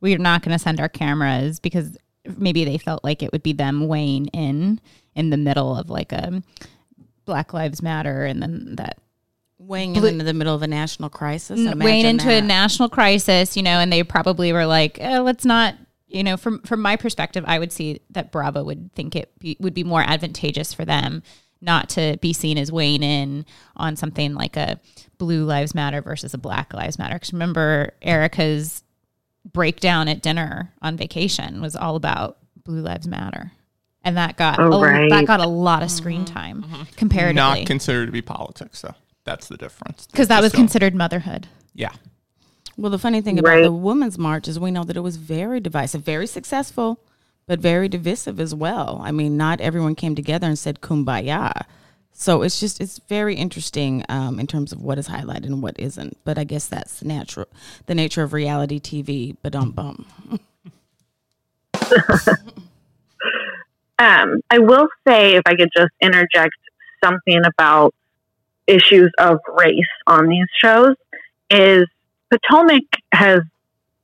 [0.00, 1.96] we're not going to send our cameras because
[2.36, 4.80] maybe they felt like it would be them weighing in
[5.14, 6.42] in the middle of like a
[7.24, 8.98] Black Lives Matter and then that
[9.68, 11.58] weighing Blue- in into the middle of a national crisis.
[11.60, 15.18] n- weighing Imagine into a national crisis, you know, and they probably were like, eh,
[15.20, 15.74] let's not,
[16.08, 19.56] you know, from from my perspective, I would see that Bravo would think it be,
[19.60, 21.22] would be more advantageous for them
[21.60, 23.44] not to be seen as weighing in
[23.76, 24.78] on something like a
[25.18, 27.14] Blue Lives Matter versus a Black Lives Matter.
[27.16, 28.84] Because remember, Erika's
[29.52, 33.52] breakdown at dinner on vacation was all about Blue Lives Matter.
[34.04, 35.10] And that got Oh, a, right.
[35.10, 36.34] that got a lot of screen Mm-hmm.
[36.34, 38.94] time comparatively Not considered to be politics, though.
[39.28, 40.06] That's the difference.
[40.06, 41.48] because that was don't- considered motherhood.
[41.74, 41.92] Yeah.
[42.78, 43.62] Well, the funny thing about Right.
[43.62, 47.00] the Women's March is we know that it was very divisive, very successful,
[47.46, 49.00] but very divisive as well.
[49.04, 51.52] I mean, not everyone came together and said kumbaya.
[52.12, 55.78] So it's just it's very interesting um, in terms of what is highlighted and what
[55.78, 56.16] isn't.
[56.24, 57.46] But I guess that's the natural,
[57.86, 59.36] the nature of reality TV.
[59.42, 60.06] But um bum.
[64.00, 66.54] Um, I will say, if I could just interject
[67.02, 67.92] something about
[68.68, 69.74] issues of race
[70.06, 70.94] on these shows,
[71.50, 71.86] is
[72.30, 73.40] Potomac has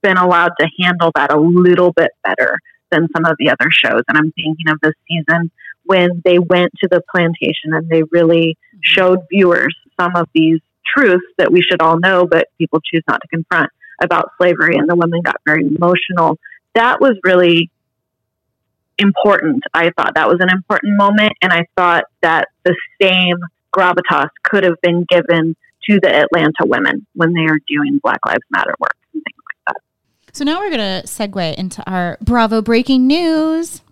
[0.02, 2.58] been allowed to handle that a little bit better
[2.90, 4.02] than some of the other shows.
[4.08, 5.50] And I'm thinking of this season
[5.84, 11.24] when they went to the plantation and they really showed viewers some of these truths
[11.38, 13.70] that we should all know, but people choose not to confront
[14.00, 14.76] about slavery.
[14.76, 16.38] And the women got very emotional.
[16.74, 17.70] That was really
[18.98, 19.62] important.
[19.72, 23.36] I thought that was an important moment, and I thought that the same
[23.76, 25.56] gravitas could have been given
[25.88, 29.74] to the Atlanta women when they are doing Black Lives Matter work and things like
[29.74, 30.34] that.
[30.34, 33.82] So now we're going to segue into our Bravo breaking news.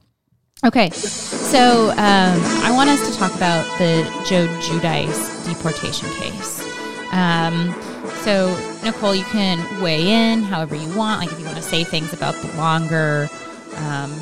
[0.65, 6.63] Okay, so um, I want us to talk about the Joe Giudice deportation case.
[7.11, 7.75] Um,
[8.23, 11.21] so, Nicole, you can weigh in however you want.
[11.21, 13.29] Like, if you want to say things about the longer,
[13.75, 14.13] um,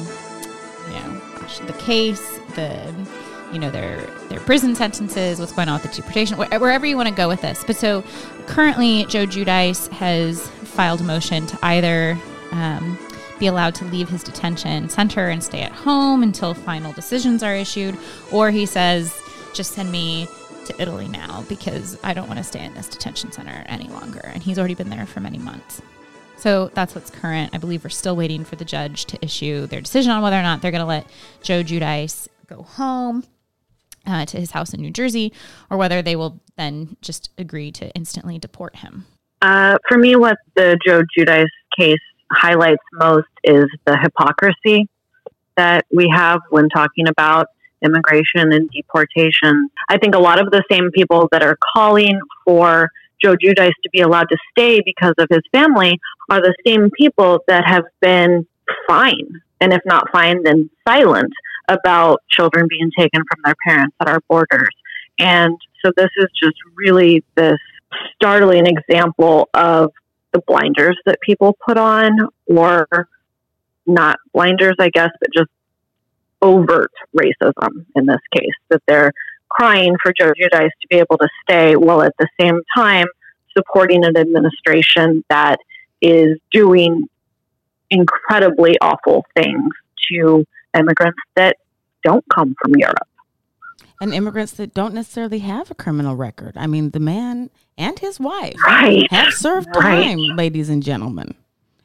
[0.87, 1.20] you know,
[1.66, 2.91] the case, the
[3.52, 6.97] you know their their prison sentences, what's going on with the deportation, wh- wherever you
[6.97, 7.64] want to go with this.
[7.64, 8.02] But so
[8.47, 12.18] currently, Joe Giudice has filed a motion to either
[12.52, 12.98] um,
[13.39, 17.55] be allowed to leave his detention center and stay at home until final decisions are
[17.55, 17.97] issued,
[18.31, 19.20] or he says,
[19.55, 20.28] just send me
[20.66, 24.20] to Italy now because I don't want to stay in this detention center any longer.
[24.24, 25.82] And he's already been there for many months.
[26.36, 27.55] So that's what's current.
[27.55, 30.43] I believe we're still waiting for the judge to issue their decision on whether or
[30.43, 31.06] not they're going to let
[31.43, 33.24] Joe Giudice go home
[34.06, 35.32] uh, to his house in New Jersey
[35.68, 39.06] or whether they will then just agree to instantly deport him.
[39.43, 41.47] Uh, for me, what the Joe Giudice
[41.78, 42.01] case
[42.32, 44.89] highlights most is the hypocrisy
[45.56, 47.48] that we have when talking about
[47.82, 49.70] immigration and deportation.
[49.89, 52.90] I think a lot of the same people that are calling for
[53.22, 55.98] Joe Giudice to be allowed to stay because of his family
[56.28, 58.47] are the same people that have been
[58.86, 61.32] fine, and if not fine, then silent
[61.71, 64.75] about children being taken from their parents at our borders.
[65.19, 67.59] And so this is just really this
[68.15, 69.93] startling example of
[70.33, 72.13] the blinders that people put on,
[72.47, 72.87] or
[73.87, 75.51] not blinders, I guess, but just
[76.43, 79.13] overt racism in this case, that they're
[79.49, 83.07] crying for Joe Giudice to be able to stay while at the same time
[83.57, 85.59] supporting an administration that
[86.01, 87.09] is doing
[87.91, 89.73] incredibly awful things
[90.11, 90.45] to
[90.77, 91.57] immigrants that
[92.03, 93.09] don't come from Europe.
[94.01, 96.55] And immigrants that don't necessarily have a criminal record.
[96.57, 99.11] I mean, the man and his wife right.
[99.11, 100.05] have served right.
[100.05, 101.35] time, ladies and gentlemen.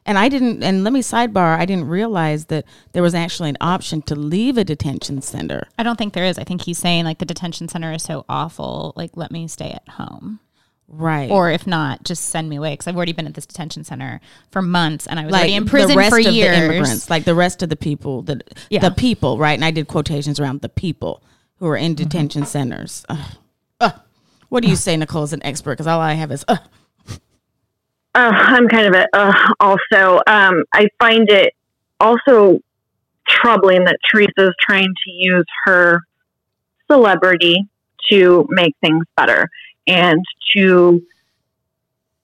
[0.06, 3.58] And I didn't, and let me sidebar, I didn't realize that there was actually an
[3.60, 5.66] option to leave a detention center.
[5.78, 6.38] I don't think there is.
[6.38, 9.72] I think he's saying like the detention center is so awful, like let me stay
[9.72, 10.40] at home.
[10.88, 11.30] Right.
[11.30, 14.20] Or if not, just send me away because I've already been at this detention center
[14.52, 16.56] for months and I was like already in prison the rest for of years.
[16.56, 18.80] The immigrants, like the rest of the people, that Yeah.
[18.80, 19.54] the people, right?
[19.54, 21.22] And I did quotations around the people
[21.58, 23.04] who are in detention centers.
[23.08, 23.18] Ugh.
[23.80, 23.94] Ugh.
[24.48, 25.72] What do you say, Nicole, as an expert?
[25.72, 26.58] Because all I have is, uh,
[28.14, 30.20] Uh, I'm kind of a uh, also.
[30.26, 31.52] Um, I find it
[32.00, 32.60] also
[33.28, 36.00] troubling that Teresa's trying to use her
[36.90, 37.66] celebrity
[38.10, 39.48] to make things better
[39.86, 41.02] and to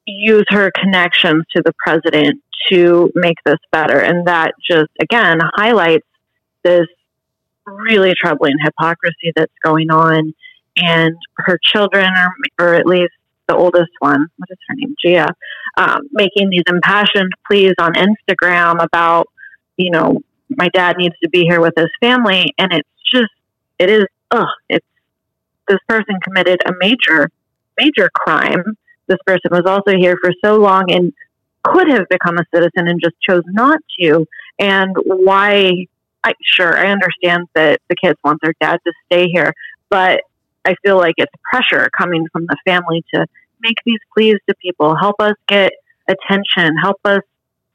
[0.07, 3.99] use her connections to the president to make this better.
[3.99, 6.07] And that just, again, highlights
[6.65, 6.87] this
[7.67, 10.35] really troubling hypocrisy that's going on.
[10.77, 13.13] And her children, are, or at least
[13.49, 14.95] the oldest one, what is her name?
[15.05, 15.29] Gia,
[15.77, 19.29] um, making these impassioned pleas on Instagram about,
[19.77, 22.55] you know, my dad needs to be here with his family.
[22.59, 23.33] And it's just,
[23.79, 24.87] it is, ugh, it's,
[25.69, 27.31] this person committed a major,
[27.79, 28.77] major crime.
[29.07, 31.13] This person was also here for so long and
[31.65, 34.27] could have become a citizen and just chose not to.
[34.59, 35.87] And why,
[36.25, 39.53] I, sure, I understand that the kids want their dad to stay here,
[39.91, 40.23] but
[40.65, 43.27] I feel like it's pressure coming from the family to
[43.61, 45.73] make these pleas to people, help us get
[46.09, 47.23] attention, help us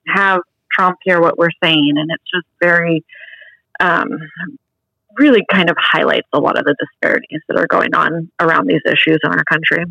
[0.07, 0.41] have
[0.72, 1.94] Trump hear what we're saying.
[1.98, 3.03] And it's just very,
[3.80, 4.10] um,
[5.18, 8.81] really kind of highlights a lot of the disparities that are going on around these
[8.85, 9.85] issues in our country.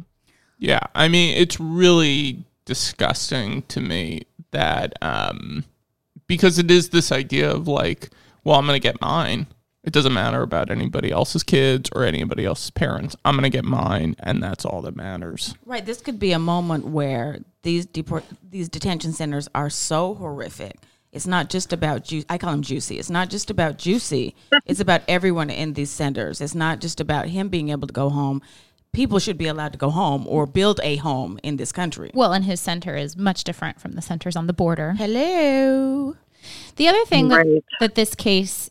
[0.58, 5.64] Yeah, I mean, it's really disgusting to me that um
[6.26, 8.10] because it is this idea of like,
[8.42, 9.46] well, I'm going to get mine.
[9.84, 13.14] It doesn't matter about anybody else's kids or anybody else's parents.
[13.24, 15.54] I'm going to get mine and that's all that matters.
[15.64, 15.86] right.
[15.86, 20.76] This could be a moment where these deport these detention centers are so horrific.
[21.16, 22.98] It's not just about ju- I call him Juicy.
[22.98, 24.34] It's not just about Juicy.
[24.66, 26.40] it's about everyone in these centers.
[26.40, 28.42] It's not just about him being able to go home.
[28.92, 32.10] People should be allowed to go home or build a home in this country.
[32.14, 34.92] Well, and his center is much different from the centers on the border.
[34.96, 36.16] Hello.
[36.76, 37.44] The other thing Right.
[37.46, 38.70] that, that this case,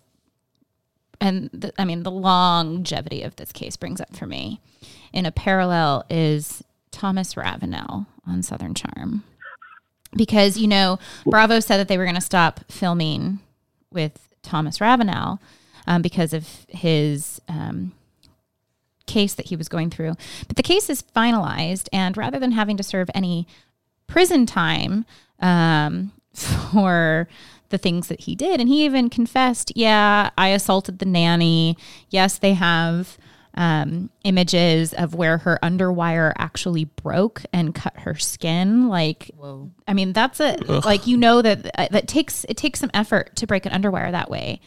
[1.19, 4.61] and the, I mean, the longevity of this case brings up for me
[5.13, 9.23] in a parallel is Thomas Ravenel on Southern Charm.
[10.15, 13.39] Because, you know, Bravo said that they were going to stop filming
[13.91, 15.41] with Thomas Ravenel
[15.87, 17.91] um, because of his um,
[19.05, 20.15] case that he was going through.
[20.47, 23.47] But the case is finalized, and rather than having to serve any
[24.07, 25.05] prison time
[25.39, 27.27] um, for
[27.69, 31.77] the things that he did, and he even confessed, yeah, I assaulted the nanny.
[32.09, 33.17] Yes, they have
[33.55, 38.89] um, images of where her underwire actually broke and cut her skin.
[38.89, 39.31] Like,
[39.87, 40.85] I mean, that's a Ugh.
[40.85, 44.11] like you know that uh, that takes it takes some effort to break an underwire
[44.11, 44.59] that way.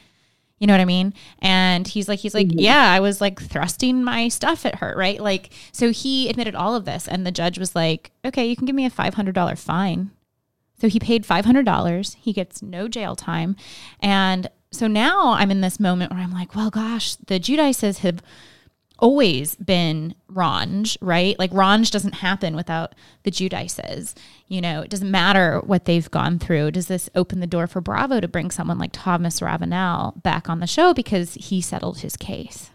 [0.58, 1.14] You know what I mean?
[1.38, 5.20] And he's like, he's like, yeah, I was like thrusting my stuff at her, right?
[5.20, 8.66] Like, so he admitted all of this, and the judge was like, okay, you can
[8.66, 10.10] give me a five hundred dollar fine.
[10.80, 12.16] So he paid five hundred dollars.
[12.18, 13.54] He gets no jail time,
[14.00, 18.22] and so now I'm in this moment where I'm like, well, gosh, the Giudices have
[18.98, 21.38] always been Ranj, right?
[21.38, 24.14] Like Ranj doesn't happen without the Giudices.
[24.48, 26.72] You know, it doesn't matter what they've gone through.
[26.72, 30.60] Does this open the door for Bravo to bring someone like Thomas Ravenel back on
[30.60, 32.70] the show because he settled his case?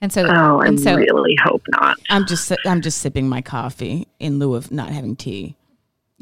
[0.00, 1.98] And so, Oh, I and so, really hope not.
[2.08, 5.56] I'm just I'm just sipping my coffee in lieu of not having tea.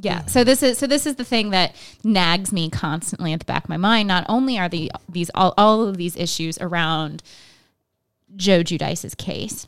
[0.00, 0.26] Yeah.
[0.26, 1.74] So this is so this is the thing that
[2.04, 4.08] nags me constantly at the back of my mind.
[4.08, 7.22] Not only are the these all, all of these issues around
[8.36, 9.66] Joe Giudice's case,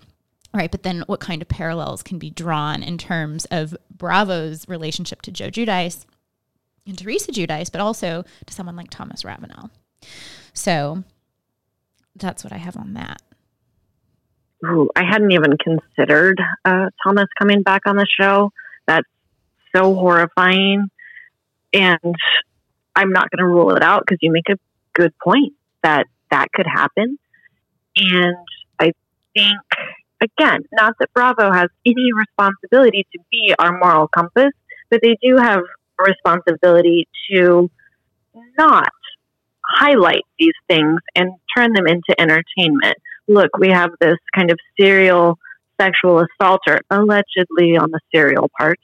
[0.52, 0.70] right?
[0.70, 5.32] But then what kind of parallels can be drawn in terms of Bravo's relationship to
[5.32, 6.04] Joe Giudice
[6.86, 9.70] and Teresa Giudice, but also to someone like Thomas Ravenel.
[10.52, 11.04] So
[12.16, 13.22] that's what I have on that.
[14.64, 18.50] Ooh, I hadn't even considered uh, Thomas coming back on the show.
[18.86, 19.08] That's
[19.74, 20.90] so horrifying.
[21.72, 22.14] And
[22.94, 24.58] I'm not going to rule it out because you make a
[24.94, 27.18] good point that that could happen.
[27.96, 28.36] And
[28.78, 28.92] I
[29.34, 29.58] think,
[30.20, 34.52] again, not that Bravo has any responsibility to be our moral compass,
[34.90, 37.70] but they do have a responsibility to
[38.58, 38.90] not
[39.64, 42.96] highlight these things and turn them into entertainment.
[43.28, 45.38] Look, we have this kind of serial
[45.80, 48.78] sexual assaulter, allegedly on the serial part,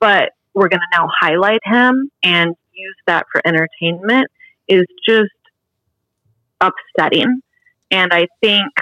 [0.00, 4.26] but we're going to now highlight him and use that for entertainment
[4.68, 5.30] is just
[6.60, 7.40] upsetting.
[7.92, 8.72] And I think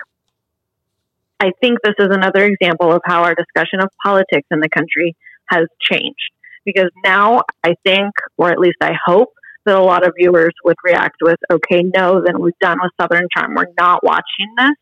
[1.41, 5.16] I think this is another example of how our discussion of politics in the country
[5.47, 6.31] has changed.
[6.65, 9.31] Because now I think, or at least I hope,
[9.65, 13.27] that a lot of viewers would react with, okay, no, then we're done with Southern
[13.35, 13.55] Charm.
[13.55, 14.77] We're not watching this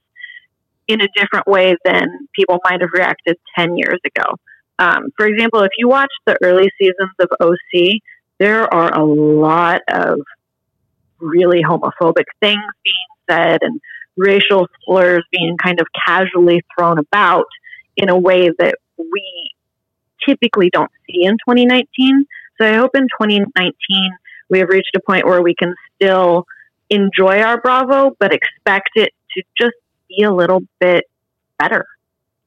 [0.88, 4.34] in a different way than people might have reacted 10 years ago.
[4.80, 8.00] Um, for example, if you watch the early seasons of OC,
[8.38, 10.20] there are a lot of
[11.20, 12.94] really homophobic things being
[13.28, 13.80] said and
[14.18, 17.46] racial slurs being kind of casually thrown about
[17.96, 19.50] in a way that we
[20.26, 22.26] typically don't see in 2019.
[22.60, 23.74] So I hope in 2019
[24.50, 26.46] we have reached a point where we can still
[26.90, 29.76] enjoy our Bravo, but expect it to just
[30.08, 31.04] be a little bit
[31.58, 31.86] better.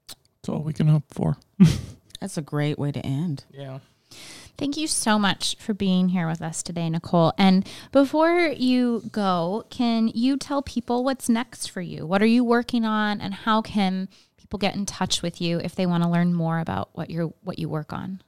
[0.07, 1.38] That's all we can hope for.
[2.19, 3.45] That's a great way to end.
[3.52, 3.80] Yeah.
[4.61, 7.33] Thank you so much for being here with us today, Nicole.
[7.35, 12.05] And before you go, can you tell people what's next for you?
[12.05, 14.07] What are you working on, and how can
[14.38, 17.33] people get in touch with you if they want to learn more about what you
[17.41, 18.21] what you work on?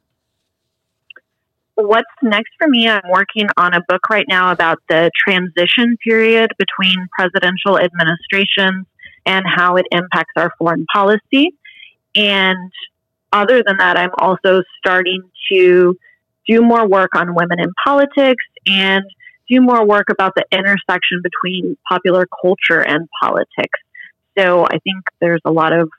[1.76, 2.90] What's next for me?
[2.90, 8.88] I'm working on a book right now about the transition period between presidential administrations
[9.28, 11.52] and how it impacts our foreign policy.
[12.16, 12.72] And
[13.32, 15.96] other than that, I'm also starting to
[16.48, 19.04] do more work on women in politics and
[19.50, 23.80] do more work about the intersection between popular culture and politics.
[24.38, 25.90] So I think there's a lot of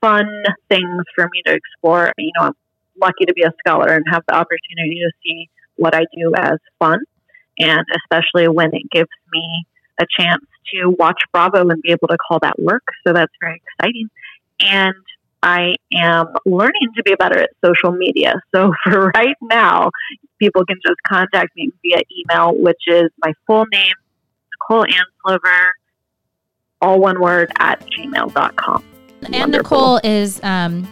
[0.00, 0.28] fun
[0.68, 2.12] things for me to explore.
[2.18, 2.52] You know, I'm
[3.00, 6.58] lucky to be a scholar and have the opportunity to see what I do as
[6.78, 6.98] fun,
[7.58, 9.66] and especially when it gives me
[10.00, 10.44] a chance
[10.74, 12.82] to watch Bravo and be able to call that work.
[13.06, 14.10] So that's very exciting.
[14.60, 14.94] And
[15.42, 18.34] I am learning to be better at social media.
[18.54, 19.90] So for right now,
[20.38, 23.94] people can just contact me via email, which is my full name,
[24.52, 25.66] Nicole Anslover,
[26.80, 28.84] all one word, at gmail.com.
[29.22, 29.78] And Wonderful.
[29.78, 30.86] Nicole is, um,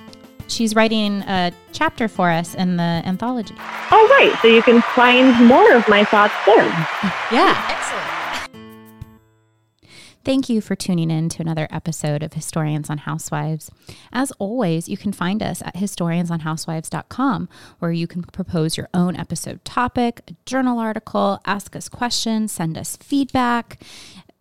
[0.49, 3.55] she's writing a chapter for us in the anthology.
[3.91, 4.37] Oh, right.
[4.43, 6.67] So you can find more of my thoughts there.
[7.31, 7.65] yeah.
[7.69, 8.26] Excellent.
[10.27, 13.71] Thank you for tuning in to another episode of Historians on Housewives.
[14.13, 17.49] As always, you can find us at historiansonhousewives.com,
[17.79, 22.77] where you can propose your own episode topic, a journal article, ask us questions, send
[22.77, 23.81] us feedback.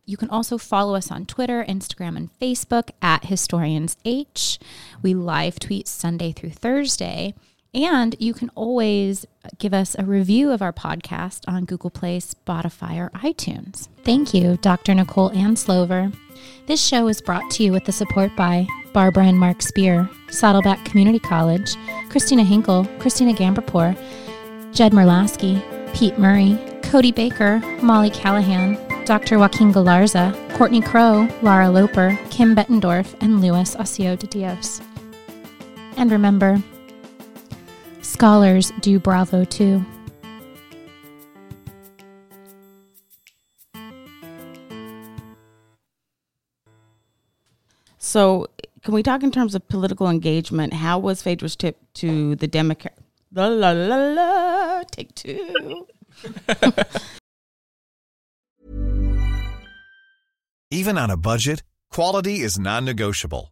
[0.07, 4.57] You can also follow us on Twitter, Instagram, and Facebook at HistoriansH.
[5.03, 7.35] We live tweet Sunday through Thursday.
[7.75, 9.25] And you can always
[9.59, 13.89] give us a review of our podcast on Google Play, Spotify, or iTunes.
[14.05, 14.95] Thank you, Dr.
[14.95, 16.15] Nicole Anslover.
[16.67, 20.85] This show is brought to you with the support by Barbara and Mark Spear, Saddleback
[20.85, 21.75] Community College,
[22.09, 23.93] Christina Hinkle, Christina Gamberpour,
[24.73, 25.61] Jed Merlasky,
[25.93, 29.37] Pete Murray, Cody Baker, Molly Callahan, Dr.
[29.37, 34.81] Joaquin Galarza, Courtney Crow, Lara Loper, Kim Bettendorf, and Luis Ocio de Dios.
[35.97, 36.63] And remember,
[38.15, 39.83] Scholars do Bravo too.
[47.97, 48.47] So,
[48.83, 50.73] can we talk in terms of political engagement?
[50.73, 52.97] How was Phaedra's tip to the Democrat?
[53.33, 54.83] La la la la.
[54.89, 55.85] Take two.
[60.71, 63.51] Even on a budget, quality is non-negotiable.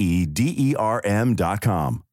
[0.25, 2.03] D E R M.com.